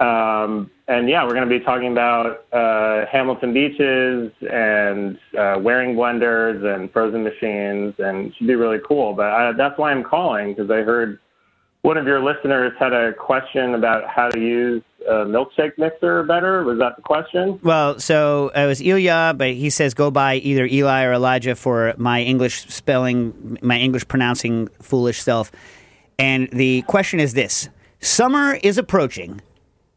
Um, 0.00 0.70
and 0.88 1.08
yeah, 1.08 1.24
we're 1.24 1.34
going 1.34 1.48
to 1.48 1.58
be 1.58 1.64
talking 1.64 1.92
about 1.92 2.44
uh, 2.52 3.06
Hamilton 3.10 3.54
beaches 3.54 4.32
and 4.50 5.18
uh, 5.38 5.58
Waring 5.60 5.94
blenders 5.94 6.64
and 6.64 6.92
frozen 6.92 7.22
machines, 7.22 7.94
and 7.98 8.34
should 8.34 8.46
be 8.46 8.56
really 8.56 8.80
cool. 8.86 9.14
But 9.14 9.26
I, 9.26 9.52
that's 9.52 9.78
why 9.78 9.92
I'm 9.92 10.02
calling 10.02 10.52
because 10.52 10.70
I 10.70 10.82
heard 10.82 11.20
one 11.84 11.98
of 11.98 12.06
your 12.06 12.24
listeners 12.24 12.72
had 12.78 12.94
a 12.94 13.12
question 13.12 13.74
about 13.74 14.08
how 14.08 14.30
to 14.30 14.40
use 14.40 14.82
a 15.06 15.26
milkshake 15.26 15.76
mixer 15.76 16.22
better. 16.22 16.64
Was 16.64 16.78
that 16.78 16.96
the 16.96 17.02
question? 17.02 17.60
Well, 17.62 18.00
so 18.00 18.50
it 18.54 18.64
was 18.64 18.80
Ilya, 18.80 19.34
but 19.36 19.50
he 19.50 19.68
says 19.68 19.92
go 19.92 20.10
by 20.10 20.36
either 20.36 20.64
Eli 20.64 21.04
or 21.04 21.12
Elijah 21.12 21.54
for 21.54 21.92
my 21.98 22.22
English 22.22 22.64
spelling, 22.68 23.58
my 23.60 23.78
English 23.78 24.08
pronouncing 24.08 24.68
foolish 24.80 25.20
self. 25.20 25.52
And 26.18 26.48
the 26.52 26.80
question 26.82 27.20
is 27.20 27.34
this 27.34 27.68
Summer 28.00 28.54
is 28.62 28.78
approaching, 28.78 29.42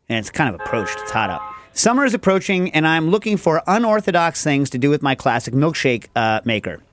and 0.09 0.19
it's 0.19 0.29
kind 0.29 0.53
of 0.53 0.59
approached, 0.59 0.97
it's 0.99 1.11
hot 1.11 1.29
up. 1.29 1.41
Summer 1.71 2.03
is 2.03 2.13
approaching, 2.13 2.69
and 2.71 2.85
I'm 2.85 3.11
looking 3.11 3.37
for 3.37 3.63
unorthodox 3.65 4.43
things 4.43 4.69
to 4.71 4.77
do 4.77 4.89
with 4.89 5.01
my 5.01 5.15
classic 5.15 5.53
milkshake 5.53 6.07
uh, 6.17 6.41
maker. 6.43 6.83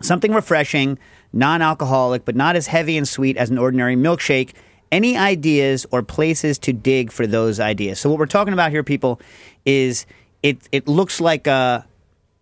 Something 0.00 0.32
refreshing, 0.32 0.96
non 1.32 1.62
alcoholic, 1.62 2.24
but 2.24 2.36
not 2.36 2.56
as 2.56 2.66
heavy 2.66 2.96
and 2.96 3.06
sweet 3.06 3.36
as 3.36 3.50
an 3.50 3.58
ordinary 3.58 3.96
milkshake. 3.96 4.52
Any 4.90 5.16
ideas 5.16 5.86
or 5.90 6.02
places 6.02 6.58
to 6.60 6.72
dig 6.72 7.12
for 7.12 7.26
those 7.26 7.60
ideas? 7.60 8.00
So 8.00 8.08
what 8.08 8.18
we're 8.18 8.26
talking 8.26 8.54
about 8.54 8.70
here, 8.70 8.82
people, 8.82 9.20
is 9.66 10.06
it 10.42 10.68
it 10.72 10.88
looks 10.88 11.20
like 11.20 11.46
a 11.46 11.86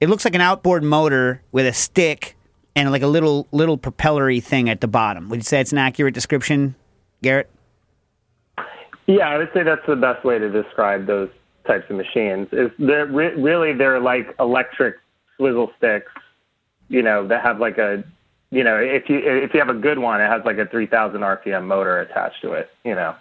it 0.01 0.09
looks 0.09 0.25
like 0.25 0.35
an 0.35 0.41
outboard 0.41 0.85
motor 0.85 1.43
with 1.53 1.67
a 1.67 1.73
stick 1.73 2.37
and 2.77 2.91
like 2.91 3.03
a 3.03 3.07
little 3.07 3.49
little 3.51 3.79
propellery 3.79 4.41
thing 4.41 4.69
at 4.69 4.81
the 4.81 4.89
bottom. 4.89 5.29
Would 5.31 5.41
you 5.41 5.45
say 5.45 5.61
it's 5.61 5.73
an 5.73 5.79
accurate 5.79 6.15
description, 6.15 6.77
Garrett? 7.23 7.51
Yeah, 9.07 9.29
I 9.29 9.39
would 9.39 9.51
say 9.55 9.63
that's 9.63 9.87
the 9.87 9.97
best 9.97 10.25
way 10.25 10.39
to 10.39 10.51
describe 10.51 11.07
those 11.07 11.31
types 11.67 11.89
of 11.91 11.97
machines. 11.97 12.49
Is 12.53 12.71
they're 12.79 13.07
re- 13.07 13.35
really 13.35 13.73
they're 13.73 14.01
like 14.01 14.35
electric 14.39 14.97
swizzle 15.37 15.71
sticks, 15.79 16.13
you 16.89 17.03
know, 17.03 17.27
that 17.29 17.43
have 17.43 17.61
like 17.61 17.79
a, 17.79 18.05
you 18.51 18.63
know, 18.65 18.77
if 18.77 19.09
you 19.09 19.19
if 19.19 19.53
you 19.55 19.61
have 19.61 19.69
a 19.69 19.79
good 19.79 19.99
one, 19.99 20.21
it 20.21 20.29
has 20.29 20.43
like 20.45 20.59
a 20.59 20.67
3,000 20.67 21.21
RPM 21.21 21.65
motor 21.65 22.01
attached 22.01 22.41
to 22.43 22.53
it. 22.53 22.71
You 22.85 22.95
know. 22.95 23.15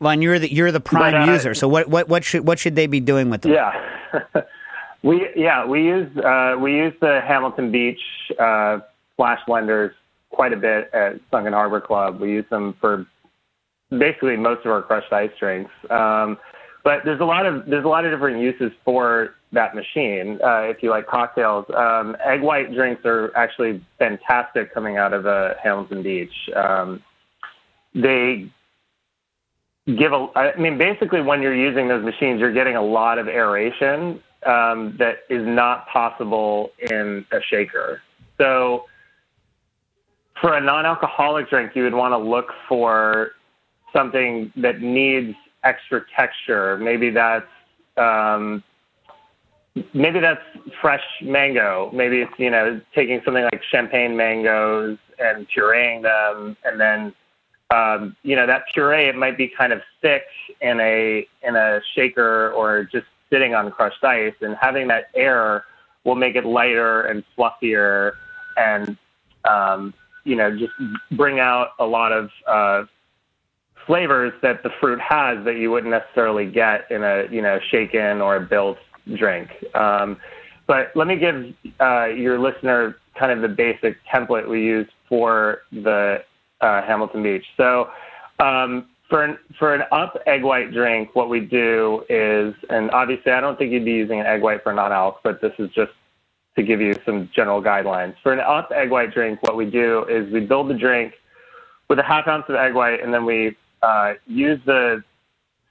Well, 0.00 0.12
and 0.12 0.22
you're 0.22 0.38
the 0.38 0.52
you're 0.52 0.72
the 0.72 0.80
prime 0.80 1.12
But, 1.12 1.28
uh, 1.28 1.32
user. 1.32 1.54
So 1.54 1.68
what 1.68 1.88
what 1.88 2.08
what 2.08 2.24
should 2.24 2.46
what 2.46 2.58
should 2.58 2.76
they 2.76 2.86
be 2.86 3.00
doing 3.00 3.30
with 3.30 3.42
them? 3.42 3.52
Yeah. 3.52 4.42
we 5.02 5.28
yeah 5.36 5.64
we 5.66 5.84
use 5.84 6.16
uh, 6.18 6.56
we 6.58 6.74
use 6.74 6.94
the 7.00 7.20
Hamilton 7.26 7.70
Beach 7.72 8.00
uh, 8.38 8.78
flash 9.16 9.40
blenders 9.48 9.92
quite 10.30 10.52
a 10.52 10.56
bit 10.56 10.90
at 10.94 11.20
Sunken 11.30 11.52
Harbor 11.52 11.80
Club. 11.80 12.20
We 12.20 12.32
use 12.32 12.44
them 12.48 12.74
for 12.80 13.06
basically 13.90 14.36
most 14.36 14.64
of 14.64 14.70
our 14.70 14.82
crushed 14.82 15.12
ice 15.12 15.30
drinks. 15.38 15.72
Um, 15.90 16.38
but 16.84 17.04
there's 17.04 17.20
a 17.20 17.24
lot 17.24 17.44
of 17.44 17.66
there's 17.66 17.84
a 17.84 17.88
lot 17.88 18.04
of 18.04 18.12
different 18.12 18.40
uses 18.40 18.72
for 18.84 19.34
that 19.52 19.74
machine. 19.74 20.38
Uh, 20.44 20.62
if 20.62 20.82
you 20.82 20.90
like 20.90 21.06
cocktails, 21.06 21.64
um, 21.74 22.16
egg 22.24 22.42
white 22.42 22.72
drinks 22.74 23.02
are 23.04 23.34
actually 23.36 23.82
fantastic 23.98 24.72
coming 24.74 24.96
out 24.96 25.12
of 25.12 25.26
uh, 25.26 25.54
Hamilton 25.62 26.02
Beach. 26.02 26.32
Um, 26.54 27.02
they 27.94 28.50
give 29.96 30.12
a 30.12 30.28
i 30.36 30.56
mean 30.56 30.76
basically 30.76 31.22
when 31.22 31.40
you're 31.40 31.54
using 31.54 31.88
those 31.88 32.04
machines 32.04 32.40
you're 32.40 32.52
getting 32.52 32.76
a 32.76 32.82
lot 32.82 33.18
of 33.18 33.26
aeration 33.26 34.22
um, 34.46 34.94
that 34.98 35.20
is 35.30 35.44
not 35.46 35.88
possible 35.88 36.70
in 36.90 37.24
a 37.32 37.40
shaker 37.50 38.02
so 38.36 38.84
for 40.40 40.54
a 40.54 40.60
non-alcoholic 40.60 41.48
drink 41.48 41.72
you 41.74 41.82
would 41.82 41.94
want 41.94 42.12
to 42.12 42.18
look 42.18 42.52
for 42.68 43.32
something 43.92 44.52
that 44.56 44.80
needs 44.82 45.34
extra 45.64 46.04
texture 46.14 46.76
maybe 46.76 47.08
that's 47.08 47.46
um, 47.96 48.62
maybe 49.94 50.20
that's 50.20 50.42
fresh 50.80 51.04
mango. 51.22 51.90
Maybe 51.92 52.20
it's 52.20 52.32
you 52.38 52.50
know 52.50 52.80
taking 52.94 53.20
something 53.24 53.44
like 53.44 53.62
champagne 53.70 54.16
mangoes 54.16 54.98
and 55.18 55.46
pureeing 55.48 56.02
them 56.02 56.56
and 56.64 56.80
then 56.80 57.14
um, 57.70 58.16
you 58.22 58.34
know 58.34 58.46
that 58.46 58.64
puree 58.72 59.08
it 59.08 59.16
might 59.16 59.36
be 59.36 59.48
kind 59.48 59.72
of 59.72 59.80
thick 60.00 60.24
in 60.60 60.80
a 60.80 61.26
in 61.42 61.56
a 61.56 61.80
shaker 61.94 62.50
or 62.52 62.84
just 62.84 63.06
sitting 63.30 63.54
on 63.54 63.70
crushed 63.70 64.02
ice 64.02 64.34
and 64.40 64.56
having 64.60 64.88
that 64.88 65.08
air 65.14 65.64
will 66.04 66.14
make 66.14 66.34
it 66.34 66.46
lighter 66.46 67.02
and 67.02 67.24
fluffier 67.36 68.12
and 68.56 68.96
um, 69.44 69.92
you 70.24 70.34
know 70.34 70.56
just 70.56 70.72
bring 71.12 71.40
out 71.40 71.70
a 71.78 71.84
lot 71.84 72.10
of 72.12 72.30
uh, 72.46 72.84
flavors 73.86 74.32
that 74.40 74.62
the 74.62 74.70
fruit 74.80 75.00
has 75.00 75.44
that 75.44 75.56
you 75.56 75.70
wouldn't 75.70 75.90
necessarily 75.90 76.46
get 76.46 76.90
in 76.90 77.02
a 77.02 77.26
you 77.30 77.42
know 77.42 77.58
shaken 77.70 78.22
or 78.22 78.40
built 78.40 78.78
drink 79.16 79.50
um, 79.74 80.16
but 80.68 80.92
let 80.94 81.06
me 81.06 81.16
give 81.16 81.54
uh, 81.80 82.06
your 82.06 82.38
listener 82.38 82.96
kind 83.18 83.32
of 83.32 83.40
the 83.40 83.48
basic 83.48 83.96
template 84.12 84.48
we 84.48 84.62
use 84.62 84.86
for 85.08 85.62
the 85.72 86.22
uh, 86.60 86.82
Hamilton 86.82 87.22
Beach. 87.22 87.44
So 87.56 87.88
um, 88.38 88.88
for 89.08 89.24
an, 89.24 89.38
for 89.58 89.74
an 89.74 89.82
up 89.90 90.16
egg 90.26 90.44
white 90.44 90.72
drink, 90.72 91.14
what 91.14 91.28
we 91.28 91.40
do 91.40 92.04
is, 92.08 92.54
and 92.68 92.90
obviously 92.90 93.32
I 93.32 93.40
don't 93.40 93.58
think 93.58 93.72
you'd 93.72 93.84
be 93.84 93.92
using 93.92 94.20
an 94.20 94.26
egg 94.26 94.42
white 94.42 94.62
for 94.62 94.72
non-alc, 94.72 95.20
but 95.24 95.40
this 95.40 95.52
is 95.58 95.70
just 95.70 95.92
to 96.56 96.62
give 96.62 96.80
you 96.80 96.94
some 97.06 97.30
general 97.34 97.62
guidelines. 97.62 98.14
For 98.22 98.32
an 98.32 98.40
up 98.40 98.70
egg 98.74 98.90
white 98.90 99.14
drink, 99.14 99.42
what 99.42 99.56
we 99.56 99.70
do 99.70 100.04
is 100.08 100.30
we 100.32 100.40
build 100.40 100.68
the 100.68 100.74
drink 100.74 101.14
with 101.88 101.98
a 101.98 102.02
half 102.02 102.28
ounce 102.28 102.44
of 102.48 102.56
egg 102.56 102.74
white, 102.74 103.02
and 103.02 103.14
then 103.14 103.24
we 103.24 103.56
uh, 103.82 104.14
use 104.26 104.60
the 104.66 105.02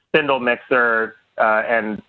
spindle 0.07 0.39
mixer 0.39 1.15
uh, 1.37 1.61
and 1.67 2.01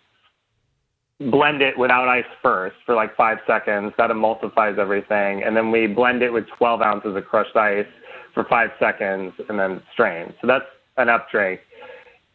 blend 1.20 1.62
it 1.62 1.76
without 1.76 2.08
ice 2.08 2.24
first 2.42 2.76
for 2.86 2.94
like 2.94 3.14
five 3.16 3.38
seconds. 3.46 3.92
That 3.98 4.10
emulsifies 4.10 4.78
everything, 4.78 5.42
and 5.42 5.56
then 5.56 5.70
we 5.70 5.86
blend 5.86 6.22
it 6.22 6.32
with 6.32 6.46
12 6.56 6.80
ounces 6.80 7.16
of 7.16 7.24
crushed 7.24 7.56
ice 7.56 7.86
for 8.34 8.44
five 8.44 8.70
seconds, 8.78 9.32
and 9.48 9.58
then 9.58 9.82
strain. 9.92 10.32
So 10.40 10.46
that's 10.46 10.64
an 10.96 11.08
up 11.08 11.30
drink. 11.30 11.60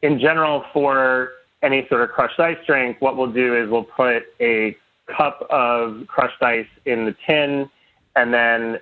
In 0.01 0.19
general, 0.19 0.65
for 0.73 1.29
any 1.61 1.87
sort 1.87 2.01
of 2.01 2.09
crushed 2.09 2.39
ice 2.39 2.57
drink, 2.67 2.97
what 2.99 3.15
we'll 3.15 3.31
do 3.31 3.55
is 3.55 3.69
we'll 3.69 3.85
put 3.85 4.23
a 4.41 4.75
cup 5.15 5.47
of 5.49 6.05
crushed 6.07 6.41
ice 6.41 6.67
in 6.85 7.05
the 7.05 7.15
tin, 7.25 7.69
and 8.15 8.33
then 8.33 8.77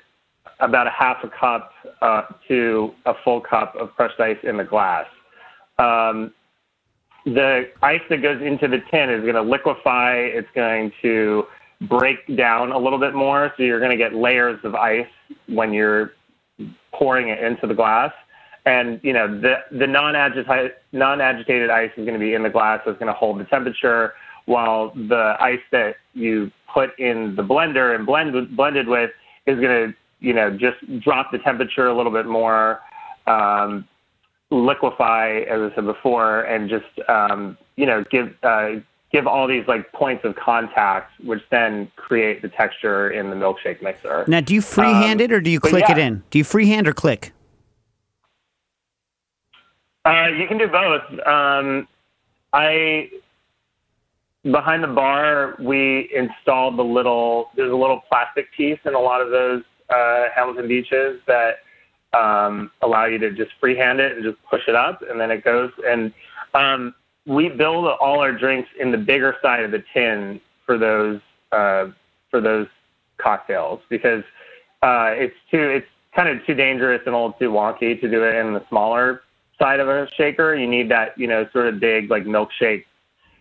about 0.60 0.88
a 0.88 0.92
half 0.92 1.18
a 1.24 1.30
cup 1.30 1.72
uh, 2.02 2.24
to 2.48 2.94
a 3.06 3.14
full 3.24 3.42
cup 3.42 3.76
of 3.76 3.92
crushed 3.96 4.20
ice 4.20 4.38
in 4.44 4.58
the 4.58 4.64
glass. 4.64 5.06
Um, 5.78 6.34
the 7.26 7.70
ice 7.82 8.02
that 8.10 8.22
goes 8.22 8.42
into 8.42 8.68
the 8.68 8.80
tin 8.92 9.10
is 9.10 9.22
going 9.22 9.36
to 9.36 9.42
liquefy. 9.42 10.18
It's 10.18 10.50
going 10.56 10.92
to 11.02 11.46
break 11.82 12.18
down 12.36 12.72
a 12.72 12.78
little 12.78 13.00
bit 13.00 13.14
more, 13.14 13.54
so 13.58 13.64
you're 13.64 13.80
going 13.80 13.92
to 13.92 13.98
get 13.98 14.14
layers 14.14 14.60
of 14.64 14.76
ice 14.76 15.08
when 15.48 15.74
you're 15.74 16.14
pouring 16.94 17.30
it 17.30 17.44
into 17.44 17.68
the 17.68 17.74
glass. 17.74 18.12
And 18.66 19.00
you 19.04 19.12
know 19.12 19.28
the 19.28 19.56
the 19.72 19.88
non-agitated 19.88 20.74
non-agitated 20.92 21.72
ice 21.72 21.90
is 21.98 22.06
going 22.06 22.14
to 22.14 22.20
be 22.20 22.36
in 22.36 22.44
the 22.44 22.50
glass, 22.50 22.82
so 22.84 22.92
it's 22.92 23.00
going 23.00 23.12
to 23.12 23.18
hold 23.18 23.40
the 23.40 23.46
temperature, 23.46 24.14
while 24.46 24.92
the 24.94 25.36
ice 25.40 25.60
that 25.72 25.96
you 26.14 26.52
put 26.72 26.98
in 27.00 27.36
the 27.36 27.42
blender 27.42 27.96
and 27.96 28.06
blend 28.06 28.56
blended 28.56 28.88
with 28.88 29.10
is 29.48 29.60
going 29.60 29.90
to 29.90 29.94
you 30.20 30.34
know 30.34 30.52
just 30.52 30.78
drop 31.02 31.32
the 31.32 31.40
temperature 31.40 31.88
a 31.88 31.98
little 31.98 32.12
bit 32.12 32.28
more. 32.28 32.82
Um, 33.26 33.88
liquefy, 34.52 35.40
as 35.50 35.72
I 35.72 35.76
said 35.76 35.86
before, 35.86 36.42
and 36.42 36.70
just 36.70 37.10
um, 37.10 37.58
you 37.78 37.86
know 37.86 38.04
give 38.12 38.34
uh, 38.44 38.74
give 39.12 39.28
all 39.28 39.48
these 39.48 39.68
like 39.68 39.92
points 39.94 40.24
of 40.26 40.36
contact, 40.36 41.12
which 41.24 41.42
then 41.50 41.92
create 41.96 42.42
the 42.42 42.50
texture 42.50 43.10
in 43.10 43.30
the 43.30 43.36
milkshake 43.36 43.82
mixer. 43.82 44.26
Now, 44.28 44.42
do 44.42 44.54
you 44.54 44.62
freehand 44.62 45.22
Um, 45.22 45.26
it 45.26 45.32
or 45.34 45.42
do 45.42 45.50
you 45.50 45.60
click 45.60 45.90
it 45.90 45.98
in? 45.98 46.24
Do 46.30 46.38
you 46.38 46.44
freehand 46.44 46.88
or 46.88 46.94
click? 46.94 47.32
Uh, 50.06 50.28
you 50.36 50.48
can 50.48 50.58
do 50.58 50.68
both. 50.68 51.04
Um, 51.28 51.88
I 52.54 53.10
behind 54.44 54.84
the 54.84 54.88
bar 54.88 55.56
we 55.60 56.10
installed 56.16 56.78
the 56.78 56.84
little 56.84 57.50
there's 57.56 57.72
a 57.72 57.76
little 57.76 58.02
plastic 58.10 58.48
piece 58.58 58.80
in 58.86 58.96
a 58.96 59.00
lot 59.00 59.22
of 59.22 59.30
those 59.30 59.62
uh, 59.90 60.26
Hamilton 60.36 60.68
beaches 60.68 61.22
that 61.28 61.58
um, 62.14 62.72
allow 62.82 63.06
you 63.06 63.18
to 63.18 63.32
just 63.32 63.52
freehand 63.60 64.00
it 64.00 64.14
and 64.14 64.24
just 64.24 64.38
push 64.50 64.62
it 64.68 64.76
up 64.76 65.02
and 65.10 65.20
then 65.20 65.32
it 65.32 65.44
goes 65.44 65.72
and 65.88 66.14
um, 66.54 66.94
we 67.26 67.50
build 67.50 67.86
all 67.86 68.20
our 68.20 68.34
drinks 68.34 68.70
in 68.80 68.92
the 68.92 68.98
bigger 68.98 69.36
side 69.42 69.64
of 69.64 69.72
the 69.72 69.84
tin 69.94 70.42
for 70.66 70.78
those 70.78 71.22
uh, 71.52 71.88
for 72.30 72.42
those 72.42 72.68
cocktails 73.18 73.80
because 73.90 74.24
uh, 74.82 75.12
it's 75.14 75.36
too 75.50 75.62
it's 75.62 75.88
kind 76.16 76.30
of 76.30 76.46
too 76.46 76.54
dangerous 76.54 77.02
and 77.06 77.14
a 77.14 77.18
little 77.18 77.34
too 77.34 77.52
wonky 77.52 78.00
to 78.00 78.10
do 78.10 78.24
it 78.24 78.36
in 78.36 78.54
the 78.54 78.64
smaller 78.70 79.22
side 79.60 79.80
of 79.80 79.88
a 79.88 80.10
shaker. 80.16 80.56
You 80.56 80.68
need 80.68 80.90
that 80.90 81.18
you 81.18 81.28
know 81.28 81.48
sort 81.54 81.68
of 81.68 81.80
big 81.80 82.10
like 82.10 82.24
milkshake, 82.24 82.86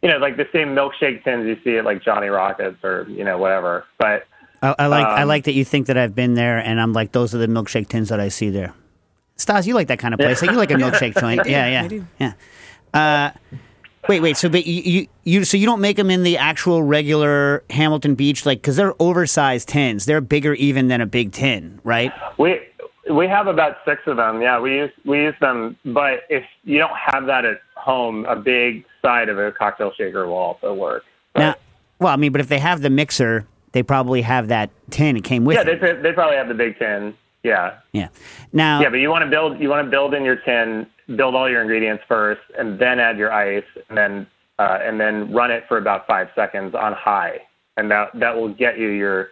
you 0.03 0.09
know 0.09 0.19
like 0.19 0.37
the 0.37 0.49
same 0.53 0.69
milkshake 0.69 1.25
tins 1.25 1.47
you 1.47 1.57
see 1.65 1.79
at 1.79 1.85
like 1.85 2.03
Johnny 2.03 2.29
Rockets 2.29 2.83
or 2.85 3.07
you 3.09 3.25
know 3.25 3.39
whatever. 3.39 3.87
But 3.99 4.27
I, 4.63 4.75
I 4.79 4.87
like 4.87 5.07
I 5.07 5.23
Um, 5.23 5.29
like 5.29 5.45
that 5.45 5.55
you 5.55 5.65
think 5.65 5.87
that 5.87 5.97
I've 5.97 6.15
been 6.15 6.35
there, 6.35 6.59
and 6.59 6.81
I'm 6.81 6.93
like, 6.93 7.13
those 7.13 7.35
are 7.35 7.39
the 7.39 7.47
milkshake 7.47 7.89
tins 7.89 8.09
that 8.11 8.21
I 8.21 8.29
see 8.29 8.51
there. 8.51 8.75
Stas, 9.37 9.67
you 9.67 9.75
like 9.75 9.89
that 9.89 9.99
kind 9.99 10.13
of 10.13 10.21
place? 10.21 10.43
Like, 10.43 10.51
you 10.51 10.57
like 10.59 10.71
a 10.71 10.75
milkshake 10.75 11.19
joint? 11.19 11.41
Yeah, 11.47 11.65
I 11.65 11.69
yeah, 11.71 11.89
do. 11.89 12.07
yeah. 12.19 12.33
Uh, 12.93 13.31
wait, 14.07 14.21
wait. 14.21 14.37
So, 14.37 14.51
but 14.51 14.67
you, 14.67 14.83
you, 14.83 15.07
you, 15.25 15.45
so 15.45 15.57
you 15.57 15.65
don't 15.65 15.81
make 15.81 15.97
them 15.97 16.11
in 16.11 16.25
the 16.25 16.37
actual 16.37 16.83
regular 16.83 17.65
Hamilton 17.71 18.15
Beach, 18.17 18.45
like, 18.45 18.61
because 18.61 18.77
they're 18.77 18.95
oversized 19.01 19.69
tins. 19.69 20.05
They're 20.05 20.21
bigger 20.21 20.53
even 20.55 20.89
than 20.89 21.01
a 21.01 21.07
big 21.07 21.33
tin, 21.33 21.81
right? 21.85 22.13
we 22.39 22.61
we 23.11 23.27
have 23.27 23.47
about 23.47 23.79
six 23.87 24.03
of 24.07 24.19
them. 24.19 24.43
Yeah, 24.43 24.61
we 24.61 24.75
use 24.77 24.91
we 25.07 25.23
use 25.23 25.35
them. 25.41 25.77
But 25.87 26.25
if 26.29 26.45
you 26.65 26.79
don't 26.79 26.97
have 26.97 27.25
that 27.27 27.45
at 27.47 27.61
home, 27.77 28.27
a 28.27 28.37
big 28.37 28.85
side 29.01 29.31
of 29.31 29.39
a 29.39 29.53
cocktail 29.53 29.93
shaker 29.97 30.27
will 30.27 30.35
also 30.37 30.75
work. 30.75 31.03
Now, 31.35 31.55
well, 31.99 32.13
I 32.13 32.17
mean, 32.17 32.31
but 32.31 32.41
if 32.43 32.49
they 32.49 32.59
have 32.59 32.83
the 32.83 32.91
mixer, 32.91 33.47
they 33.73 33.83
probably 33.83 34.23
have 34.23 34.49
that 34.49 34.71
tin. 34.91 35.17
It 35.17 35.25
came 35.25 35.45
with 35.45 35.57
Yeah, 35.57 35.63
it. 35.73 35.81
they 35.81 35.93
they 36.03 36.13
probably 36.13 36.37
have 36.37 36.49
the 36.49 36.55
big 36.55 36.79
tin. 36.79 37.15
Yeah. 37.43 37.77
Yeah. 37.93 38.09
Now, 38.53 38.81
Yeah, 38.83 38.91
but 38.91 38.97
you 38.99 39.09
want 39.11 39.25
to 39.25 39.31
build 39.31 39.61
you 39.61 39.69
want 39.69 39.87
to 39.87 39.91
build 39.91 40.13
in 40.15 40.25
your 40.25 40.37
tin, 40.37 40.87
build 41.17 41.35
all 41.35 41.49
your 41.49 41.63
ingredients 41.63 42.05
first, 42.07 42.41
and 42.59 42.79
then 42.79 42.99
add 42.99 43.17
your 43.17 43.33
ice, 43.33 43.65
and 43.89 43.97
then 43.97 44.27
uh, 44.59 44.79
and 44.83 45.01
then 45.01 45.33
run 45.33 45.51
it 45.51 45.65
for 45.69 45.79
about 45.79 46.07
five 46.07 46.29
seconds 46.35 46.75
on 46.75 46.93
high, 46.93 47.39
and 47.77 47.91
that 47.91 48.11
that 48.15 48.35
will 48.37 48.53
get 48.53 48.79
you 48.79 48.89
your 48.89 49.29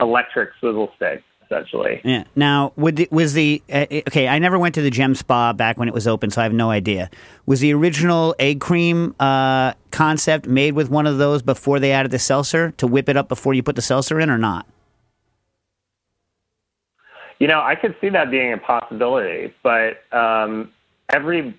electric 0.00 0.50
swivel 0.60 0.90
stick 0.96 1.22
essentially. 1.52 2.00
Yeah. 2.04 2.24
Now, 2.34 2.72
would 2.76 2.96
the, 2.96 3.08
was 3.10 3.34
the 3.34 3.62
uh, 3.72 3.86
okay? 3.90 4.28
I 4.28 4.38
never 4.38 4.58
went 4.58 4.74
to 4.76 4.82
the 4.82 4.90
Gem 4.90 5.14
Spa 5.14 5.52
back 5.52 5.78
when 5.78 5.88
it 5.88 5.94
was 5.94 6.06
open, 6.06 6.30
so 6.30 6.40
I 6.40 6.44
have 6.44 6.52
no 6.52 6.70
idea. 6.70 7.10
Was 7.46 7.60
the 7.60 7.72
original 7.74 8.34
egg 8.38 8.60
cream 8.60 9.14
uh, 9.20 9.74
concept 9.90 10.46
made 10.46 10.74
with 10.74 10.90
one 10.90 11.06
of 11.06 11.18
those 11.18 11.42
before 11.42 11.78
they 11.78 11.92
added 11.92 12.10
the 12.10 12.18
seltzer 12.18 12.72
to 12.72 12.86
whip 12.86 13.08
it 13.08 13.16
up 13.16 13.28
before 13.28 13.54
you 13.54 13.62
put 13.62 13.76
the 13.76 13.82
seltzer 13.82 14.20
in, 14.20 14.30
or 14.30 14.38
not? 14.38 14.66
You 17.38 17.48
know, 17.48 17.60
I 17.60 17.74
could 17.74 17.96
see 18.00 18.08
that 18.10 18.30
being 18.30 18.52
a 18.52 18.58
possibility, 18.58 19.52
but 19.62 20.02
um, 20.12 20.72
every 21.12 21.54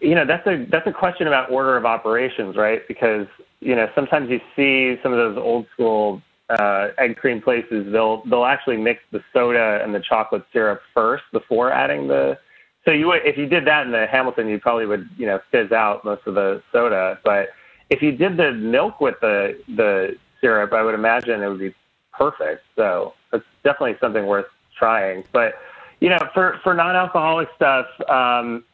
you 0.00 0.14
know 0.14 0.26
that's 0.26 0.46
a 0.46 0.66
that's 0.70 0.86
a 0.86 0.92
question 0.92 1.26
about 1.26 1.50
order 1.50 1.76
of 1.76 1.84
operations, 1.84 2.56
right? 2.56 2.86
Because 2.86 3.26
you 3.60 3.74
know 3.74 3.88
sometimes 3.94 4.30
you 4.30 4.40
see 4.56 5.00
some 5.02 5.12
of 5.12 5.18
those 5.18 5.42
old 5.42 5.66
school 5.72 6.22
uh, 6.50 6.88
egg 6.98 7.16
cream 7.16 7.40
places 7.40 7.90
they'll 7.92 8.22
they'll 8.26 8.44
actually 8.44 8.76
mix 8.76 9.02
the 9.12 9.22
soda 9.32 9.80
and 9.82 9.94
the 9.94 10.00
chocolate 10.00 10.44
syrup 10.52 10.80
first 10.94 11.24
before 11.32 11.72
adding 11.72 12.08
the. 12.08 12.38
So 12.84 12.92
you 12.92 13.06
would 13.08 13.20
if 13.24 13.36
you 13.36 13.46
did 13.46 13.66
that 13.66 13.86
in 13.86 13.92
the 13.92 14.06
Hamilton, 14.06 14.48
you 14.48 14.58
probably 14.58 14.86
would 14.86 15.08
you 15.16 15.26
know 15.26 15.40
fizz 15.50 15.72
out 15.72 16.04
most 16.04 16.26
of 16.26 16.34
the 16.34 16.62
soda. 16.72 17.18
But 17.24 17.50
if 17.90 18.02
you 18.02 18.12
did 18.12 18.36
the 18.36 18.52
milk 18.52 19.00
with 19.00 19.16
the 19.20 19.58
the 19.76 20.16
syrup, 20.40 20.72
I 20.72 20.82
would 20.82 20.94
imagine 20.94 21.42
it 21.42 21.48
would 21.48 21.58
be 21.58 21.74
perfect. 22.12 22.64
So 22.76 23.14
it's 23.32 23.44
definitely 23.64 23.96
something 24.00 24.26
worth 24.26 24.46
trying. 24.76 25.24
But 25.32 25.54
you 26.00 26.08
know, 26.08 26.18
for 26.32 26.58
for 26.62 26.74
non-alcoholic 26.74 27.48
stuff, 27.56 27.86
um, 28.08 28.64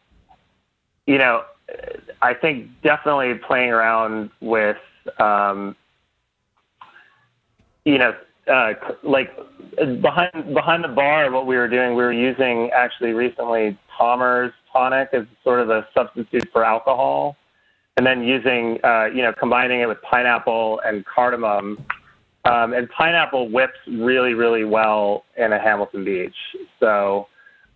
you 1.07 1.19
know, 1.19 1.45
I 2.23 2.35
think 2.35 2.69
definitely 2.83 3.35
playing 3.35 3.71
around 3.71 4.31
with, 4.41 4.79
um, 5.19 5.77
you 7.87 7.99
know, 7.99 8.15
uh, 8.49 8.75
like 9.03 9.35
behind 10.03 10.53
behind 10.53 10.85
the 10.85 10.89
bar, 10.89 11.31
what 11.31 11.47
we 11.47 11.57
were 11.57 11.69
doing, 11.69 11.91
we 11.91 12.03
were 12.03 12.13
using 12.13 12.71
actually 12.73 13.13
recently 13.13 13.79
Tomr's 13.97 14.53
tonic 14.73 15.09
as 15.13 15.25
sort 15.43 15.61
of 15.61 15.71
a 15.71 15.87
substitute 15.95 16.49
for 16.53 16.65
alcohol, 16.65 17.37
and 17.97 18.05
then 18.05 18.23
using, 18.23 18.79
uh, 18.85 19.07
you 19.07 19.23
know, 19.23 19.33
combining 19.33 19.81
it 19.81 19.87
with 19.89 20.03
pineapple 20.03 20.81
and 20.85 21.07
cardamom. 21.07 21.83
Um, 22.45 22.75
and 22.75 22.89
pineapple 22.91 23.49
whips 23.49 23.79
really, 23.89 24.35
really 24.35 24.63
well 24.63 25.25
in 25.37 25.53
a 25.53 25.59
Hamilton 25.59 26.05
Beach. 26.05 26.37
So, 26.79 27.27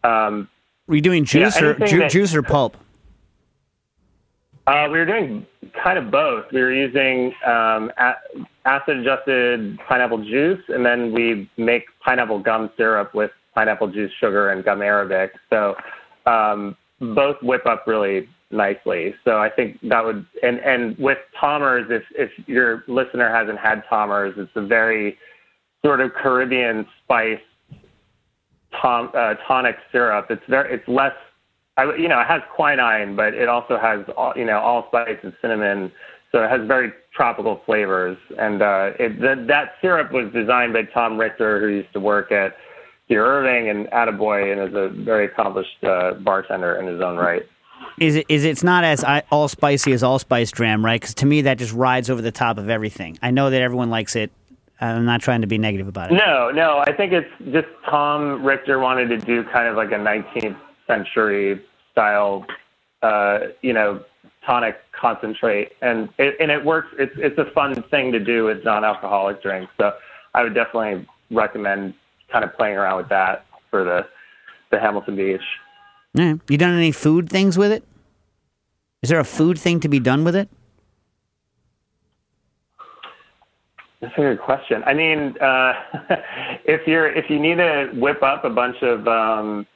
um, 0.04 0.48
Were 0.86 0.94
you 0.94 1.00
doing 1.00 1.24
juice 1.24 1.60
or 1.60 1.74
ju- 1.74 1.98
that- 1.98 2.10
juice 2.12 2.36
or 2.36 2.42
pulp? 2.42 2.76
Uh, 4.66 4.86
we 4.90 4.98
were 4.98 5.06
doing 5.06 5.46
kind 5.82 5.98
of 5.98 6.10
both. 6.10 6.44
We 6.52 6.60
were 6.60 6.72
using 6.72 7.32
um, 7.46 7.90
acid-adjusted 8.64 9.78
pineapple 9.88 10.24
juice, 10.24 10.62
and 10.68 10.84
then 10.84 11.12
we 11.12 11.50
make 11.56 11.84
pineapple 12.04 12.40
gum 12.40 12.70
syrup 12.76 13.14
with 13.14 13.30
pineapple 13.54 13.88
juice, 13.88 14.12
sugar, 14.20 14.50
and 14.50 14.64
gum 14.64 14.82
arabic. 14.82 15.32
So 15.48 15.74
um, 16.26 16.76
both 17.00 17.36
whip 17.42 17.66
up 17.66 17.84
really 17.86 18.28
nicely. 18.50 19.14
So 19.24 19.38
I 19.38 19.48
think 19.48 19.78
that 19.88 20.04
would, 20.04 20.26
and 20.42 20.58
and 20.58 20.96
with 20.98 21.18
Tomr's, 21.40 21.86
if 21.90 22.02
if 22.14 22.30
your 22.46 22.84
listener 22.86 23.34
hasn't 23.34 23.58
had 23.58 23.82
Tomr's, 23.88 24.34
it's 24.36 24.50
a 24.54 24.66
very 24.66 25.18
sort 25.84 26.00
of 26.00 26.12
Caribbean 26.12 26.86
spice 27.02 27.40
tom, 28.80 29.10
uh, 29.14 29.34
tonic 29.46 29.76
syrup. 29.92 30.26
It's 30.30 30.42
very, 30.48 30.74
it's 30.74 30.86
less 30.88 31.14
I, 31.76 31.84
you 31.96 32.08
know, 32.08 32.20
it 32.20 32.26
has 32.26 32.42
quinine, 32.54 33.16
but 33.16 33.34
it 33.34 33.48
also 33.48 33.78
has, 33.78 34.04
all, 34.16 34.32
you 34.36 34.44
know, 34.44 34.58
allspice 34.58 35.18
and 35.22 35.32
cinnamon. 35.40 35.92
So 36.32 36.42
it 36.42 36.50
has 36.50 36.66
very 36.66 36.92
tropical 37.14 37.60
flavors. 37.64 38.18
And 38.38 38.62
uh, 38.62 38.90
it, 38.98 39.20
that, 39.20 39.46
that 39.48 39.72
syrup 39.80 40.12
was 40.12 40.32
designed 40.32 40.72
by 40.72 40.82
Tom 40.82 41.18
Richter, 41.18 41.60
who 41.60 41.68
used 41.68 41.92
to 41.92 42.00
work 42.00 42.32
at 42.32 42.56
Dear 43.08 43.26
Irving 43.26 43.68
and 43.68 43.86
Attaboy 43.88 44.52
and 44.52 44.68
is 44.68 44.74
a 44.74 44.88
very 45.04 45.26
accomplished 45.26 45.82
uh, 45.82 46.14
bartender 46.14 46.76
in 46.76 46.86
his 46.86 47.00
own 47.00 47.16
right. 47.16 47.42
Is 47.98 48.16
it 48.16 48.26
is 48.28 48.44
it's 48.44 48.62
not 48.62 48.84
as 48.84 49.02
I, 49.02 49.22
all 49.30 49.48
spicy 49.48 49.92
as 49.92 50.02
allspice 50.02 50.50
dram, 50.50 50.84
right? 50.84 51.00
Because 51.00 51.14
to 51.14 51.26
me 51.26 51.42
that 51.42 51.58
just 51.58 51.72
rides 51.72 52.08
over 52.08 52.22
the 52.22 52.30
top 52.30 52.58
of 52.58 52.68
everything. 52.68 53.18
I 53.22 53.30
know 53.30 53.50
that 53.50 53.60
everyone 53.60 53.90
likes 53.90 54.16
it. 54.16 54.30
I'm 54.80 55.04
not 55.04 55.20
trying 55.20 55.40
to 55.42 55.46
be 55.46 55.58
negative 55.58 55.88
about 55.88 56.10
it. 56.10 56.14
No, 56.14 56.50
no, 56.50 56.78
I 56.86 56.92
think 56.92 57.12
it's 57.12 57.28
just 57.52 57.66
Tom 57.88 58.44
Richter 58.44 58.78
wanted 58.78 59.08
to 59.08 59.18
do 59.18 59.44
kind 59.44 59.66
of 59.66 59.76
like 59.76 59.92
a 59.92 59.96
19th 59.96 60.56
century 60.90 61.62
style, 61.92 62.44
uh, 63.02 63.38
you 63.62 63.72
know, 63.72 64.02
tonic 64.46 64.76
concentrate, 64.98 65.72
and 65.82 66.08
it, 66.18 66.34
and 66.40 66.50
it 66.50 66.64
works. 66.64 66.88
It's 66.98 67.12
it's 67.16 67.38
a 67.38 67.50
fun 67.52 67.82
thing 67.90 68.12
to 68.12 68.18
do 68.18 68.44
with 68.44 68.64
non-alcoholic 68.64 69.42
drinks. 69.42 69.72
So 69.78 69.92
I 70.34 70.42
would 70.42 70.54
definitely 70.54 71.06
recommend 71.30 71.94
kind 72.32 72.44
of 72.44 72.54
playing 72.56 72.76
around 72.76 72.98
with 72.98 73.08
that 73.08 73.46
for 73.70 73.84
the 73.84 74.06
the 74.70 74.80
Hamilton 74.80 75.16
Beach. 75.16 75.40
Yeah. 76.14 76.34
You 76.48 76.58
done 76.58 76.76
any 76.76 76.92
food 76.92 77.28
things 77.28 77.56
with 77.56 77.70
it? 77.70 77.84
Is 79.02 79.10
there 79.10 79.20
a 79.20 79.24
food 79.24 79.58
thing 79.58 79.80
to 79.80 79.88
be 79.88 80.00
done 80.00 80.24
with 80.24 80.34
it? 80.36 80.48
That's 84.00 84.14
a 84.16 84.20
good 84.20 84.40
question. 84.40 84.82
I 84.84 84.94
mean, 84.94 85.36
uh, 85.40 85.72
if 86.64 86.86
you're 86.86 87.12
if 87.12 87.28
you 87.28 87.38
need 87.38 87.56
to 87.56 87.90
whip 87.94 88.22
up 88.22 88.44
a 88.44 88.50
bunch 88.50 88.82
of 88.82 89.06
um, 89.06 89.66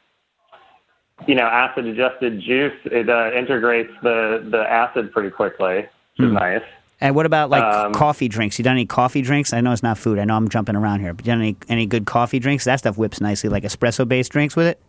you 1.27 1.35
know, 1.35 1.45
acid 1.45 1.87
adjusted 1.87 2.41
juice. 2.41 2.75
It 2.85 3.09
uh, 3.09 3.31
integrates 3.37 3.93
the 4.03 4.47
the 4.51 4.61
acid 4.71 5.13
pretty 5.13 5.31
quickly, 5.31 5.87
which 6.17 6.27
is 6.27 6.33
nice. 6.33 6.63
And 7.01 7.15
what 7.15 7.27
about 7.27 7.51
like 7.51 7.63
Um, 7.63 7.93
coffee 7.93 8.29
drinks? 8.29 8.59
You 8.59 8.63
done 8.65 8.75
any 8.75 8.87
coffee 8.87 9.23
drinks? 9.23 9.53
I 9.53 9.61
know 9.61 9.73
it's 9.73 9.83
not 9.83 9.99
food. 9.99 10.19
I 10.19 10.25
know 10.25 10.37
I'm 10.37 10.49
jumping 10.49 10.77
around 10.77 11.01
here, 11.01 11.13
but 11.13 11.27
you 11.27 11.33
done 11.33 11.41
any 11.41 11.57
any 11.69 11.87
good 11.87 12.07
coffee 12.07 12.39
drinks? 12.39 12.65
That 12.65 12.79
stuff 12.79 12.97
whips 12.97 13.21
nicely, 13.21 13.51
like 13.51 13.63
espresso 13.65 14.07
based 14.07 14.33
drinks 14.33 14.57
with 14.57 14.67
it. 14.67 14.81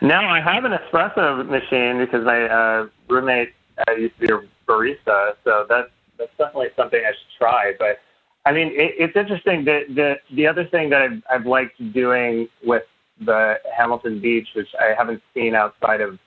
No, 0.00 0.16
I 0.16 0.40
have 0.40 0.64
an 0.64 0.72
espresso 0.72 1.48
machine 1.48 1.98
because 1.98 2.24
my 2.24 2.42
uh, 2.48 2.86
roommate 3.08 3.52
uh, 3.88 3.92
used 3.92 4.14
to 4.20 4.26
be 4.26 4.32
a 4.32 4.70
barista, 4.70 5.34
so 5.44 5.66
that's 5.68 5.90
that's 6.18 6.30
definitely 6.38 6.68
something 6.76 7.00
I 7.00 7.10
should 7.10 7.38
try. 7.38 7.72
But 7.78 8.00
I 8.44 8.52
mean, 8.52 8.68
it, 8.68 8.94
it's 8.98 9.16
interesting. 9.16 9.64
The 9.64 9.84
the 9.88 10.16
the 10.34 10.46
other 10.46 10.64
thing 10.64 10.90
that 10.90 11.02
I've, 11.02 11.22
I've 11.30 11.46
liked 11.46 11.92
doing 11.92 12.48
with 12.64 12.84
the 13.24 13.56
Hamilton 13.76 14.20
Beach, 14.20 14.48
which 14.54 14.68
I 14.80 14.94
haven't 14.96 15.22
seen 15.34 15.54
outside 15.54 16.00
of 16.00 16.18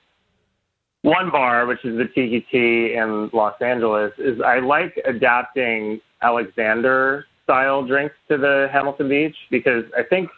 one 1.04 1.32
bar, 1.32 1.66
which 1.66 1.84
is 1.84 1.98
the 1.98 2.06
Tiki-Ti 2.06 2.94
in 2.94 3.30
Los 3.34 3.60
Angeles, 3.62 4.14
is 4.18 4.40
I 4.42 4.60
like 4.60 5.02
adapting 5.06 6.00
Alexander 6.22 7.26
style 7.44 7.84
drinks 7.84 8.16
to 8.30 8.38
the 8.38 8.70
Hamilton 8.72 9.10
Beach 9.10 9.36
because 9.50 9.84
I 9.98 10.04
think 10.04 10.30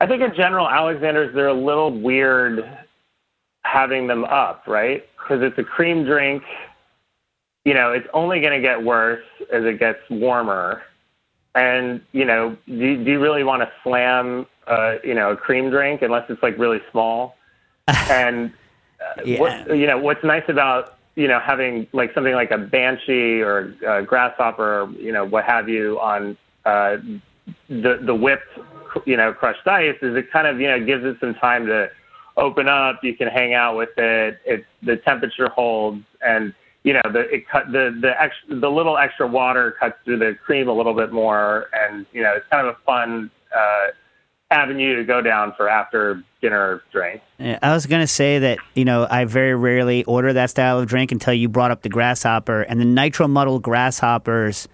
I 0.00 0.06
think 0.06 0.22
in 0.22 0.32
general, 0.36 0.68
Alexanders, 0.68 1.34
they're 1.34 1.48
a 1.48 1.54
little 1.54 1.90
weird 1.90 2.60
having 3.62 4.06
them 4.06 4.24
up, 4.24 4.64
right? 4.66 5.04
Because 5.18 5.42
it's 5.42 5.58
a 5.58 5.64
cream 5.64 6.04
drink. 6.04 6.42
You 7.64 7.74
know, 7.74 7.92
it's 7.92 8.06
only 8.14 8.40
going 8.40 8.52
to 8.52 8.60
get 8.60 8.82
worse 8.82 9.24
as 9.52 9.64
it 9.64 9.78
gets 9.78 9.98
warmer. 10.08 10.82
And, 11.54 12.00
you 12.12 12.24
know, 12.24 12.56
do, 12.66 13.04
do 13.04 13.10
you 13.10 13.20
really 13.20 13.42
want 13.42 13.62
to 13.62 13.70
slam, 13.82 14.46
uh, 14.68 14.96
you 15.02 15.14
know, 15.14 15.30
a 15.30 15.36
cream 15.36 15.70
drink 15.70 16.02
unless 16.02 16.28
it's 16.28 16.42
like 16.42 16.58
really 16.58 16.80
small? 16.90 17.36
and, 18.10 18.52
uh, 19.00 19.22
Yeah. 19.24 19.40
what, 19.40 19.76
you 19.76 19.86
know, 19.86 19.98
what's 19.98 20.22
nice 20.22 20.44
about, 20.48 20.98
you 21.16 21.26
know, 21.26 21.40
having 21.40 21.86
like 21.92 22.12
something 22.14 22.34
like 22.34 22.50
a 22.50 22.58
banshee 22.58 23.40
or 23.40 23.74
a 23.86 24.02
grasshopper 24.02 24.82
or, 24.82 24.90
you 24.92 25.12
know, 25.12 25.24
what 25.24 25.44
have 25.44 25.68
you 25.68 25.98
on 26.00 26.36
uh, 26.64 26.98
the, 27.68 27.98
the 28.02 28.14
whipped 28.14 28.58
you 29.04 29.16
know, 29.16 29.32
crushed 29.32 29.66
ice 29.66 29.96
is 30.02 30.16
it 30.16 30.30
kind 30.30 30.46
of, 30.46 30.60
you 30.60 30.68
know, 30.68 30.84
gives 30.84 31.04
it 31.04 31.16
some 31.20 31.34
time 31.34 31.66
to 31.66 31.90
open 32.36 32.68
up. 32.68 33.02
You 33.02 33.14
can 33.14 33.28
hang 33.28 33.54
out 33.54 33.76
with 33.76 33.90
it. 33.96 34.38
It 34.44 34.64
the 34.82 34.96
temperature 34.96 35.48
holds 35.48 36.04
and 36.24 36.54
you 36.84 36.94
know, 36.94 37.02
the 37.12 37.20
it 37.34 37.48
cut 37.48 37.70
the 37.72 37.96
the 38.00 38.20
extra 38.20 38.60
the 38.60 38.70
little 38.70 38.96
extra 38.96 39.26
water 39.26 39.72
cuts 39.78 39.96
through 40.04 40.18
the 40.18 40.36
cream 40.44 40.68
a 40.68 40.72
little 40.72 40.94
bit 40.94 41.12
more 41.12 41.68
and 41.72 42.06
you 42.12 42.22
know, 42.22 42.34
it's 42.34 42.46
kind 42.50 42.66
of 42.66 42.74
a 42.74 42.78
fun 42.84 43.30
uh 43.54 43.88
avenue 44.50 44.96
to 44.96 45.04
go 45.04 45.20
down 45.20 45.52
for 45.56 45.68
after 45.68 46.22
dinner 46.40 46.82
drinks. 46.92 47.24
Yeah, 47.38 47.58
I 47.62 47.72
was 47.72 47.86
gonna 47.86 48.06
say 48.06 48.38
that 48.38 48.58
you 48.74 48.84
know 48.84 49.06
I 49.10 49.24
very 49.24 49.54
rarely 49.54 50.04
order 50.04 50.32
that 50.32 50.50
style 50.50 50.78
of 50.78 50.86
drink 50.86 51.12
until 51.12 51.34
you 51.34 51.48
brought 51.48 51.70
up 51.70 51.82
the 51.82 51.88
grasshopper 51.88 52.62
and 52.62 52.80
the 52.80 52.84
nitro 52.84 53.28
muddled 53.28 53.62
grasshoppers. 53.62 54.68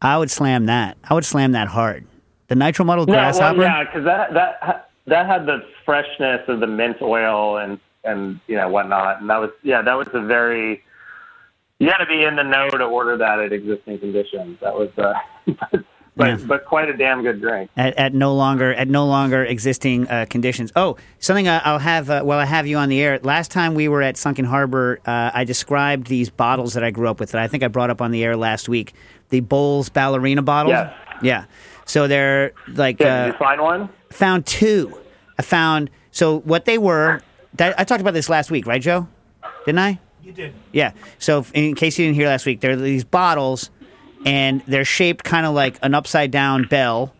I 0.00 0.16
would 0.18 0.30
slam 0.30 0.66
that. 0.66 0.96
I 1.08 1.14
would 1.14 1.24
slam 1.24 1.52
that 1.52 1.68
hard. 1.68 2.06
The 2.48 2.54
nitro 2.54 2.84
muddled 2.84 3.08
No, 3.08 3.14
well, 3.14 3.22
grasshopper. 3.24 3.62
yeah, 3.62 3.84
because 3.84 4.04
that 4.04 4.34
that 4.34 4.90
that 5.06 5.26
had 5.26 5.46
the 5.46 5.64
freshness 5.84 6.42
of 6.48 6.60
the 6.60 6.66
mint 6.66 7.00
oil 7.02 7.56
and 7.58 7.78
and 8.04 8.40
you 8.46 8.56
know 8.56 8.68
whatnot, 8.68 9.20
and 9.20 9.30
that 9.30 9.40
was 9.40 9.50
yeah, 9.62 9.82
that 9.82 9.94
was 9.94 10.08
a 10.12 10.20
very 10.22 10.82
you 11.78 11.88
got 11.88 11.98
to 11.98 12.06
be 12.06 12.24
in 12.24 12.36
the 12.36 12.42
know 12.42 12.68
to 12.68 12.84
order 12.84 13.16
that 13.16 13.38
at 13.38 13.52
existing 13.52 13.98
conditions. 14.00 14.58
That 14.60 14.74
was 14.74 14.90
uh, 14.98 15.14
but 16.18 16.24
but, 16.24 16.40
Yeah. 16.40 16.46
but 16.46 16.64
quite 16.66 16.88
a 16.90 16.96
damn 16.96 17.22
good 17.22 17.40
drink. 17.40 17.70
at, 17.76 17.96
at 17.96 18.12
no 18.12 18.34
longer 18.34 18.74
at 18.74 18.88
no 18.88 19.06
longer 19.06 19.44
existing 19.44 20.08
uh, 20.08 20.26
conditions. 20.28 20.72
Oh, 20.76 20.96
something 21.20 21.46
I, 21.48 21.58
I'll 21.60 21.78
have 21.78 22.10
uh, 22.10 22.22
while 22.22 22.38
I 22.40 22.44
have 22.44 22.66
you 22.66 22.76
on 22.76 22.88
the 22.88 23.00
air. 23.00 23.18
Last 23.22 23.50
time 23.52 23.74
we 23.74 23.86
were 23.88 24.02
at 24.02 24.16
Sunken 24.16 24.44
Harbor, 24.44 24.98
uh, 25.06 25.30
I 25.32 25.44
described 25.44 26.08
these 26.08 26.28
bottles 26.28 26.74
that 26.74 26.82
I 26.84 26.90
grew 26.90 27.08
up 27.08 27.20
with 27.20 27.30
that 27.30 27.40
I 27.40 27.46
think 27.48 27.62
I 27.62 27.68
brought 27.68 27.88
up 27.90 28.02
on 28.02 28.10
the 28.10 28.24
air 28.24 28.36
last 28.36 28.68
week. 28.68 28.92
The 29.30 29.40
Bols 29.40 29.92
ballerina 29.92 30.42
bottles. 30.42 30.72
Yes. 30.72 30.92
Yeah. 31.22 31.44
So 31.84 32.08
they're 32.08 32.52
like 32.74 32.98
Yeah, 33.00 33.06
uh, 33.06 33.24
did 33.26 33.32
you 33.34 33.38
find 33.38 33.60
one? 33.60 33.88
found 34.10 34.44
two. 34.44 34.98
I 35.38 35.42
found 35.42 35.88
so 36.10 36.40
what 36.40 36.64
they 36.64 36.78
were. 36.78 37.22
That, 37.54 37.78
I 37.78 37.84
talked 37.84 38.00
about 38.00 38.14
this 38.14 38.28
last 38.28 38.50
week, 38.50 38.66
right, 38.66 38.82
Joe? 38.82 39.08
Didn't 39.64 39.78
I? 39.78 40.00
You 40.22 40.32
did. 40.32 40.52
Yeah. 40.72 40.92
So 41.18 41.46
in 41.54 41.74
case 41.74 41.98
you 41.98 42.04
didn't 42.06 42.16
hear 42.16 42.26
last 42.26 42.44
week, 42.44 42.60
there 42.60 42.72
are 42.72 42.76
these 42.76 43.04
bottles, 43.04 43.70
and 44.24 44.62
they're 44.66 44.84
shaped 44.84 45.24
kind 45.24 45.46
of 45.46 45.54
like 45.54 45.78
an 45.82 45.94
upside 45.94 46.30
down 46.30 46.64
bell, 46.64 47.14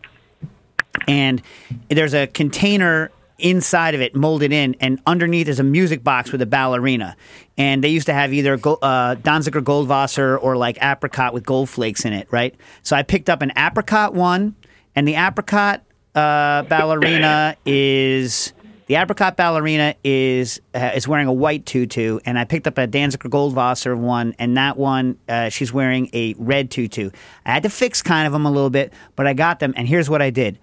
and 1.07 1.41
there's 1.89 2.13
a 2.13 2.27
container 2.27 3.11
inside 3.37 3.95
of 3.95 4.01
it 4.01 4.15
molded 4.15 4.51
in, 4.51 4.75
and 4.79 4.99
underneath 5.05 5.47
is 5.47 5.59
a 5.59 5.63
music 5.63 6.03
box 6.03 6.31
with 6.31 6.41
a 6.41 6.45
ballerina. 6.45 7.15
And 7.57 7.83
they 7.83 7.89
used 7.89 8.05
to 8.07 8.13
have 8.13 8.33
either 8.33 8.53
uh, 8.53 9.15
Danziger 9.15 9.61
Goldwasser 9.61 10.41
or 10.41 10.57
like 10.57 10.77
apricot 10.81 11.33
with 11.33 11.45
gold 11.45 11.69
flakes 11.69 12.05
in 12.05 12.13
it, 12.13 12.27
right? 12.31 12.55
So 12.83 12.95
I 12.95 13.03
picked 13.03 13.29
up 13.29 13.41
an 13.41 13.51
apricot 13.57 14.13
one, 14.13 14.55
and 14.95 15.07
the 15.07 15.15
apricot 15.15 15.83
uh, 16.15 16.63
ballerina 16.63 17.55
is 17.65 18.53
the 18.89 18.95
apricot 18.95 19.37
ballerina 19.37 19.93
is 20.03 20.59
uh, 20.73 20.91
is 20.95 21.07
wearing 21.07 21.27
a 21.27 21.33
white 21.33 21.65
tutu, 21.67 22.19
and 22.25 22.39
I 22.39 22.43
picked 22.43 22.65
up 22.65 22.79
a 22.79 22.87
Danziger 22.87 23.29
Goldwasser 23.29 23.95
one, 23.95 24.33
and 24.39 24.57
that 24.57 24.77
one 24.77 25.17
uh, 25.29 25.49
she's 25.49 25.71
wearing 25.71 26.09
a 26.11 26.33
red 26.39 26.71
tutu. 26.71 27.11
I 27.45 27.51
had 27.51 27.63
to 27.63 27.69
fix 27.69 28.01
kind 28.01 28.25
of 28.25 28.33
them 28.33 28.47
a 28.47 28.51
little 28.51 28.71
bit, 28.71 28.91
but 29.15 29.27
I 29.27 29.33
got 29.33 29.59
them, 29.59 29.75
and 29.77 29.87
here's 29.87 30.09
what 30.09 30.23
I 30.23 30.31
did. 30.31 30.57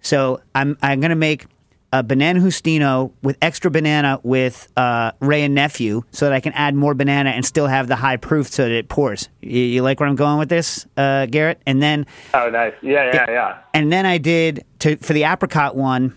So 0.00 0.40
I'm 0.54 0.78
I'm 0.80 1.00
gonna 1.00 1.16
make 1.16 1.46
a 1.92 2.04
banana 2.04 2.38
Justino 2.38 3.12
with 3.20 3.36
extra 3.42 3.68
banana 3.68 4.20
with 4.22 4.68
uh, 4.76 5.10
Wray 5.18 5.42
and 5.42 5.54
Nephew, 5.54 6.02
so 6.12 6.26
that 6.26 6.32
I 6.32 6.38
can 6.38 6.52
add 6.52 6.76
more 6.76 6.94
banana 6.94 7.30
and 7.30 7.44
still 7.44 7.66
have 7.66 7.88
the 7.88 7.96
high 7.96 8.16
proof 8.16 8.46
so 8.46 8.62
that 8.62 8.70
it 8.72 8.88
pours. 8.88 9.28
You, 9.40 9.58
you 9.58 9.82
like 9.82 9.98
where 9.98 10.08
I'm 10.08 10.14
going 10.14 10.38
with 10.38 10.48
this, 10.48 10.86
uh, 10.96 11.26
Garrett? 11.26 11.60
And 11.66 11.82
then 11.82 12.06
Oh, 12.32 12.48
nice. 12.48 12.74
Yeah, 12.80 13.10
yeah, 13.12 13.28
yeah. 13.28 13.58
and 13.74 13.92
then 13.92 14.06
I 14.06 14.18
did 14.18 14.64
to 14.78 14.96
for 14.98 15.14
the 15.14 15.24
apricot 15.24 15.74
one. 15.74 16.16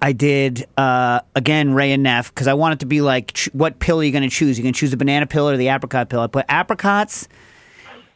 I 0.00 0.12
did 0.12 0.66
uh, 0.76 1.20
again 1.34 1.74
Wray 1.74 1.92
and 1.92 2.02
Neff 2.02 2.32
because 2.34 2.48
I 2.48 2.54
wanted 2.54 2.80
to 2.80 2.86
be 2.86 3.00
like, 3.00 3.32
ch- 3.34 3.50
what 3.52 3.78
pill 3.78 4.00
are 4.00 4.04
you 4.04 4.12
going 4.12 4.22
to 4.22 4.30
choose? 4.30 4.58
You 4.58 4.64
can 4.64 4.72
choose 4.72 4.90
the 4.90 4.96
banana 4.96 5.26
pill 5.26 5.48
or 5.48 5.56
the 5.56 5.68
apricot 5.68 6.08
pill. 6.08 6.20
I 6.20 6.26
put 6.26 6.46
apricots, 6.48 7.28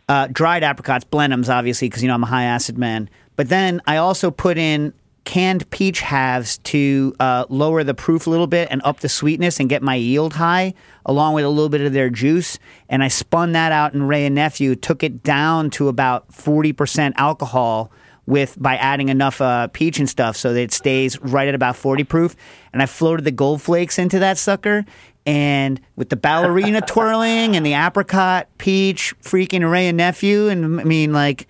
uh, 0.09 0.29
dried 0.29 0.63
apricots, 0.63 1.05
Blenheims, 1.05 1.49
obviously 1.49 1.89
because 1.89 2.03
you 2.03 2.09
know 2.09 2.15
I'm 2.15 2.23
a 2.23 2.27
high 2.27 2.45
acid 2.45 2.79
man. 2.79 3.11
But 3.37 3.49
then 3.49 3.83
I 3.87 3.99
also 3.99 4.31
put 4.31 4.57
in 4.59 4.95
canned 5.25 5.69
peach 5.71 6.01
halves 6.01 6.59
to 6.59 7.15
uh, 7.19 7.45
lower 7.49 7.83
the 7.83 7.95
proof 7.95 8.27
a 8.29 8.31
little 8.31 8.47
bit 8.47 8.69
and 8.71 8.81
up 8.85 9.01
the 9.01 9.09
sweetness 9.09 9.59
and 9.59 9.69
get 9.69 9.83
my 9.83 9.97
yield 9.97 10.35
high, 10.35 10.73
along 11.05 11.35
with 11.35 11.45
a 11.45 11.49
little 11.49 11.69
bit 11.69 11.81
of 11.81 11.93
their 11.93 12.09
juice. 12.09 12.59
And 12.89 13.03
I 13.03 13.09
spun 13.09 13.53
that 13.53 13.73
out 13.73 13.93
in 13.93 14.05
Wray 14.05 14.25
and 14.25 14.37
Nephew, 14.37 14.77
took 14.77 15.03
it 15.03 15.23
down 15.23 15.71
to 15.71 15.89
about 15.89 16.33
forty 16.33 16.73
percent 16.73 17.15
alcohol 17.19 17.91
with 18.27 18.61
by 18.61 18.77
adding 18.77 19.09
enough 19.09 19.41
uh, 19.41 19.69
peach 19.69 19.99
and 19.99 20.09
stuff 20.09 20.37
so 20.37 20.53
that 20.53 20.61
it 20.61 20.73
stays 20.73 21.21
right 21.21 21.49
at 21.49 21.55
about 21.55 21.77
40 21.77 22.05
proof. 22.05 22.37
And 22.73 22.83
I 22.83 22.87
floated 22.87 23.25
the 23.25 23.31
gold 23.31 23.63
flakes 23.63 23.99
into 23.99 24.19
that 24.19 24.39
sucker. 24.39 24.85
And 25.25 25.81
with 25.97 26.11
the 26.11 26.17
ballerina 26.17 26.81
twirling 26.87 27.57
and 27.57 27.65
the 27.65 27.75
apricot, 27.75 28.49
peach, 28.59 29.15
freaking 29.21 29.69
Wray 29.69 29.89
and 29.89 29.97
Nephew, 29.97 30.49
and 30.49 30.81
I 30.81 30.85
mean, 30.85 31.13
like 31.13 31.49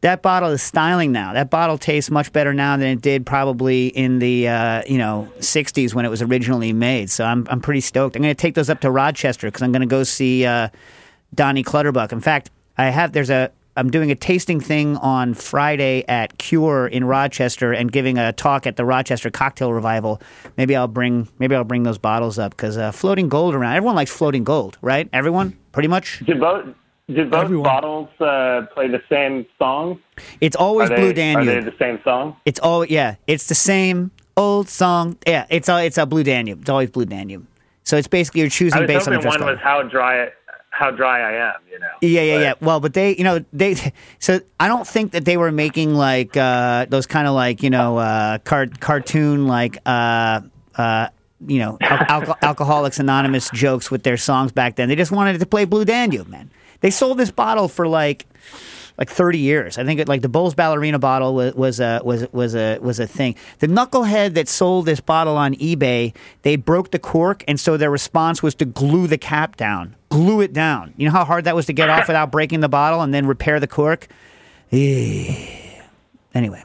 that 0.00 0.22
bottle 0.22 0.50
is 0.50 0.62
styling 0.62 1.12
now. 1.12 1.34
That 1.34 1.50
bottle 1.50 1.76
tastes 1.76 2.10
much 2.10 2.32
better 2.32 2.54
now 2.54 2.76
than 2.78 2.88
it 2.88 3.02
did 3.02 3.26
probably 3.26 3.88
in 3.88 4.18
the 4.18 4.48
uh, 4.48 4.82
you 4.86 4.96
know 4.96 5.30
60s 5.38 5.94
when 5.94 6.06
it 6.06 6.08
was 6.08 6.22
originally 6.22 6.72
made. 6.72 7.10
So 7.10 7.24
I'm 7.24 7.46
I'm 7.50 7.60
pretty 7.60 7.80
stoked. 7.80 8.16
I'm 8.16 8.22
going 8.22 8.34
to 8.34 8.40
take 8.40 8.54
those 8.54 8.70
up 8.70 8.80
to 8.80 8.90
Rochester 8.90 9.48
because 9.48 9.62
I'm 9.62 9.72
going 9.72 9.80
to 9.80 9.86
go 9.86 10.02
see 10.02 10.46
uh, 10.46 10.68
Donnie 11.34 11.62
Clutterbuck. 11.62 12.12
In 12.12 12.20
fact, 12.20 12.50
I 12.78 12.86
have 12.86 13.12
there's 13.12 13.30
a 13.30 13.52
I'm 13.76 13.90
doing 13.90 14.10
a 14.10 14.14
tasting 14.14 14.60
thing 14.60 14.96
on 14.96 15.34
Friday 15.34 16.04
at 16.08 16.38
Cure 16.38 16.86
in 16.86 17.04
Rochester 17.04 17.72
and 17.72 17.90
giving 17.90 18.18
a 18.18 18.32
talk 18.32 18.66
at 18.66 18.76
the 18.76 18.84
Rochester 18.84 19.30
Cocktail 19.30 19.72
Revival. 19.72 20.20
Maybe 20.56 20.74
I'll 20.74 20.88
bring 20.88 21.28
maybe 21.38 21.54
I'll 21.54 21.64
bring 21.64 21.84
those 21.84 21.98
bottles 21.98 22.38
up 22.38 22.50
because 22.52 22.76
uh, 22.76 22.92
floating 22.92 23.28
gold 23.28 23.54
around. 23.54 23.76
Everyone 23.76 23.94
likes 23.94 24.10
floating 24.10 24.44
gold, 24.44 24.76
right? 24.82 25.08
Everyone, 25.12 25.56
pretty 25.72 25.88
much. 25.88 26.22
Do 26.26 26.34
both 26.34 26.66
do 27.08 27.24
both 27.28 27.44
Everyone. 27.44 27.64
bottles 27.64 28.08
uh, 28.20 28.66
play 28.74 28.88
the 28.88 29.02
same 29.08 29.46
song? 29.58 30.00
It's 30.40 30.56
Are 30.56 30.62
always 30.62 30.88
they, 30.88 30.96
Blue 30.96 31.10
are 31.10 31.12
Danube. 31.12 31.46
they 31.46 31.60
the 31.70 31.76
same 31.78 32.00
song? 32.04 32.36
It's 32.44 32.60
all 32.60 32.84
yeah. 32.84 33.16
It's 33.26 33.46
the 33.46 33.54
same 33.54 34.10
old 34.36 34.68
song. 34.68 35.16
Yeah, 35.26 35.46
it's 35.48 35.68
a, 35.68 35.84
it's 35.84 35.98
a 35.98 36.06
Blue 36.06 36.22
Danube. 36.24 36.60
It's 36.62 36.70
always 36.70 36.90
Blue 36.90 37.04
Danube. 37.06 37.46
So 37.82 37.96
it's 37.96 38.08
basically 38.08 38.42
you're 38.42 38.50
choosing 38.50 38.86
based 38.86 39.08
on 39.08 39.14
the 39.14 39.20
dress 39.20 39.32
one 39.32 39.40
code. 39.40 39.50
was 39.50 39.58
how 39.60 39.82
dry 39.82 40.28
how 40.80 40.90
dry 40.90 41.20
I 41.20 41.48
am. 41.48 41.54
You 41.70 41.78
know. 41.78 41.86
Yeah, 42.00 42.22
yeah, 42.22 42.34
But- 42.36 42.42
yeah. 42.42 42.54
Well, 42.66 42.80
but 42.80 42.94
they, 42.94 43.14
you 43.16 43.22
know, 43.24 43.44
they. 43.52 43.76
So 44.18 44.40
I 44.58 44.66
don't 44.66 44.86
think 44.86 45.12
that 45.12 45.24
they 45.24 45.36
were 45.36 45.52
making 45.52 45.94
like 45.94 46.36
uh, 46.36 46.86
those 46.88 47.06
kind 47.06 47.28
of 47.28 47.34
like 47.34 47.62
you 47.62 47.70
know 47.70 47.98
uh, 47.98 48.38
car- 48.38 48.66
cartoon 48.80 49.46
like 49.46 49.78
uh, 49.86 50.40
uh, 50.76 51.08
you 51.46 51.58
know 51.58 51.76
al- 51.80 52.22
alco- 52.22 52.42
Alcoholics 52.42 52.98
Anonymous 52.98 53.48
jokes 53.50 53.90
with 53.90 54.02
their 54.02 54.16
songs 54.16 54.50
back 54.52 54.74
then. 54.76 54.88
They 54.88 54.96
just 54.96 55.12
wanted 55.12 55.38
to 55.38 55.46
play 55.46 55.64
Blue 55.66 55.84
Danube, 55.84 56.26
man. 56.28 56.50
They 56.80 56.90
sold 56.90 57.18
this 57.18 57.30
bottle 57.30 57.68
for 57.68 57.86
like 57.86 58.26
like 59.00 59.08
30 59.10 59.38
years. 59.38 59.78
I 59.78 59.84
think 59.84 59.98
it, 59.98 60.08
like 60.08 60.20
the 60.20 60.28
Bols 60.28 60.54
ballerina 60.54 60.98
bottle 60.98 61.34
was, 61.34 61.54
was 61.54 61.80
a 61.80 62.00
was 62.04 62.30
was 62.32 62.54
a 62.54 62.78
was 62.78 63.00
a 63.00 63.06
thing. 63.06 63.34
The 63.58 63.66
knucklehead 63.66 64.34
that 64.34 64.46
sold 64.46 64.86
this 64.86 65.00
bottle 65.00 65.36
on 65.36 65.54
eBay, 65.54 66.14
they 66.42 66.56
broke 66.56 66.90
the 66.90 66.98
cork, 66.98 67.42
and 67.48 67.58
so 67.58 67.76
their 67.76 67.90
response 67.90 68.42
was 68.42 68.54
to 68.56 68.66
glue 68.66 69.06
the 69.06 69.18
cap 69.18 69.56
down, 69.56 69.96
glue 70.10 70.42
it 70.42 70.52
down. 70.52 70.92
You 70.98 71.06
know 71.06 71.12
how 71.12 71.24
hard 71.24 71.44
that 71.44 71.56
was 71.56 71.66
to 71.66 71.72
get 71.72 71.88
off 71.88 72.06
without 72.06 72.30
breaking 72.30 72.60
the 72.60 72.68
bottle, 72.68 73.00
and 73.00 73.12
then 73.12 73.26
repair 73.26 73.58
the 73.58 73.66
cork. 73.66 74.06
Anyway. 76.34 76.62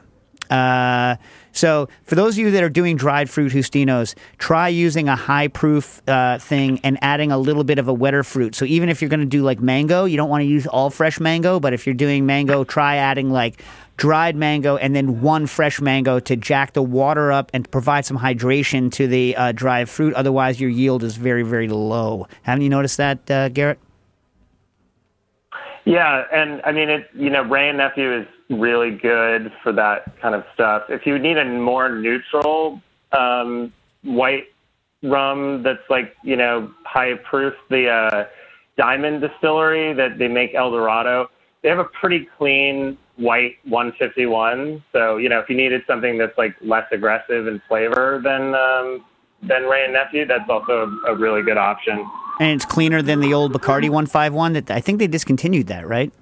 Uh, 0.48 1.16
so, 1.56 1.88
for 2.04 2.14
those 2.14 2.34
of 2.34 2.38
you 2.38 2.50
that 2.50 2.62
are 2.62 2.68
doing 2.68 2.96
dried 2.96 3.30
fruit 3.30 3.52
Justinos, 3.52 4.14
try 4.38 4.68
using 4.68 5.08
a 5.08 5.16
high 5.16 5.48
proof 5.48 6.02
uh, 6.06 6.38
thing 6.38 6.80
and 6.84 6.98
adding 7.00 7.32
a 7.32 7.38
little 7.38 7.64
bit 7.64 7.78
of 7.78 7.88
a 7.88 7.94
wetter 7.94 8.22
fruit. 8.22 8.54
So, 8.54 8.64
even 8.66 8.88
if 8.88 9.00
you're 9.00 9.08
going 9.08 9.20
to 9.20 9.26
do 9.26 9.42
like 9.42 9.60
mango, 9.60 10.04
you 10.04 10.16
don't 10.16 10.28
want 10.28 10.42
to 10.42 10.46
use 10.46 10.66
all 10.66 10.90
fresh 10.90 11.18
mango, 11.18 11.58
but 11.58 11.72
if 11.72 11.86
you're 11.86 11.94
doing 11.94 12.26
mango, 12.26 12.64
try 12.64 12.96
adding 12.96 13.30
like 13.30 13.62
dried 13.96 14.36
mango 14.36 14.76
and 14.76 14.94
then 14.94 15.22
one 15.22 15.46
fresh 15.46 15.80
mango 15.80 16.20
to 16.20 16.36
jack 16.36 16.74
the 16.74 16.82
water 16.82 17.32
up 17.32 17.50
and 17.54 17.70
provide 17.70 18.04
some 18.04 18.18
hydration 18.18 18.92
to 18.92 19.06
the 19.06 19.34
uh, 19.36 19.52
dried 19.52 19.88
fruit. 19.88 20.12
Otherwise, 20.14 20.60
your 20.60 20.68
yield 20.70 21.02
is 21.02 21.16
very, 21.16 21.42
very 21.42 21.68
low. 21.68 22.26
Haven't 22.42 22.62
you 22.62 22.68
noticed 22.68 22.98
that, 22.98 23.30
uh, 23.30 23.48
Garrett? 23.48 23.78
Yeah, 25.86 26.24
and 26.32 26.60
I 26.64 26.72
mean, 26.72 26.90
it. 26.90 27.08
You 27.14 27.30
know, 27.30 27.42
Wray 27.42 27.68
and 27.68 27.78
Nephew 27.78 28.12
is 28.12 28.26
really 28.50 28.90
good 28.90 29.52
for 29.62 29.72
that 29.72 30.20
kind 30.20 30.34
of 30.34 30.44
stuff. 30.52 30.82
If 30.88 31.06
you 31.06 31.16
need 31.16 31.38
a 31.38 31.44
more 31.44 31.88
neutral 31.88 32.82
um, 33.12 33.72
white 34.02 34.46
rum 35.04 35.62
that's 35.62 35.88
like 35.88 36.16
you 36.24 36.34
know 36.34 36.72
high 36.84 37.14
proof, 37.14 37.54
the 37.70 37.88
uh, 37.88 38.24
Diamond 38.76 39.20
Distillery 39.20 39.92
that 39.94 40.18
they 40.18 40.26
make 40.26 40.54
El 40.56 40.72
Dorado, 40.72 41.30
they 41.62 41.68
have 41.68 41.78
a 41.78 41.84
pretty 41.84 42.28
clean 42.36 42.98
white 43.14 43.54
151. 43.62 44.82
So 44.92 45.18
you 45.18 45.28
know, 45.28 45.38
if 45.38 45.48
you 45.48 45.56
needed 45.56 45.82
something 45.86 46.18
that's 46.18 46.36
like 46.36 46.56
less 46.60 46.86
aggressive 46.90 47.46
in 47.46 47.62
flavor 47.68 48.20
than 48.24 48.56
um, 48.56 49.04
than 49.40 49.62
Wray 49.70 49.84
and 49.84 49.92
Nephew, 49.92 50.26
that's 50.26 50.50
also 50.50 51.00
a, 51.06 51.12
a 51.12 51.14
really 51.14 51.42
good 51.42 51.58
option. 51.58 52.04
And 52.38 52.50
it's 52.50 52.64
cleaner 52.64 53.02
than 53.02 53.20
the 53.20 53.32
old 53.32 53.52
Bacardi 53.52 53.88
151 53.88 54.52
that 54.54 54.70
I 54.70 54.80
think 54.80 54.98
they 54.98 55.06
discontinued 55.06 55.68
that, 55.68 55.88
right? 55.88 56.12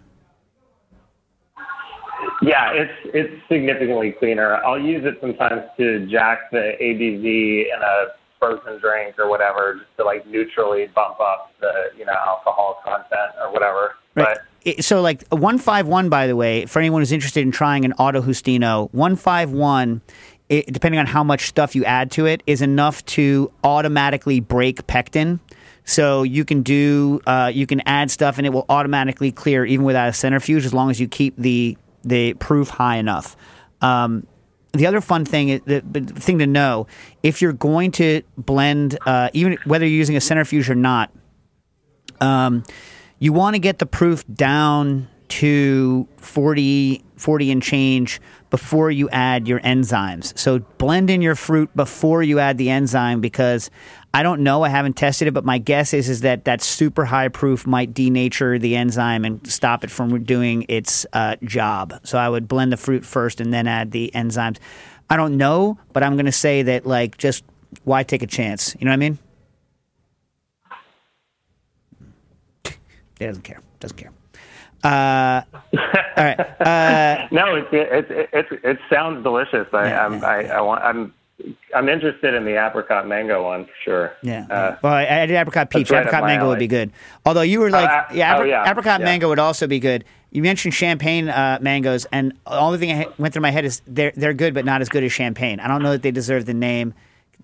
Yeah, 2.43 2.73
it's 2.73 2.93
it's 3.15 3.49
significantly 3.49 4.13
cleaner. 4.13 4.57
I'll 4.65 4.79
use 4.79 5.05
it 5.05 5.19
sometimes 5.21 5.63
to 5.79 6.07
jack 6.07 6.51
the 6.51 6.75
ABV 6.81 7.67
in 7.75 7.83
a 7.83 8.07
frozen 8.39 8.79
drink 8.81 9.19
or 9.19 9.29
whatever, 9.29 9.75
just 9.75 9.97
to 9.97 10.05
like 10.05 10.27
neutrally 10.27 10.89
bump 10.95 11.19
up 11.21 11.53
the 11.61 11.91
you 11.97 12.05
know 12.05 12.13
alcohol 12.13 12.81
content 12.85 13.33
or 13.41 13.53
whatever. 13.53 13.95
Right. 14.15 14.39
It, 14.65 14.85
so, 14.85 15.03
like 15.03 15.27
151, 15.29 16.09
by 16.09 16.27
the 16.27 16.37
way, 16.37 16.65
for 16.67 16.79
anyone 16.79 17.03
who's 17.03 17.13
interested 17.13 17.43
in 17.43 17.51
trying 17.51 17.85
an 17.85 17.93
Auto 17.95 18.23
Justino, 18.23 18.89
151, 18.93 20.01
it, 20.49 20.73
depending 20.73 20.99
on 20.99 21.07
how 21.07 21.23
much 21.23 21.49
stuff 21.49 21.75
you 21.75 21.85
add 21.85 22.11
to 22.13 22.27
it, 22.27 22.43
is 22.47 22.63
enough 22.63 23.05
to 23.07 23.51
automatically 23.63 24.41
break 24.41 24.87
pectin. 24.87 25.41
So 25.85 26.23
you 26.23 26.45
can 26.45 26.63
do, 26.63 27.21
uh, 27.27 27.51
you 27.53 27.67
can 27.67 27.83
add 27.87 28.11
stuff 28.11 28.39
and 28.39 28.47
it 28.47 28.51
will 28.51 28.65
automatically 28.69 29.31
clear 29.31 29.65
even 29.65 29.85
without 29.85 30.09
a 30.09 30.13
centrifuge 30.13 30.65
as 30.65 30.73
long 30.73 30.91
as 30.91 30.99
you 30.99 31.09
keep 31.09 31.37
the 31.37 31.77
the 32.03 32.35
proof 32.35 32.69
high 32.69 32.97
enough. 32.97 33.37
Um, 33.81 34.27
the 34.73 34.87
other 34.87 35.01
fun 35.01 35.25
thing, 35.25 35.61
the, 35.65 35.81
thing 35.81 36.39
to 36.41 36.47
know, 36.47 36.87
if 37.23 37.41
you're 37.41 37.53
going 37.53 37.93
to 37.93 38.23
blend, 38.37 38.99
uh, 39.07 39.31
even 39.33 39.57
whether 39.65 39.87
you're 39.87 39.97
using 39.97 40.17
a 40.17 40.21
centrifuge 40.21 40.69
or 40.69 40.75
not, 40.75 41.11
um, 42.21 42.65
you 43.19 43.33
want 43.33 43.55
to 43.55 43.59
get 43.61 43.79
the 43.79 43.87
proof 43.87 44.25
down 44.27 45.09
to 45.29 46.07
40, 46.19 47.05
40 47.17 47.51
and 47.51 47.63
change 47.63 48.21
before 48.55 48.89
you 48.89 49.11
add 49.11 49.49
your 49.49 49.59
enzymes. 49.59 50.39
So 50.39 50.61
blend 50.79 51.11
in 51.11 51.23
your 51.23 51.35
fruit 51.35 51.75
before 51.75 52.23
you 52.23 52.39
add 52.39 52.57
the 52.57 52.71
enzyme 52.71 53.21
because 53.21 53.69
I 54.15 54.23
don't 54.23 54.45
know, 54.45 54.63
I 54.63 54.69
haven't 54.69 54.93
tested 54.93 55.27
it, 55.27 55.35
but 55.35 55.45
my 55.45 55.59
guess 55.59 55.93
is 55.93 56.09
is 56.09 56.21
that 56.21 56.45
that 56.45 56.63
super 56.63 57.05
high 57.05 57.27
proof 57.27 57.67
might 57.67 57.93
denature 57.93 58.61
the 58.61 58.77
enzyme 58.77 59.25
and 59.25 59.45
stop 59.51 59.83
it 59.83 59.91
from 59.91 60.23
doing 60.23 60.67
its 60.69 61.05
uh, 61.13 61.35
job. 61.43 61.95
So 62.05 62.17
I 62.17 62.29
would 62.29 62.47
blend 62.47 62.71
the 62.71 62.77
fruit 62.77 63.05
first 63.05 63.41
and 63.41 63.53
then 63.53 63.67
add 63.67 63.91
the 63.91 64.13
enzymes. 64.15 64.59
I 65.11 65.17
don't 65.17 65.37
know, 65.37 65.77
but 65.93 66.05
I'm 66.05 66.15
going 66.15 66.27
to 66.27 66.31
say 66.31 66.63
that 66.63 66.87
like 66.87 67.19
just 67.19 67.43
why 67.83 68.05
take 68.05 68.23
a 68.23 68.29
chance? 68.29 68.77
You 68.79 68.85
know 68.85 68.93
what 68.93 68.95
I 68.95 68.99
mean? 68.99 69.19
He 73.19 73.27
doesn't 73.27 73.43
care. 73.43 73.59
Doesn't 73.81 73.97
care. 73.97 74.13
Uh, 74.85 75.43
all 76.17 76.25
right. 76.25 76.41
Uh, 76.61 77.29
No, 77.33 77.55
it's 77.57 77.69
it 77.73 78.11
it 78.11 78.29
it, 78.33 78.61
it 78.65 78.79
sounds 78.91 79.23
delicious. 79.23 79.67
I 79.73 79.89
Yeah, 79.89 80.07
I'm 80.07 80.21
yeah, 80.21 80.27
I, 80.27 80.43
I 80.45 80.61
want 80.61 80.83
I'm 80.83 81.13
I'm 81.75 81.89
interested 81.89 82.35
in 82.35 82.45
the 82.45 82.65
apricot 82.65 83.09
mango 83.09 83.43
one 83.45 83.65
for 83.65 83.73
sure. 83.83 84.13
yeah. 84.23 84.47
Uh, 84.49 84.77
well, 84.83 84.93
I, 84.93 85.23
I 85.23 85.27
did 85.27 85.35
apricot 85.35 85.71
peach. 85.71 85.91
right 85.91 86.01
Apricot 86.01 86.25
mango 86.25 86.49
would 86.49 86.59
be 86.59 86.69
good. 86.69 86.93
Although 87.27 87.43
you 87.43 87.61
were 87.61 87.71
like, 87.71 87.91
uh, 87.91 88.05
yeah, 88.15 88.39
oh, 88.39 88.45
yeah, 88.45 88.71
apricot 88.71 89.01
mango 89.01 89.29
would 89.29 89.39
also 89.41 89.67
be 89.67 89.81
good. 89.81 90.05
You 90.31 90.43
mentioned 90.43 90.75
champagne 90.75 91.29
uh, 91.29 91.59
mangoes, 91.61 92.07
and 92.13 92.33
the 92.47 92.59
only 92.59 92.79
thing 92.79 92.97
that 92.97 93.19
went 93.19 93.33
through 93.35 93.43
my 93.43 93.51
head 93.51 93.65
is 93.65 93.83
they're 93.87 94.13
they're 94.15 94.35
good, 94.35 94.55
but 94.55 94.65
not 94.65 94.81
as 94.81 94.89
good 94.89 95.03
as 95.05 95.13
champagne. 95.13 95.61
I 95.61 95.69
don't 95.69 95.83
know 95.83 95.93
that 95.93 96.03
they 96.03 96.11
deserve 96.11 96.47
the 96.47 96.55
name. 96.55 96.95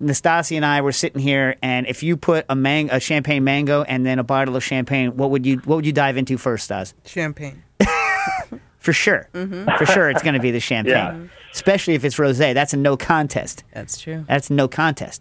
Nastasi 0.00 0.56
and 0.56 0.64
I 0.64 0.80
were 0.80 0.92
sitting 0.92 1.20
here, 1.20 1.56
and 1.62 1.86
if 1.86 2.02
you 2.02 2.16
put 2.16 2.46
a 2.48 2.54
mang- 2.56 2.90
a 2.90 2.98
champagne 3.00 3.44
mango 3.44 3.82
and 3.82 4.06
then 4.06 4.18
a 4.18 4.24
bottle 4.24 4.56
of 4.56 4.64
champagne, 4.64 5.16
what 5.16 5.30
would 5.30 5.44
you 5.44 5.58
what 5.66 5.76
would 5.76 5.86
you 5.86 5.92
dive 5.92 6.16
into 6.16 6.38
first, 6.38 6.64
Stas? 6.64 6.94
Champagne. 7.04 7.62
For 8.78 8.94
sure, 8.94 9.28
for 9.32 9.84
sure, 9.84 10.08
it's 10.08 10.22
going 10.22 10.32
to 10.34 10.40
be 10.40 10.50
the 10.52 10.58
champagne, 10.60 10.94
Yeah. 10.94 11.18
especially 11.52 11.92
if 11.94 12.02
it's 12.04 12.16
rosé. 12.16 12.54
That's 12.54 12.72
a 12.72 12.78
no 12.78 12.96
contest. 12.96 13.62
That's 13.74 13.98
true. 14.00 14.24
That's 14.26 14.48
no 14.48 14.68
contest. 14.68 15.20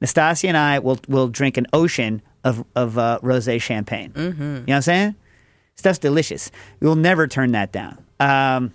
Nastasia 0.00 0.46
and 0.46 0.56
I 0.56 0.78
will 0.78 1.00
will 1.08 1.26
drink 1.26 1.56
an 1.56 1.66
ocean 1.72 2.22
of 2.44 2.64
of 2.76 2.98
uh, 2.98 3.18
rosé 3.20 3.60
champagne. 3.60 4.12
Mm-hmm. 4.12 4.42
You 4.42 4.48
know 4.48 4.60
what 4.60 4.74
I'm 4.76 4.82
saying? 4.82 5.14
Stuff's 5.74 5.98
delicious. 5.98 6.52
We'll 6.78 6.94
never 6.94 7.26
turn 7.26 7.50
that 7.52 7.72
down. 7.72 7.98
Um, 8.20 8.72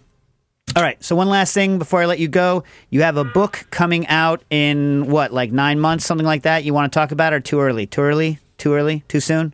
all 0.76 0.82
right. 0.84 1.02
So 1.04 1.16
one 1.16 1.30
last 1.30 1.54
thing 1.54 1.78
before 1.78 2.02
I 2.02 2.06
let 2.06 2.20
you 2.20 2.28
go, 2.28 2.64
you 2.90 3.04
have 3.04 3.18
a 3.18 3.24
book 3.24 3.66
coming 3.70 4.08
out 4.08 4.44
in 4.50 5.08
what, 5.08 5.32
like 5.32 5.52
nine 5.52 5.80
months, 5.80 6.06
something 6.06 6.26
like 6.26 6.42
that. 6.44 6.64
You 6.64 6.74
want 6.74 6.92
to 6.92 6.98
talk 7.00 7.12
about, 7.12 7.34
or 7.34 7.40
too 7.40 7.62
early? 7.62 7.86
Too 7.86 8.02
early? 8.02 8.40
Too 8.58 8.74
early? 8.74 9.04
Too 9.08 9.20
soon? 9.20 9.54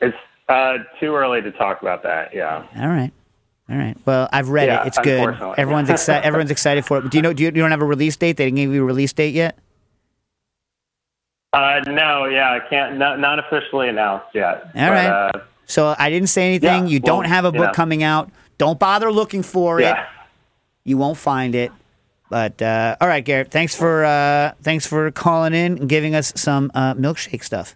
It's 0.00 0.16
uh, 0.48 0.78
too 0.98 1.14
early 1.14 1.40
to 1.42 1.50
talk 1.52 1.80
about 1.82 2.02
that. 2.02 2.34
Yeah. 2.34 2.66
All 2.76 2.88
right. 2.88 3.12
All 3.70 3.76
right. 3.76 3.96
Well, 4.06 4.28
I've 4.32 4.48
read 4.48 4.66
Yeah, 4.68 4.82
it. 4.82 4.88
It's 4.88 4.98
good. 4.98 5.36
Everyone's 5.56 5.90
excited. 5.90 6.24
Everyone's 6.26 6.50
excited 6.50 6.84
for 6.84 6.98
it. 6.98 7.10
Do 7.10 7.18
you 7.18 7.22
know? 7.22 7.32
Do 7.32 7.42
you, 7.42 7.48
you 7.48 7.52
don't 7.52 7.70
have 7.70 7.82
a 7.82 7.86
release 7.86 8.16
date? 8.16 8.36
They 8.38 8.46
didn't 8.46 8.56
give 8.56 8.72
you 8.72 8.82
a 8.82 8.86
release 8.86 9.12
date 9.12 9.34
yet. 9.34 9.58
Uh, 11.52 11.80
no, 11.86 12.26
yeah, 12.26 12.50
I 12.52 12.60
can't. 12.68 12.98
Not, 12.98 13.18
not 13.20 13.38
officially 13.38 13.88
announced 13.88 14.26
yet. 14.34 14.64
All 14.64 14.70
but, 14.74 14.90
right. 14.90 15.06
Uh, 15.06 15.40
So 15.66 15.94
I 15.98 16.10
didn't 16.10 16.28
say 16.28 16.48
anything. 16.48 16.86
Yeah, 16.86 16.92
you 16.92 17.00
don't 17.00 17.26
have 17.26 17.44
a 17.44 17.52
book 17.52 17.68
know. 17.68 17.72
coming 17.72 18.02
out. 18.02 18.30
Don't 18.58 18.78
bother 18.78 19.10
looking 19.10 19.42
for 19.42 19.80
it. 19.80 19.94
You 20.84 20.98
won't 20.98 21.16
find 21.18 21.54
it. 21.54 21.72
But 22.30 22.60
uh, 22.60 22.96
all 23.00 23.08
right, 23.08 23.24
Garrett. 23.24 23.50
Thanks 23.50 23.74
for 23.74 24.04
uh, 24.04 24.52
thanks 24.62 24.86
for 24.86 25.10
calling 25.10 25.54
in 25.54 25.78
and 25.78 25.88
giving 25.88 26.14
us 26.14 26.32
some 26.36 26.70
uh, 26.74 26.92
milkshake 26.94 27.42
stuff. 27.42 27.74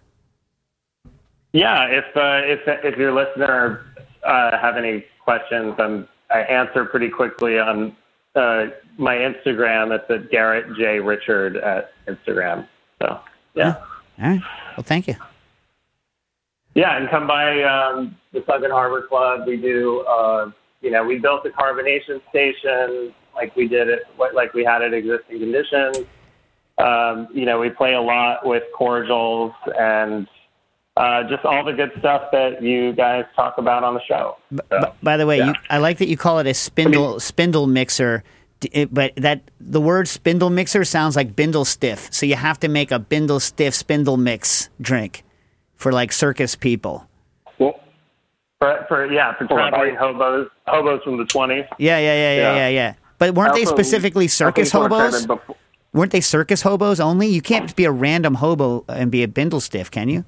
Yeah, 1.53 1.85
if 1.85 2.05
uh, 2.15 2.41
if 2.43 2.59
if 2.83 2.97
your 2.97 3.13
listener 3.13 3.85
uh, 4.23 4.57
have 4.59 4.77
any 4.77 5.05
questions, 5.23 5.75
I'm, 5.79 6.07
I 6.29 6.39
answer 6.41 6.85
pretty 6.85 7.09
quickly 7.09 7.57
on 7.57 7.95
uh, 8.35 8.65
my 8.97 9.15
Instagram. 9.15 9.95
It's 9.95 10.09
at 10.09 10.29
Garrett 10.29 10.75
J 10.77 10.99
Richard 10.99 11.57
at 11.57 11.93
Instagram. 12.07 12.67
So 13.01 13.19
yeah, 13.55 13.75
All 14.21 14.29
right. 14.29 14.41
Well, 14.77 14.83
thank 14.83 15.07
you. 15.07 15.15
yeah, 16.75 16.97
and 16.97 17.09
come 17.09 17.25
by 17.27 17.63
um, 17.63 18.15
the 18.33 18.43
Sunken 18.47 18.71
Harbor 18.71 19.03
Club. 19.07 19.47
We 19.47 19.57
do, 19.57 20.01
uh, 20.01 20.51
you 20.83 20.91
know, 20.91 21.03
we 21.03 21.17
built 21.17 21.45
a 21.45 21.49
carbonation 21.49 22.21
station 22.29 23.13
like 23.33 23.55
we 23.55 23.67
did 23.67 23.87
it, 23.89 24.03
like 24.35 24.53
we 24.53 24.63
had 24.63 24.81
it 24.83 24.93
existing 24.93 25.39
conditions. 25.39 25.97
Um, 26.77 27.27
you 27.33 27.45
know, 27.45 27.59
we 27.59 27.69
play 27.69 27.93
a 27.93 28.01
lot 28.01 28.45
with 28.45 28.63
cordials 28.75 29.53
and 29.79 30.27
uh, 30.97 31.23
just 31.27 31.43
all 31.45 31.63
the 31.63 31.73
good 31.73 31.91
stuff 31.99 32.23
that 32.31 32.61
you 32.61 32.93
guys 32.93 33.25
talk 33.35 33.57
about 33.57 33.83
on 33.83 33.95
the 33.95 34.01
show. 34.07 34.37
So, 34.69 34.79
B- 34.81 34.87
by 35.01 35.17
the 35.17 35.25
way, 35.25 35.39
yeah. 35.39 35.47
you, 35.47 35.53
I 35.69 35.77
like 35.79 35.97
that 35.99 36.07
you 36.07 36.17
call 36.17 36.37
it 36.39 36.45
a 36.47 36.53
spindle 36.53 37.19
spindle 37.19 37.65
mixer. 37.65 38.23
It- 38.71 38.93
But 38.93 39.13
that 39.17 39.41
the 39.59 39.81
word 39.81 40.07
spindle 40.07 40.49
mixer 40.49 40.83
sounds 40.83 41.15
like 41.15 41.35
bindle 41.35 41.65
stiff, 41.65 42.09
so 42.11 42.25
you 42.25 42.35
have 42.35 42.59
to 42.59 42.67
make 42.67 42.91
a 42.91 42.99
bindle 42.99 43.39
stiff 43.39 43.73
spindle 43.73 44.17
mix 44.17 44.69
drink 44.81 45.23
for 45.75 45.91
like 45.91 46.11
circus 46.11 46.55
people. 46.55 47.07
For, 48.63 48.85
for 48.87 49.11
yeah, 49.11 49.33
for 49.37 49.45
traveling 49.45 49.95
hobos, 49.95 50.49
hobos 50.67 51.03
from 51.03 51.17
the 51.17 51.25
twenties. 51.25 51.65
Yeah, 51.77 51.99
yeah, 51.99 52.13
yeah, 52.13 52.35
yeah, 52.35 52.55
yeah, 52.55 52.67
Yeah. 52.69 52.93
But 53.17 53.35
weren't 53.35 53.53
they 53.53 53.65
specifically 53.65 54.27
circus 54.27 54.71
hobos? 54.71 55.27
Weren't 55.93 56.11
they 56.11 56.21
circus 56.21 56.61
hobos 56.61 56.99
only? 56.99 57.27
You 57.27 57.41
can't 57.41 57.75
be 57.75 57.85
a 57.85 57.91
random 57.91 58.35
hobo 58.35 58.83
and 58.87 59.11
be 59.11 59.21
a 59.21 59.27
bindle 59.27 59.59
stiff, 59.59 59.91
can 59.91 60.09
you? 60.09 60.25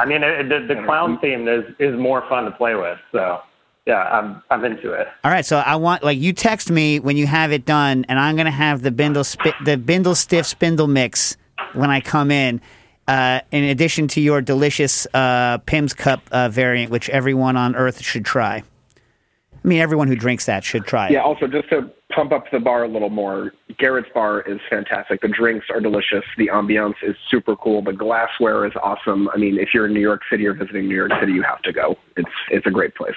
I 0.00 0.06
mean, 0.06 0.22
it, 0.22 0.48
the, 0.48 0.74
the 0.74 0.80
clown 0.84 1.18
theme 1.18 1.48
is 1.48 1.64
is 1.80 1.98
more 1.98 2.24
fun 2.28 2.44
to 2.44 2.52
play 2.52 2.76
with. 2.76 2.98
So 3.10 3.40
yeah, 3.86 4.02
I'm 4.02 4.42
I'm 4.50 4.64
into 4.64 4.92
it. 4.92 5.08
All 5.24 5.30
right, 5.30 5.44
so 5.44 5.56
I 5.58 5.76
want 5.76 6.04
like 6.04 6.18
you 6.18 6.32
text 6.32 6.70
me 6.70 7.00
when 7.00 7.16
you 7.16 7.26
have 7.26 7.52
it 7.52 7.64
done, 7.64 8.04
and 8.08 8.18
I'm 8.18 8.36
gonna 8.36 8.50
have 8.50 8.82
the 8.82 8.92
Bindle 8.92 9.24
spi- 9.24 9.54
the 9.64 9.76
Bindle 9.76 10.14
Stiff 10.14 10.46
Spindle 10.46 10.86
mix 10.86 11.36
when 11.72 11.90
I 11.90 12.00
come 12.00 12.30
in. 12.30 12.60
Uh, 13.08 13.40
in 13.52 13.64
addition 13.64 14.06
to 14.06 14.20
your 14.20 14.42
delicious 14.42 15.06
uh, 15.14 15.56
Pimm's 15.64 15.94
Cup 15.94 16.20
uh, 16.30 16.50
variant, 16.50 16.92
which 16.92 17.08
everyone 17.08 17.56
on 17.56 17.74
Earth 17.74 18.02
should 18.02 18.26
try. 18.26 18.56
I 18.56 19.68
mean, 19.68 19.80
everyone 19.80 20.08
who 20.08 20.14
drinks 20.14 20.44
that 20.44 20.62
should 20.62 20.84
try 20.84 21.06
it. 21.06 21.12
Yeah, 21.12 21.22
also 21.22 21.46
just 21.46 21.70
to 21.70 21.90
pump 22.14 22.32
up 22.32 22.44
the 22.52 22.60
bar 22.60 22.84
a 22.84 22.88
little 22.88 23.08
more, 23.08 23.52
Garrett's 23.78 24.08
bar 24.12 24.42
is 24.42 24.60
fantastic. 24.68 25.22
The 25.22 25.28
drinks 25.28 25.66
are 25.70 25.80
delicious. 25.80 26.24
The 26.36 26.48
ambiance 26.48 26.96
is 27.02 27.16
super 27.30 27.56
cool. 27.56 27.82
The 27.82 27.94
glassware 27.94 28.66
is 28.66 28.72
awesome. 28.82 29.28
I 29.30 29.38
mean, 29.38 29.58
if 29.58 29.70
you're 29.72 29.86
in 29.86 29.94
New 29.94 30.00
York 30.00 30.22
City 30.30 30.46
or 30.46 30.52
visiting 30.52 30.86
New 30.86 30.94
York 30.94 31.12
City, 31.18 31.32
you 31.32 31.42
have 31.42 31.62
to 31.62 31.72
go. 31.72 31.96
It's 32.16 32.30
it's 32.50 32.66
a 32.66 32.70
great 32.70 32.94
place. 32.94 33.16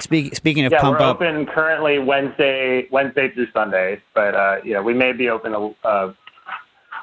Speak, 0.00 0.34
speaking 0.34 0.64
of 0.64 0.72
Yeah, 0.72 0.80
pump 0.80 0.98
we're 0.98 1.06
up, 1.06 1.16
open 1.16 1.46
currently 1.46 1.98
Wednesday 1.98 2.88
Wednesday 2.90 3.30
through 3.32 3.46
Sunday, 3.52 4.02
but 4.14 4.34
uh, 4.34 4.56
yeah, 4.64 4.80
we 4.80 4.94
may 4.94 5.12
be 5.12 5.28
open. 5.30 5.74
Uh, 5.82 6.12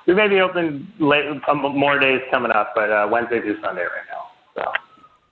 we 0.09 0.15
may 0.15 0.27
be 0.27 0.41
open 0.41 0.91
late, 0.97 1.25
um, 1.47 1.59
more 1.61 1.99
days 1.99 2.19
coming 2.31 2.51
up, 2.51 2.73
but 2.75 2.91
uh, 2.91 3.07
Wednesday 3.11 3.41
through 3.41 3.61
Sunday 3.61 3.83
right 3.83 3.89
now. 4.11 4.25
So. 4.55 4.71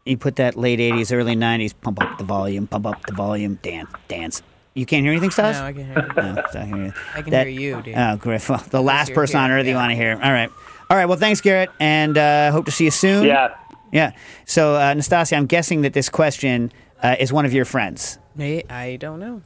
you 0.06 0.18
put 0.18 0.36
that 0.36 0.56
late 0.56 0.80
'80s, 0.80 1.12
early 1.12 1.36
'90s, 1.36 1.74
pump 1.82 2.00
up 2.02 2.18
the 2.20 2.24
volume, 2.24 2.68
pump 2.68 2.86
up 2.86 3.04
the 3.08 3.14
volume, 3.14 3.56
dance, 3.64 3.90
dance. 4.08 4.44
You 4.76 4.86
can't 4.86 5.04
hear 5.04 5.12
anything, 5.12 5.32
Stas? 5.32 5.56
No, 5.58 5.66
I 5.66 5.74
can 5.74 5.86
hear 5.88 6.08
you. 6.08 6.22
No, 6.36 6.44
so 6.52 6.60
I 6.60 6.66
can 6.70 6.84
hear, 6.84 6.94
I 7.16 7.22
can 7.24 7.32
That- 7.32 7.48
hear 7.48 7.60
you, 7.60 7.82
dude. 7.82 7.96
Oh, 7.98 8.18
great. 8.18 8.48
Well, 8.48 8.64
the 8.70 8.82
last 8.82 9.10
you're 9.10 9.16
person 9.16 9.40
on 9.40 9.50
here, 9.50 9.58
earth 9.60 9.66
you 9.66 9.74
want 9.74 9.90
to 9.90 9.96
hear. 9.96 10.14
All 10.14 10.32
right. 10.32 10.52
All 10.92 10.96
right. 10.96 11.06
Well, 11.08 11.18
thanks, 11.18 11.42
Garrett, 11.42 11.72
and 11.80 12.16
uh, 12.16 12.52
hope 12.52 12.66
to 12.66 12.72
see 12.72 12.84
you 12.86 12.92
soon. 12.92 13.26
Yeah, 13.26 13.56
Yeah. 13.92 14.12
So, 14.46 14.76
uh, 14.76 14.94
Nastasia, 14.94 15.36
I'm 15.36 15.48
guessing 15.48 15.82
that 15.82 15.94
this 15.94 16.10
question 16.10 16.72
uh, 17.02 17.16
is 17.20 17.34
one 17.34 17.46
of 17.46 17.54
your 17.54 17.66
friends. 17.66 18.20
Hey, 18.38 18.64
I 18.70 18.98
don't 18.98 19.20
know. 19.20 19.42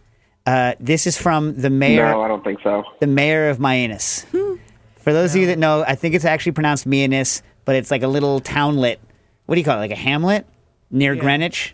Uh, 0.45 0.73
this 0.81 1.07
is 1.07 1.17
from 1.17 1.55
the 1.61 1.69
mayor, 1.69 2.11
No, 2.11 2.21
I 2.23 2.27
don't 2.27 2.43
think 2.43 2.59
so. 2.61 2.83
the 2.99 3.07
mayor 3.07 3.47
of 3.49 3.59
Mianus. 3.59 4.25
For 5.01 5.13
those 5.13 5.33
of 5.35 5.41
you 5.41 5.47
that 5.47 5.59
know, 5.59 5.83
I 5.85 5.95
think 5.95 6.15
it's 6.15 6.25
actually 6.25 6.51
pronounced 6.53 6.87
Mianus, 6.87 7.41
but 7.65 7.75
it's 7.75 7.91
like 7.91 8.03
a 8.03 8.07
little 8.07 8.39
townlet. 8.39 8.99
What 9.45 9.55
do 9.55 9.59
you 9.61 9.65
call 9.65 9.77
it? 9.77 9.81
Like 9.81 9.91
a 9.91 9.95
hamlet 9.95 10.45
near 10.89 11.13
Yeah. 11.13 11.21
Greenwich, 11.21 11.73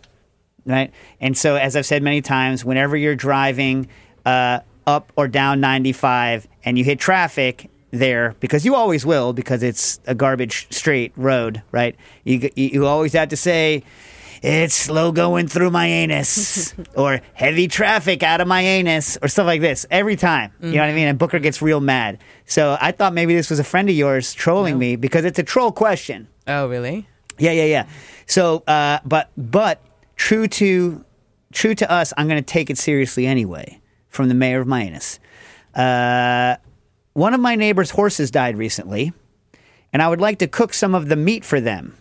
right? 0.65 0.91
And 1.19 1.37
so, 1.37 1.55
as 1.55 1.75
I've 1.75 1.85
said 1.85 2.01
many 2.03 2.21
times, 2.21 2.63
whenever 2.63 2.95
you're 2.95 3.15
driving 3.15 3.87
uh, 4.25 4.59
up 4.85 5.11
or 5.15 5.27
down 5.27 5.59
95 5.59 6.47
and 6.63 6.77
you 6.77 6.83
hit 6.83 6.99
traffic 6.99 7.69
there, 7.91 8.35
because 8.39 8.65
you 8.65 8.75
always 8.75 9.05
will, 9.05 9.33
because 9.33 9.61
it's 9.63 9.99
a 10.07 10.15
garbage 10.15 10.67
straight 10.71 11.11
road, 11.15 11.61
right? 11.71 11.95
You 12.23 12.49
you, 12.55 12.69
you 12.73 12.85
always 12.85 13.13
have 13.13 13.29
to 13.29 13.37
say. 13.37 13.83
It's 14.41 14.73
slow 14.75 15.11
going 15.11 15.47
through 15.47 15.71
my 15.71 15.87
anus, 15.87 16.73
or 16.95 17.21
heavy 17.33 17.67
traffic 17.67 18.23
out 18.23 18.41
of 18.41 18.47
my 18.47 18.61
anus, 18.61 19.17
or 19.21 19.27
stuff 19.27 19.45
like 19.45 19.61
this 19.61 19.85
every 19.89 20.15
time. 20.15 20.51
You 20.61 20.71
know 20.71 20.79
what 20.79 20.89
I 20.89 20.93
mean? 20.93 21.07
And 21.07 21.17
Booker 21.17 21.39
gets 21.39 21.61
real 21.61 21.79
mad. 21.79 22.19
So 22.45 22.77
I 22.79 22.91
thought 22.91 23.13
maybe 23.13 23.35
this 23.35 23.49
was 23.49 23.59
a 23.59 23.63
friend 23.63 23.89
of 23.89 23.95
yours 23.95 24.33
trolling 24.33 24.77
me 24.77 24.95
because 24.95 25.25
it's 25.25 25.39
a 25.39 25.43
troll 25.43 25.71
question. 25.71 26.27
Oh, 26.47 26.67
really? 26.67 27.07
Yeah, 27.37 27.51
yeah, 27.51 27.65
yeah. 27.65 27.87
So, 28.25 28.63
uh, 28.67 28.99
but 29.05 29.29
but 29.37 29.81
true 30.15 30.47
to 30.47 31.03
true 31.53 31.75
to 31.75 31.91
us, 31.91 32.13
I'm 32.17 32.27
going 32.27 32.43
to 32.43 32.53
take 32.53 32.69
it 32.69 32.77
seriously 32.77 33.25
anyway. 33.25 33.81
From 34.09 34.29
the 34.29 34.33
mayor 34.35 34.59
of 34.61 34.67
Minus, 34.67 35.19
uh, 35.75 36.55
one 37.13 37.33
of 37.35 37.39
my 37.39 37.55
neighbor's 37.55 37.91
horses 37.91 38.31
died 38.31 38.57
recently, 38.57 39.13
and 39.93 40.01
I 40.01 40.07
would 40.07 40.21
like 40.21 40.39
to 40.39 40.47
cook 40.47 40.73
some 40.73 40.95
of 40.95 41.07
the 41.07 41.15
meat 41.15 41.45
for 41.45 41.61
them 41.61 41.95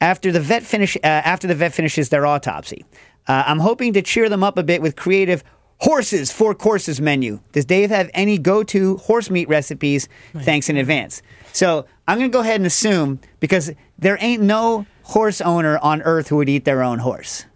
after 0.00 0.32
the 0.32 0.40
vet 0.40 0.62
finish 0.62 0.96
uh, 0.96 1.00
after 1.06 1.46
the 1.46 1.54
vet 1.54 1.72
finishes 1.72 2.08
their 2.08 2.26
autopsy. 2.26 2.84
Uh, 3.26 3.44
I'm 3.46 3.60
hoping 3.60 3.92
to 3.94 4.02
cheer 4.02 4.28
them 4.28 4.44
up 4.44 4.58
a 4.58 4.62
bit 4.62 4.82
with 4.82 4.96
creative 4.96 5.42
horses 5.78 6.30
four 6.30 6.54
courses 6.54 7.00
menu. 7.00 7.40
Does 7.52 7.64
Dave 7.64 7.90
have 7.90 8.10
any 8.14 8.38
go-to 8.38 8.96
horse 8.98 9.30
meat 9.30 9.48
recipes? 9.48 10.08
Thanks 10.36 10.68
in 10.68 10.76
advance. 10.76 11.22
So 11.52 11.86
I'm 12.06 12.18
going 12.18 12.30
to 12.30 12.32
go 12.32 12.40
ahead 12.40 12.56
and 12.56 12.66
assume 12.66 13.20
because 13.40 13.72
there 13.98 14.18
ain't 14.20 14.42
no 14.42 14.86
horse 15.04 15.40
owner 15.40 15.78
on 15.78 16.02
earth 16.02 16.28
who 16.28 16.36
would 16.36 16.48
eat 16.48 16.64
their 16.64 16.82
own 16.82 16.98
horse. 17.00 17.46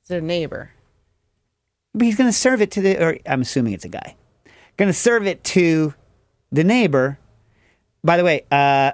It's 0.00 0.08
their 0.08 0.20
neighbor. 0.20 0.70
But 1.94 2.04
he's 2.04 2.16
going 2.16 2.28
to 2.28 2.36
serve 2.36 2.60
it 2.60 2.70
to 2.72 2.80
the, 2.80 3.02
or 3.02 3.18
I'm 3.26 3.42
assuming 3.42 3.72
it's 3.72 3.84
a 3.84 3.88
guy, 3.88 4.16
going 4.76 4.88
to 4.88 4.94
serve 4.94 5.26
it 5.26 5.42
to 5.44 5.94
the 6.52 6.64
neighbor. 6.64 7.18
By 8.04 8.16
the 8.16 8.24
way, 8.24 8.44
uh, 8.50 8.92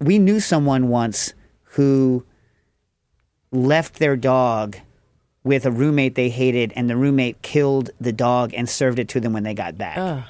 we 0.00 0.18
knew 0.18 0.40
someone 0.40 0.88
once 0.88 1.34
who 1.76 2.24
left 3.52 3.98
their 3.98 4.16
dog 4.16 4.78
with 5.44 5.64
a 5.64 5.70
roommate 5.70 6.14
they 6.14 6.28
hated, 6.28 6.72
and 6.74 6.90
the 6.90 6.96
roommate 6.96 7.40
killed 7.42 7.90
the 8.00 8.12
dog 8.12 8.52
and 8.54 8.68
served 8.68 8.98
it 8.98 9.08
to 9.08 9.20
them 9.20 9.32
when 9.32 9.44
they 9.44 9.54
got 9.54 9.78
back. 9.78 9.96
Ugh. 9.98 10.24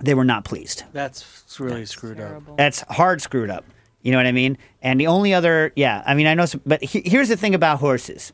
They 0.00 0.14
were 0.14 0.24
not 0.24 0.44
pleased. 0.44 0.84
That's 0.92 1.58
really 1.58 1.84
screwed 1.84 2.20
up. 2.20 2.56
That's 2.56 2.82
hard 2.82 3.20
screwed 3.20 3.50
up. 3.50 3.64
You 4.00 4.12
know 4.12 4.18
what 4.18 4.26
I 4.26 4.32
mean? 4.32 4.56
And 4.80 5.00
the 5.00 5.08
only 5.08 5.34
other, 5.34 5.72
yeah, 5.74 6.04
I 6.06 6.14
mean, 6.14 6.28
I 6.28 6.34
know, 6.34 6.46
some, 6.46 6.60
but 6.64 6.82
he, 6.82 7.02
here's 7.04 7.28
the 7.28 7.36
thing 7.36 7.54
about 7.54 7.80
horses. 7.80 8.32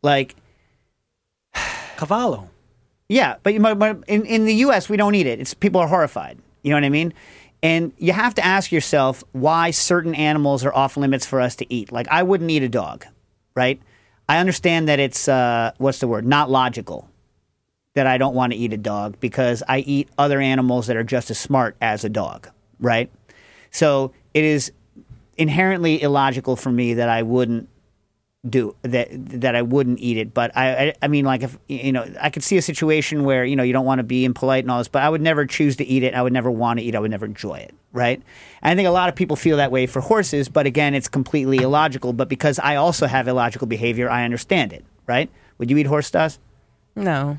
Like, 0.00 0.36
Cavallo. 1.96 2.50
Yeah, 3.08 3.36
but, 3.42 3.78
but 3.78 4.04
in, 4.06 4.24
in 4.24 4.44
the 4.44 4.54
U.S., 4.54 4.88
we 4.88 4.96
don't 4.96 5.16
eat 5.16 5.26
it. 5.26 5.40
It's 5.40 5.54
people 5.54 5.80
are 5.80 5.88
horrified. 5.88 6.38
You 6.62 6.70
know 6.70 6.76
what 6.76 6.84
I 6.84 6.88
mean? 6.88 7.12
And 7.62 7.92
you 7.96 8.12
have 8.12 8.34
to 8.34 8.44
ask 8.44 8.72
yourself 8.72 9.22
why 9.32 9.70
certain 9.70 10.14
animals 10.14 10.64
are 10.64 10.74
off 10.74 10.96
limits 10.96 11.24
for 11.24 11.40
us 11.40 11.54
to 11.56 11.72
eat. 11.72 11.92
Like 11.92 12.08
I 12.08 12.22
wouldn't 12.22 12.50
eat 12.50 12.62
a 12.62 12.68
dog, 12.68 13.06
right? 13.54 13.80
I 14.28 14.38
understand 14.38 14.88
that 14.88 14.98
it's 14.98 15.28
uh, 15.28 15.72
what's 15.78 15.98
the 15.98 16.08
word? 16.08 16.26
Not 16.26 16.50
logical 16.50 17.08
that 17.94 18.06
I 18.06 18.18
don't 18.18 18.34
want 18.34 18.52
to 18.52 18.58
eat 18.58 18.72
a 18.72 18.78
dog 18.78 19.20
because 19.20 19.62
I 19.68 19.80
eat 19.80 20.08
other 20.16 20.40
animals 20.40 20.86
that 20.86 20.96
are 20.96 21.04
just 21.04 21.30
as 21.30 21.38
smart 21.38 21.76
as 21.80 22.04
a 22.04 22.08
dog, 22.08 22.48
right? 22.80 23.10
So 23.70 24.12
it 24.32 24.44
is 24.44 24.72
inherently 25.36 26.00
illogical 26.00 26.56
for 26.56 26.70
me 26.70 26.94
that 26.94 27.08
I 27.08 27.22
wouldn't 27.22 27.68
do 28.48 28.74
that 28.82 29.08
that 29.12 29.54
I 29.54 29.62
wouldn't 29.62 30.00
eat 30.00 30.16
it. 30.16 30.34
But 30.34 30.56
I, 30.56 30.88
I, 30.88 30.94
I 31.02 31.08
mean, 31.08 31.24
like 31.24 31.42
if 31.42 31.58
you 31.68 31.92
know, 31.92 32.06
I 32.20 32.30
could 32.30 32.42
see 32.42 32.56
a 32.56 32.62
situation 32.62 33.24
where 33.24 33.44
you 33.44 33.54
know 33.54 33.62
you 33.62 33.72
don't 33.72 33.84
want 33.84 34.00
to 34.00 34.04
be 34.04 34.24
impolite 34.24 34.64
and 34.64 34.70
all 34.70 34.78
this, 34.78 34.88
but 34.88 35.02
I 35.02 35.08
would 35.08 35.20
never 35.20 35.46
choose 35.46 35.76
to 35.76 35.84
eat 35.84 36.02
it. 36.02 36.14
I 36.14 36.22
would 36.22 36.32
never 36.32 36.50
want 36.50 36.78
to 36.80 36.84
eat. 36.84 36.94
it. 36.94 36.96
I 36.96 37.00
would 37.00 37.10
never 37.10 37.26
enjoy 37.26 37.56
it. 37.56 37.74
Right? 37.92 38.20
And 38.62 38.72
I 38.72 38.74
think 38.74 38.88
a 38.88 38.92
lot 38.92 39.08
of 39.08 39.14
people 39.14 39.36
feel 39.36 39.58
that 39.58 39.70
way 39.70 39.86
for 39.86 40.00
horses, 40.00 40.48
but 40.48 40.66
again, 40.66 40.94
it's 40.94 41.08
completely 41.08 41.58
illogical. 41.58 42.12
But 42.12 42.28
because 42.28 42.58
I 42.58 42.76
also 42.76 43.06
have 43.06 43.28
illogical 43.28 43.66
behavior, 43.66 44.10
I 44.10 44.24
understand 44.24 44.72
it. 44.72 44.84
Right? 45.06 45.30
Would 45.58 45.70
you 45.70 45.76
eat 45.78 45.86
horse 45.86 46.10
dust? 46.10 46.40
No. 46.96 47.38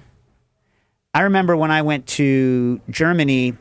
I 1.14 1.22
remember 1.22 1.56
when 1.58 1.70
I 1.70 1.82
went 1.82 2.08
to 2.08 2.82
Germany. 2.90 3.56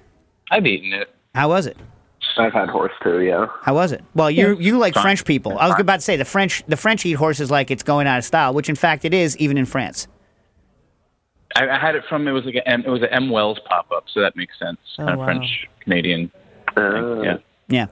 I've 0.50 0.66
eaten 0.66 0.92
it. 0.92 1.14
How 1.34 1.48
was 1.48 1.66
it? 1.66 1.76
I've 2.36 2.52
had 2.52 2.68
horse 2.68 2.92
too. 3.02 3.20
Yeah. 3.20 3.46
How 3.62 3.74
was 3.74 3.92
it? 3.92 4.02
Well, 4.14 4.30
you 4.30 4.58
you 4.58 4.78
like 4.78 4.94
Fine. 4.94 5.02
French 5.02 5.24
people. 5.24 5.58
I 5.58 5.68
was 5.68 5.78
about 5.78 5.96
to 5.96 6.02
say 6.02 6.16
the 6.16 6.24
French 6.24 6.62
the 6.66 6.76
French 6.76 7.04
eat 7.06 7.12
horses 7.12 7.50
like 7.50 7.70
it's 7.70 7.82
going 7.82 8.06
out 8.06 8.18
of 8.18 8.24
style, 8.24 8.54
which 8.54 8.68
in 8.68 8.76
fact 8.76 9.04
it 9.04 9.14
is, 9.14 9.36
even 9.38 9.58
in 9.58 9.66
France. 9.66 10.08
I, 11.56 11.68
I 11.68 11.78
had 11.78 11.94
it 11.94 12.04
from 12.08 12.26
it 12.26 12.32
was 12.32 12.44
like 12.44 12.54
a 12.54 12.66
M, 12.66 12.82
it 12.86 12.88
was 12.88 13.02
a 13.02 13.12
M 13.12 13.30
Wells 13.30 13.58
pop 13.68 13.90
up, 13.92 14.04
so 14.12 14.20
that 14.20 14.36
makes 14.36 14.58
sense. 14.58 14.78
Oh, 14.98 15.04
kind 15.04 15.10
of 15.10 15.18
wow. 15.18 15.24
French 15.26 15.68
Canadian. 15.80 16.30
Uh, 16.76 17.22
Yeah. 17.22 17.36
Yeah. 17.68 17.86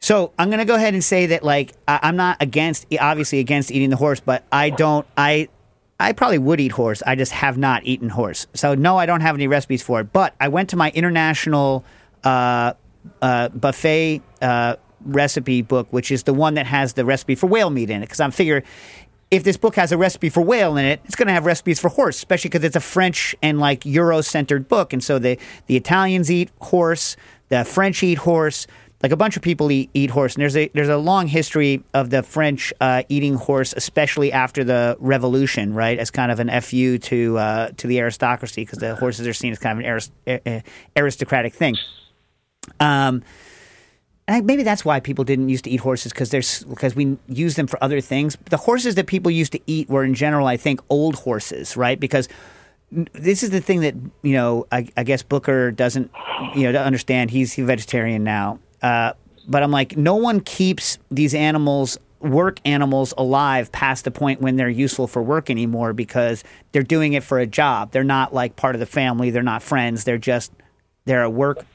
So 0.00 0.32
I'm 0.38 0.50
gonna 0.50 0.66
go 0.66 0.74
ahead 0.74 0.94
and 0.94 1.02
say 1.02 1.26
that 1.26 1.42
like 1.42 1.72
I, 1.88 2.00
I'm 2.02 2.16
not 2.16 2.42
against 2.42 2.86
obviously 3.00 3.38
against 3.38 3.70
eating 3.70 3.90
the 3.90 3.96
horse, 3.96 4.20
but 4.20 4.44
I 4.52 4.70
don't 4.70 5.06
I 5.16 5.48
I 5.98 6.12
probably 6.12 6.38
would 6.38 6.60
eat 6.60 6.72
horse. 6.72 7.02
I 7.06 7.14
just 7.14 7.32
have 7.32 7.56
not 7.56 7.84
eaten 7.86 8.10
horse. 8.10 8.46
So 8.54 8.74
no, 8.74 8.98
I 8.98 9.06
don't 9.06 9.22
have 9.22 9.34
any 9.34 9.46
recipes 9.46 9.82
for 9.82 10.00
it. 10.00 10.12
But 10.12 10.34
I 10.40 10.48
went 10.48 10.70
to 10.70 10.76
my 10.76 10.90
international 10.90 11.84
uh, 12.24 12.74
uh, 13.22 13.48
buffet 13.48 14.22
uh, 14.42 14.76
recipe 15.04 15.62
book, 15.62 15.86
which 15.90 16.10
is 16.10 16.22
the 16.22 16.34
one 16.34 16.54
that 16.54 16.66
has 16.66 16.94
the 16.94 17.04
recipe 17.04 17.34
for 17.34 17.46
whale 17.46 17.70
meat 17.70 17.90
in 17.90 18.02
it, 18.02 18.06
because 18.06 18.20
I'm 18.20 18.30
figure. 18.30 18.62
If 19.30 19.42
this 19.42 19.56
book 19.56 19.74
has 19.74 19.90
a 19.90 19.98
recipe 19.98 20.28
for 20.28 20.42
whale 20.42 20.76
in 20.76 20.84
it, 20.84 21.00
it's 21.06 21.16
going 21.16 21.26
to 21.26 21.32
have 21.32 21.44
recipes 21.44 21.80
for 21.80 21.88
horse, 21.88 22.16
especially 22.16 22.50
because 22.50 22.62
it's 22.62 22.76
a 22.76 22.80
French 22.80 23.34
and 23.42 23.58
like 23.58 23.84
Euro-centered 23.84 24.68
book, 24.68 24.92
and 24.92 25.02
so 25.02 25.18
the 25.18 25.38
the 25.66 25.76
Italians 25.76 26.30
eat 26.30 26.50
horse, 26.60 27.16
the 27.48 27.64
French 27.64 28.02
eat 28.02 28.18
horse, 28.18 28.66
like 29.02 29.12
a 29.12 29.16
bunch 29.16 29.36
of 29.36 29.42
people 29.42 29.72
eat, 29.72 29.90
eat 29.92 30.10
horse, 30.10 30.34
and 30.34 30.42
there's 30.42 30.56
a 30.56 30.68
there's 30.68 30.88
a 30.88 30.98
long 30.98 31.26
history 31.26 31.82
of 31.92 32.10
the 32.10 32.22
French 32.22 32.72
uh, 32.80 33.02
eating 33.08 33.34
horse, 33.34 33.74
especially 33.76 34.30
after 34.30 34.62
the 34.62 34.96
Revolution, 35.00 35.74
right? 35.74 35.98
As 35.98 36.10
kind 36.10 36.30
of 36.30 36.38
an 36.38 36.48
fu 36.60 36.98
to 36.98 37.38
uh, 37.38 37.68
to 37.76 37.86
the 37.86 37.98
aristocracy, 37.98 38.62
because 38.62 38.78
the 38.78 38.94
horses 38.94 39.26
are 39.26 39.34
seen 39.34 39.52
as 39.52 39.58
kind 39.58 39.78
of 39.78 39.84
an 39.84 39.90
aris- 39.90 40.10
uh, 40.46 40.60
aristocratic 40.96 41.54
thing. 41.54 41.76
Um, 42.80 43.22
and 44.26 44.46
maybe 44.46 44.62
that's 44.62 44.84
why 44.84 45.00
people 45.00 45.24
didn't 45.24 45.50
used 45.50 45.64
to 45.64 45.70
eat 45.70 45.80
horses 45.80 46.12
because 46.12 46.30
there's 46.30 46.64
because 46.64 46.94
we 46.94 47.18
use 47.28 47.56
them 47.56 47.66
for 47.66 47.82
other 47.82 48.00
things. 48.00 48.38
The 48.48 48.56
horses 48.56 48.94
that 48.94 49.06
people 49.06 49.30
used 49.30 49.52
to 49.52 49.60
eat 49.66 49.88
were 49.88 50.02
in 50.02 50.14
general, 50.14 50.46
I 50.46 50.56
think, 50.56 50.80
old 50.88 51.16
horses, 51.16 51.76
right? 51.76 52.00
Because 52.00 52.28
this 52.90 53.42
is 53.42 53.50
the 53.50 53.60
thing 53.60 53.80
that 53.80 53.94
you 54.22 54.32
know 54.32 54.66
I, 54.72 54.88
I 54.96 55.04
guess 55.04 55.22
Booker 55.22 55.70
doesn't 55.70 56.10
you 56.54 56.72
know 56.72 56.78
understand. 56.80 57.30
He's 57.30 57.58
a 57.58 57.64
vegetarian 57.64 58.24
now. 58.24 58.60
Uh, 58.80 59.12
but 59.46 59.62
I'm 59.62 59.70
like, 59.70 59.96
no 59.96 60.16
one 60.16 60.40
keeps 60.40 60.98
these 61.10 61.34
animals, 61.34 61.98
work 62.20 62.60
animals, 62.64 63.12
alive 63.18 63.70
past 63.72 64.04
the 64.04 64.10
point 64.10 64.40
when 64.40 64.56
they're 64.56 64.70
useful 64.70 65.06
for 65.06 65.22
work 65.22 65.50
anymore 65.50 65.92
because 65.92 66.42
they're 66.72 66.82
doing 66.82 67.12
it 67.12 67.22
for 67.22 67.38
a 67.38 67.46
job. 67.46 67.92
They're 67.92 68.04
not 68.04 68.32
like 68.32 68.56
part 68.56 68.74
of 68.74 68.80
the 68.80 68.86
family. 68.86 69.28
They're 69.28 69.42
not 69.42 69.62
friends. 69.62 70.04
They're 70.04 70.16
just 70.16 70.50
they're 71.04 71.24
a 71.24 71.30
work 71.30 71.66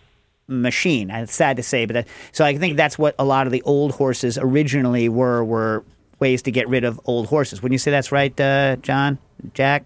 machine. 0.50 1.10
It's 1.10 1.34
sad 1.34 1.58
to 1.58 1.64
say, 1.64 1.86
but 1.86 1.94
that, 1.94 2.08
so 2.32 2.44
I 2.44 2.58
think 2.58 2.76
that's 2.76 2.98
what 2.98 3.16
a 3.18 3.24
lot 3.24 3.46
of 3.48 3.52
the 3.52 3.62
old 3.64 3.94
horses 3.94 4.38
originally 4.38 5.08
were 5.08 5.44
were 5.44 5.84
ways 6.20 6.42
to 6.44 6.52
get 6.52 6.68
rid 6.68 6.84
of 6.84 7.00
old 7.06 7.28
horses. 7.28 7.62
Wouldn't 7.62 7.74
you 7.74 7.80
say 7.80 7.92
that's 7.92 8.12
right, 8.12 8.38
uh, 8.40 8.76
John, 8.78 9.18
Jack? 9.54 9.86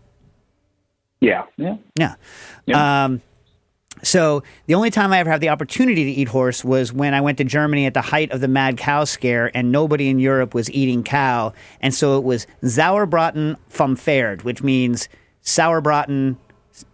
Yeah. 1.22 1.46
Yeah. 1.58 1.78
Yeah. 1.96 2.16
Yeah. 2.66 3.04
Um, 3.06 3.22
so 4.02 4.44
the 4.66 4.74
only 4.74 4.90
time 4.90 5.14
I 5.14 5.20
ever 5.20 5.30
had 5.30 5.40
the 5.40 5.50
opportunity 5.50 6.04
to 6.04 6.12
eat 6.12 6.28
horse 6.28 6.66
was 6.66 6.92
when 6.92 7.14
I 7.14 7.22
went 7.22 7.38
to 7.38 7.46
Germany 7.46 7.86
at 7.86 7.94
the 7.94 8.02
height 8.02 8.32
of 8.32 8.42
the 8.42 8.50
mad 8.50 8.78
cow 8.78 9.06
scare, 9.06 9.56
and 9.56 9.72
nobody 9.72 10.10
in 10.10 10.20
Europe 10.20 10.54
was 10.54 10.70
eating 10.72 11.04
cow, 11.04 11.54
and 11.80 11.94
so 11.94 12.18
it 12.18 12.24
was 12.24 12.46
Sauerbraten 12.62 13.56
vom 13.70 13.96
Pferd, 13.96 14.44
which 14.44 14.62
means 14.62 15.08
Sauerbraten 15.44 16.36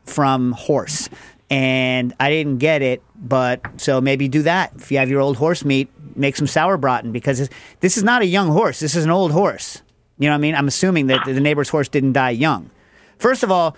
from 0.05 0.51
horse. 0.51 1.09
And 1.49 2.13
I 2.19 2.29
didn't 2.29 2.57
get 2.59 2.81
it, 2.81 3.01
but 3.15 3.61
so 3.77 3.99
maybe 4.01 4.27
do 4.27 4.43
that. 4.43 4.71
If 4.75 4.91
you 4.91 4.99
have 4.99 5.09
your 5.09 5.19
old 5.21 5.37
horse 5.37 5.65
meat, 5.65 5.89
make 6.15 6.35
some 6.35 6.45
Sauerbraten 6.47 7.11
because 7.11 7.49
this- 7.79 7.97
is 7.97 8.03
not 8.03 8.21
a 8.21 8.25
young 8.27 8.49
horse. 8.49 8.79
This 8.79 8.93
is 8.95 9.03
an 9.03 9.09
old 9.11 9.31
horse. 9.31 9.81
You 10.19 10.27
know 10.27 10.33
what 10.33 10.39
I 10.39 10.41
mean? 10.41 10.55
I'm 10.55 10.67
assuming 10.67 11.07
that 11.07 11.25
the 11.25 11.39
neighbor's 11.39 11.69
horse 11.69 11.87
didn't 11.87 12.13
die 12.13 12.31
young. 12.31 12.69
First 13.17 13.41
of 13.43 13.51
all, 13.51 13.75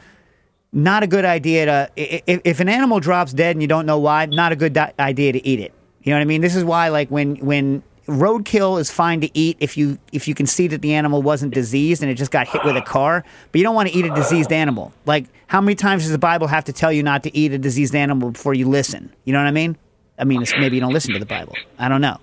not 0.74 1.04
a 1.04 1.08
good 1.08 1.26
idea 1.26 1.66
to 1.66 1.90
i- 1.98 2.22
i- 2.28 2.42
if 2.46 2.60
an 2.60 2.70
animal 2.70 3.00
drops 3.00 3.32
dead 3.34 3.56
and 3.56 3.62
you 3.62 3.68
don't 3.68 3.86
know 3.86 3.98
why 4.00 4.26
not 4.26 4.52
a 4.52 4.56
good 4.56 4.72
di- 4.74 4.94
idea 5.00 5.34
to 5.34 5.46
eat 5.46 5.60
it 5.60 5.74
you 6.02 6.12
know 6.12 6.16
what 6.18 6.22
i 6.22 6.26
mean 6.26 6.40
this 6.40 6.56
is 6.56 6.64
why 6.64 6.88
like 6.88 7.10
when 7.12 7.36
when 7.42 7.84
roadkill 8.08 8.80
is 8.80 8.90
fine 8.90 9.20
to 9.20 9.30
eat 9.38 9.58
if 9.60 9.76
you 9.76 9.98
if 10.14 10.30
you 10.30 10.34
can 10.34 10.46
see 10.46 10.68
that 10.68 10.82
the 10.82 10.94
animal 10.94 11.22
wasn't 11.22 11.54
diseased 11.54 12.02
and 12.02 12.10
it 12.10 12.16
just 12.16 12.32
got 12.32 12.48
hit 12.48 12.64
with 12.64 12.78
a 12.78 12.82
car 12.82 13.22
but 13.52 13.60
you 13.60 13.66
don't 13.66 13.76
want 13.76 13.90
to 13.90 13.94
eat 13.94 14.06
a 14.06 14.10
diseased 14.16 14.54
animal 14.54 14.94
like 15.06 15.26
how 15.52 15.60
many 15.60 15.76
times 15.76 16.04
does 16.04 16.12
the 16.12 16.18
bible 16.18 16.48
have 16.48 16.64
to 16.64 16.74
tell 16.74 16.92
you 16.92 17.04
not 17.04 17.24
to 17.24 17.36
eat 17.36 17.52
a 17.52 17.58
diseased 17.58 17.94
animal 17.94 18.32
before 18.32 18.54
you 18.54 18.68
listen 18.68 19.12
you 19.26 19.34
know 19.34 19.40
what 19.40 19.48
i 19.48 19.52
mean 19.52 19.78
i 20.18 20.24
mean 20.24 20.42
it's, 20.42 20.54
maybe 20.60 20.78
you 20.78 20.82
don't 20.82 20.94
listen 20.94 21.14
to 21.14 21.20
the 21.20 21.26
bible 21.26 21.56
i 21.78 21.88
don't 21.90 22.02
know 22.02 22.18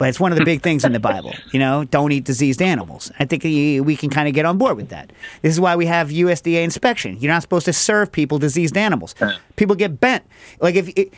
but 0.00 0.08
it's 0.08 0.18
one 0.18 0.32
of 0.32 0.38
the 0.38 0.46
big 0.46 0.62
things 0.62 0.82
in 0.86 0.94
the 0.94 0.98
Bible. 0.98 1.34
You 1.52 1.58
know, 1.58 1.84
don't 1.84 2.10
eat 2.10 2.24
diseased 2.24 2.62
animals. 2.62 3.12
I 3.18 3.26
think 3.26 3.44
we 3.44 3.82
we 3.82 3.96
can 3.96 4.08
kind 4.08 4.28
of 4.28 4.32
get 4.32 4.46
on 4.46 4.56
board 4.56 4.78
with 4.78 4.88
that. 4.88 5.12
This 5.42 5.52
is 5.52 5.60
why 5.60 5.76
we 5.76 5.84
have 5.84 6.08
USDA 6.08 6.64
inspection. 6.64 7.18
You're 7.20 7.30
not 7.30 7.42
supposed 7.42 7.66
to 7.66 7.74
serve 7.74 8.10
people 8.10 8.38
diseased 8.38 8.78
animals. 8.78 9.14
People 9.56 9.76
get 9.76 10.00
bent. 10.00 10.24
Like 10.58 10.74
if 10.74 10.88
it, 10.96 11.12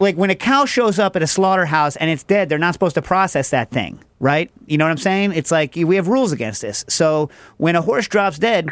like 0.00 0.16
when 0.16 0.30
a 0.30 0.34
cow 0.34 0.64
shows 0.64 0.98
up 0.98 1.14
at 1.14 1.22
a 1.22 1.26
slaughterhouse 1.26 1.96
and 1.96 2.08
it's 2.08 2.22
dead, 2.22 2.48
they're 2.48 2.56
not 2.56 2.72
supposed 2.72 2.94
to 2.94 3.02
process 3.02 3.50
that 3.50 3.70
thing, 3.70 4.02
right? 4.18 4.50
You 4.64 4.78
know 4.78 4.86
what 4.86 4.92
I'm 4.92 4.96
saying? 4.96 5.34
It's 5.34 5.50
like 5.50 5.74
we 5.76 5.96
have 5.96 6.08
rules 6.08 6.32
against 6.32 6.62
this. 6.62 6.86
So 6.88 7.28
when 7.58 7.76
a 7.76 7.82
horse 7.82 8.08
drops 8.08 8.38
dead, 8.38 8.70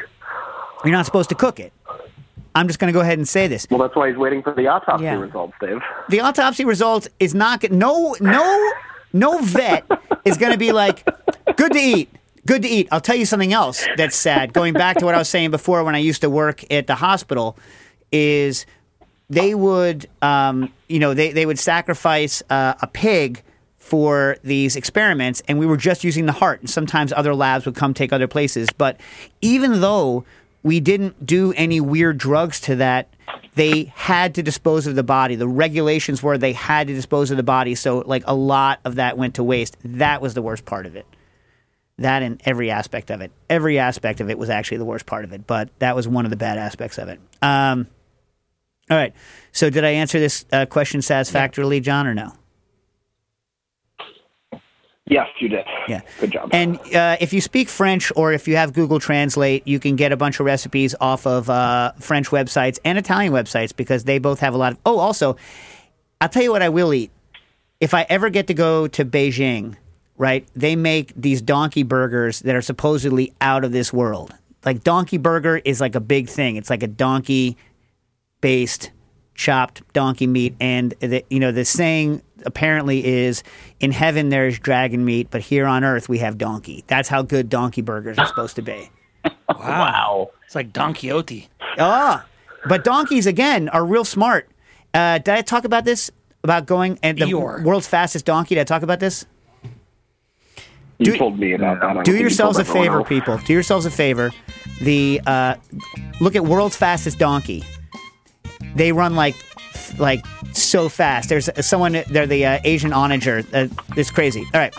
you're 0.86 0.92
not 0.92 1.04
supposed 1.04 1.28
to 1.28 1.34
cook 1.34 1.60
it. 1.60 1.73
I'm 2.54 2.66
just 2.68 2.78
going 2.78 2.92
to 2.92 2.96
go 2.96 3.00
ahead 3.00 3.18
and 3.18 3.26
say 3.28 3.46
this 3.48 3.66
Well, 3.70 3.80
that's 3.80 3.96
why 3.96 4.08
he's 4.08 4.16
waiting 4.16 4.42
for 4.42 4.54
the 4.54 4.66
autopsy 4.68 5.04
Yeah. 5.04 5.14
results, 5.16 5.54
Dave. 5.60 5.80
the 6.08 6.20
autopsy 6.20 6.64
results 6.64 7.08
is 7.20 7.34
not 7.34 7.70
no 7.70 8.14
no 8.20 8.72
no 9.12 9.38
vet 9.42 9.84
is 10.24 10.36
going 10.36 10.52
to 10.52 10.58
be 10.58 10.72
like 10.72 11.04
good 11.56 11.72
to 11.72 11.78
eat 11.78 12.08
good 12.46 12.62
to 12.62 12.68
eat 12.68 12.88
i'll 12.92 13.00
tell 13.00 13.14
you 13.16 13.24
something 13.24 13.52
else 13.52 13.86
that's 13.96 14.16
sad 14.16 14.52
going 14.52 14.74
back 14.74 14.98
to 14.98 15.04
what 15.04 15.14
i 15.14 15.18
was 15.18 15.28
saying 15.28 15.50
before 15.50 15.84
when 15.84 15.94
i 15.94 15.98
used 15.98 16.20
to 16.20 16.28
work 16.28 16.64
at 16.72 16.86
the 16.88 16.94
hospital 16.96 17.56
is 18.12 18.66
they 19.30 19.54
would 19.54 20.06
um, 20.20 20.70
you 20.88 20.98
know 20.98 21.14
they, 21.14 21.32
they 21.32 21.46
would 21.46 21.58
sacrifice 21.58 22.42
uh, 22.50 22.74
a 22.82 22.86
pig 22.86 23.42
for 23.78 24.36
these 24.42 24.76
experiments 24.76 25.42
and 25.48 25.58
we 25.58 25.66
were 25.66 25.76
just 25.76 26.04
using 26.04 26.26
the 26.26 26.32
heart 26.32 26.60
and 26.60 26.68
sometimes 26.68 27.12
other 27.12 27.34
labs 27.34 27.66
would 27.66 27.74
come 27.74 27.94
take 27.94 28.12
other 28.12 28.26
places 28.28 28.68
but 28.76 28.98
even 29.40 29.80
though 29.80 30.24
we 30.64 30.80
didn't 30.80 31.24
do 31.24 31.52
any 31.52 31.80
weird 31.80 32.18
drugs 32.18 32.58
to 32.62 32.76
that. 32.76 33.08
They 33.54 33.92
had 33.94 34.34
to 34.34 34.42
dispose 34.42 34.88
of 34.88 34.96
the 34.96 35.04
body. 35.04 35.36
The 35.36 35.46
regulations 35.46 36.22
were 36.22 36.36
they 36.36 36.54
had 36.54 36.88
to 36.88 36.94
dispose 36.94 37.30
of 37.30 37.36
the 37.36 37.44
body 37.44 37.76
so 37.76 37.98
like 37.98 38.24
a 38.26 38.34
lot 38.34 38.80
of 38.84 38.96
that 38.96 39.16
went 39.16 39.34
to 39.36 39.44
waste. 39.44 39.76
That 39.84 40.20
was 40.20 40.34
the 40.34 40.42
worst 40.42 40.64
part 40.64 40.86
of 40.86 40.96
it. 40.96 41.06
That 41.98 42.22
and 42.22 42.40
every 42.44 42.72
aspect 42.72 43.10
of 43.10 43.20
it. 43.20 43.30
Every 43.48 43.78
aspect 43.78 44.20
of 44.20 44.28
it 44.30 44.38
was 44.38 44.50
actually 44.50 44.78
the 44.78 44.84
worst 44.84 45.06
part 45.06 45.24
of 45.24 45.32
it 45.32 45.46
but 45.46 45.68
that 45.78 45.94
was 45.94 46.08
one 46.08 46.24
of 46.24 46.30
the 46.30 46.36
bad 46.36 46.58
aspects 46.58 46.98
of 46.98 47.08
it. 47.08 47.20
Um, 47.42 47.86
all 48.90 48.96
right. 48.96 49.12
So 49.52 49.70
did 49.70 49.84
i 49.84 49.90
answer 49.90 50.18
this 50.18 50.46
uh, 50.50 50.66
question 50.66 51.02
satisfactorily 51.02 51.80
john 51.80 52.06
or 52.06 52.14
no 52.14 52.32
Yes, 55.06 55.28
you 55.38 55.48
did. 55.48 55.66
Yeah. 55.86 56.00
Good 56.18 56.32
job. 56.32 56.48
And 56.52 56.78
uh, 56.94 57.18
if 57.20 57.34
you 57.34 57.42
speak 57.42 57.68
French 57.68 58.10
or 58.16 58.32
if 58.32 58.48
you 58.48 58.56
have 58.56 58.72
Google 58.72 58.98
Translate, 58.98 59.66
you 59.68 59.78
can 59.78 59.96
get 59.96 60.12
a 60.12 60.16
bunch 60.16 60.40
of 60.40 60.46
recipes 60.46 60.94
off 60.98 61.26
of 61.26 61.50
uh, 61.50 61.92
French 61.98 62.28
websites 62.30 62.78
and 62.86 62.96
Italian 62.96 63.32
websites 63.32 63.76
because 63.76 64.04
they 64.04 64.18
both 64.18 64.40
have 64.40 64.54
a 64.54 64.56
lot 64.56 64.72
of. 64.72 64.78
Oh, 64.86 64.98
also, 64.98 65.36
I'll 66.22 66.30
tell 66.30 66.42
you 66.42 66.50
what 66.50 66.62
I 66.62 66.70
will 66.70 66.94
eat. 66.94 67.10
If 67.80 67.92
I 67.92 68.06
ever 68.08 68.30
get 68.30 68.46
to 68.46 68.54
go 68.54 68.86
to 68.88 69.04
Beijing, 69.04 69.76
right, 70.16 70.48
they 70.54 70.74
make 70.74 71.12
these 71.14 71.42
donkey 71.42 71.82
burgers 71.82 72.40
that 72.40 72.56
are 72.56 72.62
supposedly 72.62 73.34
out 73.42 73.62
of 73.62 73.72
this 73.72 73.92
world. 73.92 74.32
Like, 74.64 74.82
donkey 74.82 75.18
burger 75.18 75.58
is 75.58 75.82
like 75.82 75.94
a 75.94 76.00
big 76.00 76.30
thing. 76.30 76.56
It's 76.56 76.70
like 76.70 76.82
a 76.82 76.88
donkey 76.88 77.58
based 78.40 78.90
chopped 79.34 79.82
donkey 79.92 80.26
meat 80.26 80.54
and 80.60 80.92
the, 81.00 81.24
you 81.28 81.40
know 81.40 81.50
the 81.50 81.64
saying 81.64 82.22
apparently 82.44 83.04
is 83.04 83.42
in 83.80 83.90
heaven 83.92 84.28
there's 84.28 84.58
dragon 84.58 85.04
meat 85.04 85.28
but 85.30 85.40
here 85.40 85.66
on 85.66 85.84
earth 85.84 86.08
we 86.08 86.18
have 86.18 86.38
donkey 86.38 86.84
that's 86.86 87.08
how 87.08 87.22
good 87.22 87.48
donkey 87.48 87.82
burgers 87.82 88.18
are 88.18 88.26
supposed 88.26 88.56
to 88.56 88.62
be 88.62 88.90
Wow. 89.48 90.30
It's 90.46 90.54
like 90.54 90.72
Don 90.72 90.94
Quixote. 90.94 91.48
ah 91.78 92.24
but 92.68 92.84
donkeys 92.84 93.26
again 93.26 93.68
are 93.70 93.84
real 93.84 94.04
smart 94.04 94.48
uh, 94.94 95.18
did 95.18 95.34
i 95.34 95.42
talk 95.42 95.64
about 95.64 95.84
this 95.84 96.10
about 96.42 96.66
going 96.66 96.98
and 97.02 97.18
the 97.18 97.24
Eeyore. 97.26 97.62
world's 97.64 97.86
fastest 97.88 98.24
donkey 98.26 98.54
did 98.54 98.60
i 98.62 98.64
talk 98.64 98.82
about 98.82 99.00
this 99.00 99.26
you 100.98 101.06
do- 101.12 101.16
told 101.18 101.38
me 101.38 101.52
about 101.54 101.80
that. 101.80 101.90
I 101.90 101.92
don't 101.94 102.04
do 102.04 102.12
think 102.12 102.20
you 102.20 102.24
yourselves 102.26 102.58
a 102.58 102.64
favor 102.64 102.98
else. 103.00 103.08
people 103.08 103.38
do 103.38 103.52
yourselves 103.52 103.84
a 103.86 103.90
favor 103.90 104.30
the 104.80 105.20
uh, 105.26 105.54
look 106.20 106.36
at 106.36 106.44
world's 106.44 106.76
fastest 106.76 107.18
donkey 107.18 107.64
they 108.76 108.92
run 108.92 109.14
like 109.16 109.34
like 109.98 110.24
so 110.54 110.88
fast. 110.88 111.28
There's 111.28 111.48
someone 111.64 112.02
they're 112.10 112.26
the 112.26 112.46
uh, 112.46 112.58
asian 112.64 112.92
onager. 112.92 113.44
Uh, 113.52 113.68
it's 113.96 114.10
crazy. 114.10 114.44
All 114.54 114.60
right. 114.60 114.74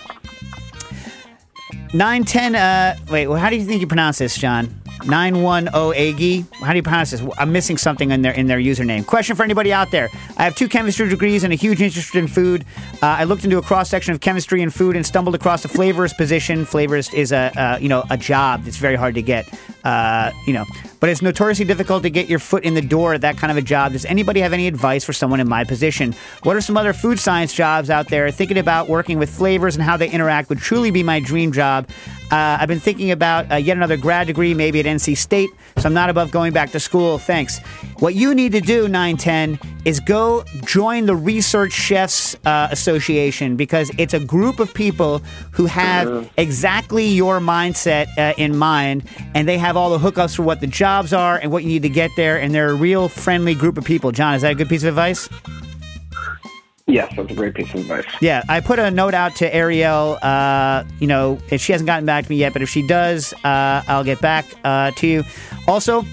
910 1.93 2.55
uh 2.55 2.97
wait 3.09 3.27
well, 3.27 3.39
how 3.39 3.49
do 3.49 3.55
you 3.55 3.63
think 3.63 3.79
you 3.79 3.87
pronounce 3.87 4.17
this 4.17 4.37
john? 4.37 4.81
910 5.05 5.71
agi 5.73 6.45
how 6.61 6.71
do 6.71 6.77
you 6.77 6.83
pronounce 6.83 7.11
this? 7.11 7.21
I'm 7.37 7.51
missing 7.51 7.77
something 7.77 8.11
in 8.11 8.21
their 8.21 8.33
in 8.33 8.47
their 8.47 8.59
username. 8.59 9.05
Question 9.05 9.35
for 9.35 9.43
anybody 9.43 9.71
out 9.71 9.91
there. 9.91 10.09
I 10.37 10.43
have 10.43 10.55
two 10.55 10.67
chemistry 10.67 11.07
degrees 11.09 11.43
and 11.43 11.53
a 11.53 11.55
huge 11.55 11.81
interest 11.81 12.15
in 12.15 12.27
food. 12.27 12.65
Uh, 13.01 13.07
i 13.19 13.23
looked 13.23 13.43
into 13.43 13.57
a 13.57 13.61
cross 13.61 13.89
section 13.89 14.13
of 14.13 14.21
chemistry 14.21 14.61
and 14.61 14.73
food 14.73 14.95
and 14.95 15.05
stumbled 15.05 15.35
across 15.35 15.63
a 15.63 15.67
flavorist 15.67 16.17
position. 16.17 16.65
Flavorist 16.65 17.13
is 17.13 17.31
a 17.31 17.51
uh, 17.59 17.77
you 17.79 17.89
know 17.89 18.03
a 18.09 18.17
job 18.17 18.63
that's 18.63 18.77
very 18.77 18.95
hard 18.95 19.15
to 19.15 19.21
get. 19.21 19.47
Uh, 19.83 20.31
you 20.47 20.53
know 20.53 20.65
but 21.05 21.11
it's 21.11 21.21
notoriously 21.21 21.65
difficult 21.65 22.01
to 22.01 22.09
get 22.09 22.27
your 22.27 22.39
foot 22.39 22.63
in 22.63 22.73
the 22.73 22.81
door 22.81 23.13
at 23.13 23.21
that 23.21 23.37
kind 23.37 23.51
of 23.51 23.57
a 23.57 23.61
job. 23.61 23.91
Does 23.91 24.05
anybody 24.05 24.39
have 24.39 24.53
any 24.53 24.65
advice 24.65 25.05
for 25.05 25.13
someone 25.13 25.39
in 25.39 25.47
my 25.47 25.63
position? 25.63 26.15
What 26.41 26.55
are 26.55 26.61
some 26.61 26.77
other 26.77 26.93
food 26.93 27.19
science 27.19 27.53
jobs 27.53 27.91
out 27.91 28.07
there? 28.07 28.31
Thinking 28.31 28.57
about 28.57 28.89
working 28.89 29.19
with 29.19 29.29
flavors 29.29 29.75
and 29.75 29.83
how 29.83 29.97
they 29.97 30.09
interact 30.09 30.49
would 30.49 30.57
truly 30.57 30.89
be 30.89 31.03
my 31.03 31.19
dream 31.19 31.51
job. 31.51 31.87
Uh, 32.31 32.57
I've 32.59 32.67
been 32.67 32.79
thinking 32.79 33.11
about 33.11 33.51
uh, 33.51 33.55
yet 33.57 33.77
another 33.77 33.97
grad 33.97 34.25
degree, 34.25 34.55
maybe 34.55 34.79
at 34.79 34.87
NC 34.87 35.15
State, 35.15 35.51
so 35.77 35.87
I'm 35.87 35.93
not 35.93 36.09
above 36.09 36.31
going 36.31 36.53
back 36.53 36.71
to 36.71 36.79
school. 36.79 37.19
Thanks. 37.19 37.59
What 37.99 38.15
you 38.15 38.33
need 38.33 38.51
to 38.53 38.61
do, 38.61 38.87
910, 38.87 39.59
is 39.85 39.99
go 39.99 40.43
join 40.65 41.05
the 41.05 41.15
Research 41.15 41.71
Chefs 41.71 42.35
uh, 42.45 42.67
Association 42.71 43.55
because 43.55 43.91
it's 43.99 44.15
a 44.15 44.19
group 44.19 44.59
of 44.59 44.73
people 44.73 45.19
who 45.51 45.67
have 45.67 46.31
exactly 46.37 47.05
your 47.05 47.39
mindset 47.39 48.07
uh, 48.17 48.33
in 48.37 48.57
mind, 48.57 49.07
and 49.35 49.47
they 49.47 49.59
have 49.59 49.77
all 49.77 49.95
the 49.95 49.99
hookups 49.99 50.35
for 50.35 50.41
what 50.41 50.61
the 50.61 50.67
jobs 50.95 51.11
are 51.11 51.37
and 51.37 51.51
what 51.51 51.61
you 51.63 51.67
need 51.67 51.81
to 51.81 51.89
get 51.89 52.09
there, 52.15 52.39
and 52.39 52.55
they're 52.55 52.69
a 52.69 52.75
real 52.75 53.09
friendly 53.09 53.53
group 53.53 53.77
of 53.77 53.83
people. 53.83 54.13
John, 54.13 54.33
is 54.33 54.43
that 54.43 54.53
a 54.53 54.55
good 54.55 54.69
piece 54.69 54.83
of 54.83 54.89
advice? 54.89 55.27
Yes, 56.87 57.11
that's 57.17 57.29
a 57.29 57.35
great 57.35 57.53
piece 57.53 57.73
of 57.73 57.81
advice. 57.81 58.05
Yeah, 58.21 58.43
I 58.47 58.61
put 58.61 58.79
a 58.79 58.89
note 58.89 59.13
out 59.13 59.35
to 59.37 59.53
Ariel. 59.53 60.17
Uh, 60.21 60.85
you 61.01 61.07
know, 61.07 61.37
if 61.51 61.59
she 61.59 61.73
hasn't 61.73 61.87
gotten 61.87 62.05
back 62.05 62.23
to 62.23 62.29
me 62.29 62.37
yet, 62.37 62.53
but 62.53 62.61
if 62.61 62.69
she 62.69 62.87
does, 62.87 63.33
uh, 63.43 63.83
I'll 63.89 64.05
get 64.05 64.21
back 64.21 64.45
uh, 64.63 64.91
to 64.91 65.07
you. 65.07 65.23
Also, 65.67 66.05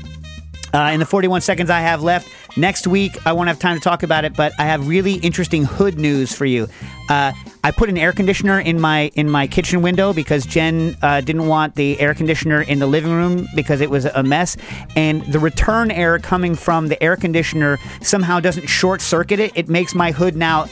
uh, 0.75 0.91
in 0.93 0.99
the 0.99 1.07
41 1.07 1.43
seconds 1.43 1.71
I 1.71 1.79
have 1.79 2.03
left, 2.03 2.29
Next 2.57 2.87
week, 2.87 3.17
I 3.27 3.33
won't 3.33 3.49
have 3.49 3.59
time 3.59 3.79
to 3.79 3.83
talk 3.83 4.03
about 4.03 4.27
it, 4.27 4.35
but 4.37 4.53
I 4.59 4.65
have 4.65 4.87
really 4.87 5.15
interesting 5.15 5.65
hood 5.65 5.99
news 5.99 6.35
for 6.35 6.45
you. 6.45 6.69
Uh, 7.09 7.33
I 7.65 7.71
put 7.71 7.89
an 7.89 7.97
air 7.97 8.13
conditioner 8.13 8.59
in 8.59 8.81
my 8.81 9.11
in 9.15 9.31
my 9.31 9.47
kitchen 9.47 9.83
window 9.83 10.13
because 10.13 10.45
Jen 10.45 10.97
uh, 11.01 11.21
didn't 11.21 11.47
want 11.47 11.77
the 11.77 11.99
air 12.01 12.13
conditioner 12.13 12.63
in 12.63 12.79
the 12.79 12.87
living 12.87 13.13
room 13.13 13.47
because 13.55 13.81
it 13.81 13.89
was 13.89 14.05
a 14.05 14.23
mess, 14.23 14.57
and 14.97 15.23
the 15.27 15.39
return 15.39 15.91
air 15.91 16.19
coming 16.19 16.55
from 16.55 16.89
the 16.89 17.01
air 17.03 17.17
conditioner 17.17 17.79
somehow 18.03 18.41
doesn't 18.41 18.67
short 18.67 19.01
circuit 19.01 19.39
it. 19.39 19.53
It 19.55 19.69
makes 19.69 19.95
my 19.95 20.11
hood 20.11 20.37
now 20.37 20.65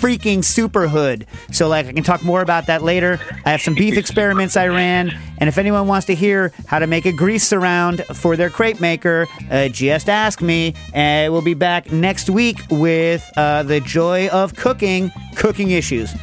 freaking 0.00 0.42
super 0.42 0.88
hood. 0.88 1.26
So 1.52 1.68
like 1.68 1.86
I 1.86 1.92
can 1.92 2.02
talk 2.04 2.22
more 2.24 2.40
about 2.40 2.66
that 2.66 2.82
later. 2.82 3.20
I 3.44 3.50
have 3.50 3.60
some 3.60 3.74
beef 3.74 3.96
experiments 3.98 4.56
I 4.56 4.68
ran, 4.68 5.10
and 5.38 5.48
if 5.48 5.58
anyone 5.58 5.86
wants 5.86 6.06
to 6.06 6.14
hear 6.14 6.52
how 6.66 6.78
to 6.78 6.86
make 6.86 7.04
a 7.04 7.12
grease 7.12 7.46
surround 7.46 8.04
for 8.14 8.36
their 8.36 8.50
crepe 8.50 8.80
maker, 8.80 9.26
uh, 9.50 9.68
just 9.68 10.08
ask 10.08 10.42
me. 10.42 10.74
and. 10.94 11.27
We'll 11.28 11.42
be 11.42 11.54
back 11.54 11.92
next 11.92 12.30
week 12.30 12.58
with 12.70 13.30
uh, 13.36 13.62
the 13.62 13.80
joy 13.80 14.28
of 14.28 14.54
cooking, 14.54 15.12
cooking 15.36 15.70
issues. 15.70 16.14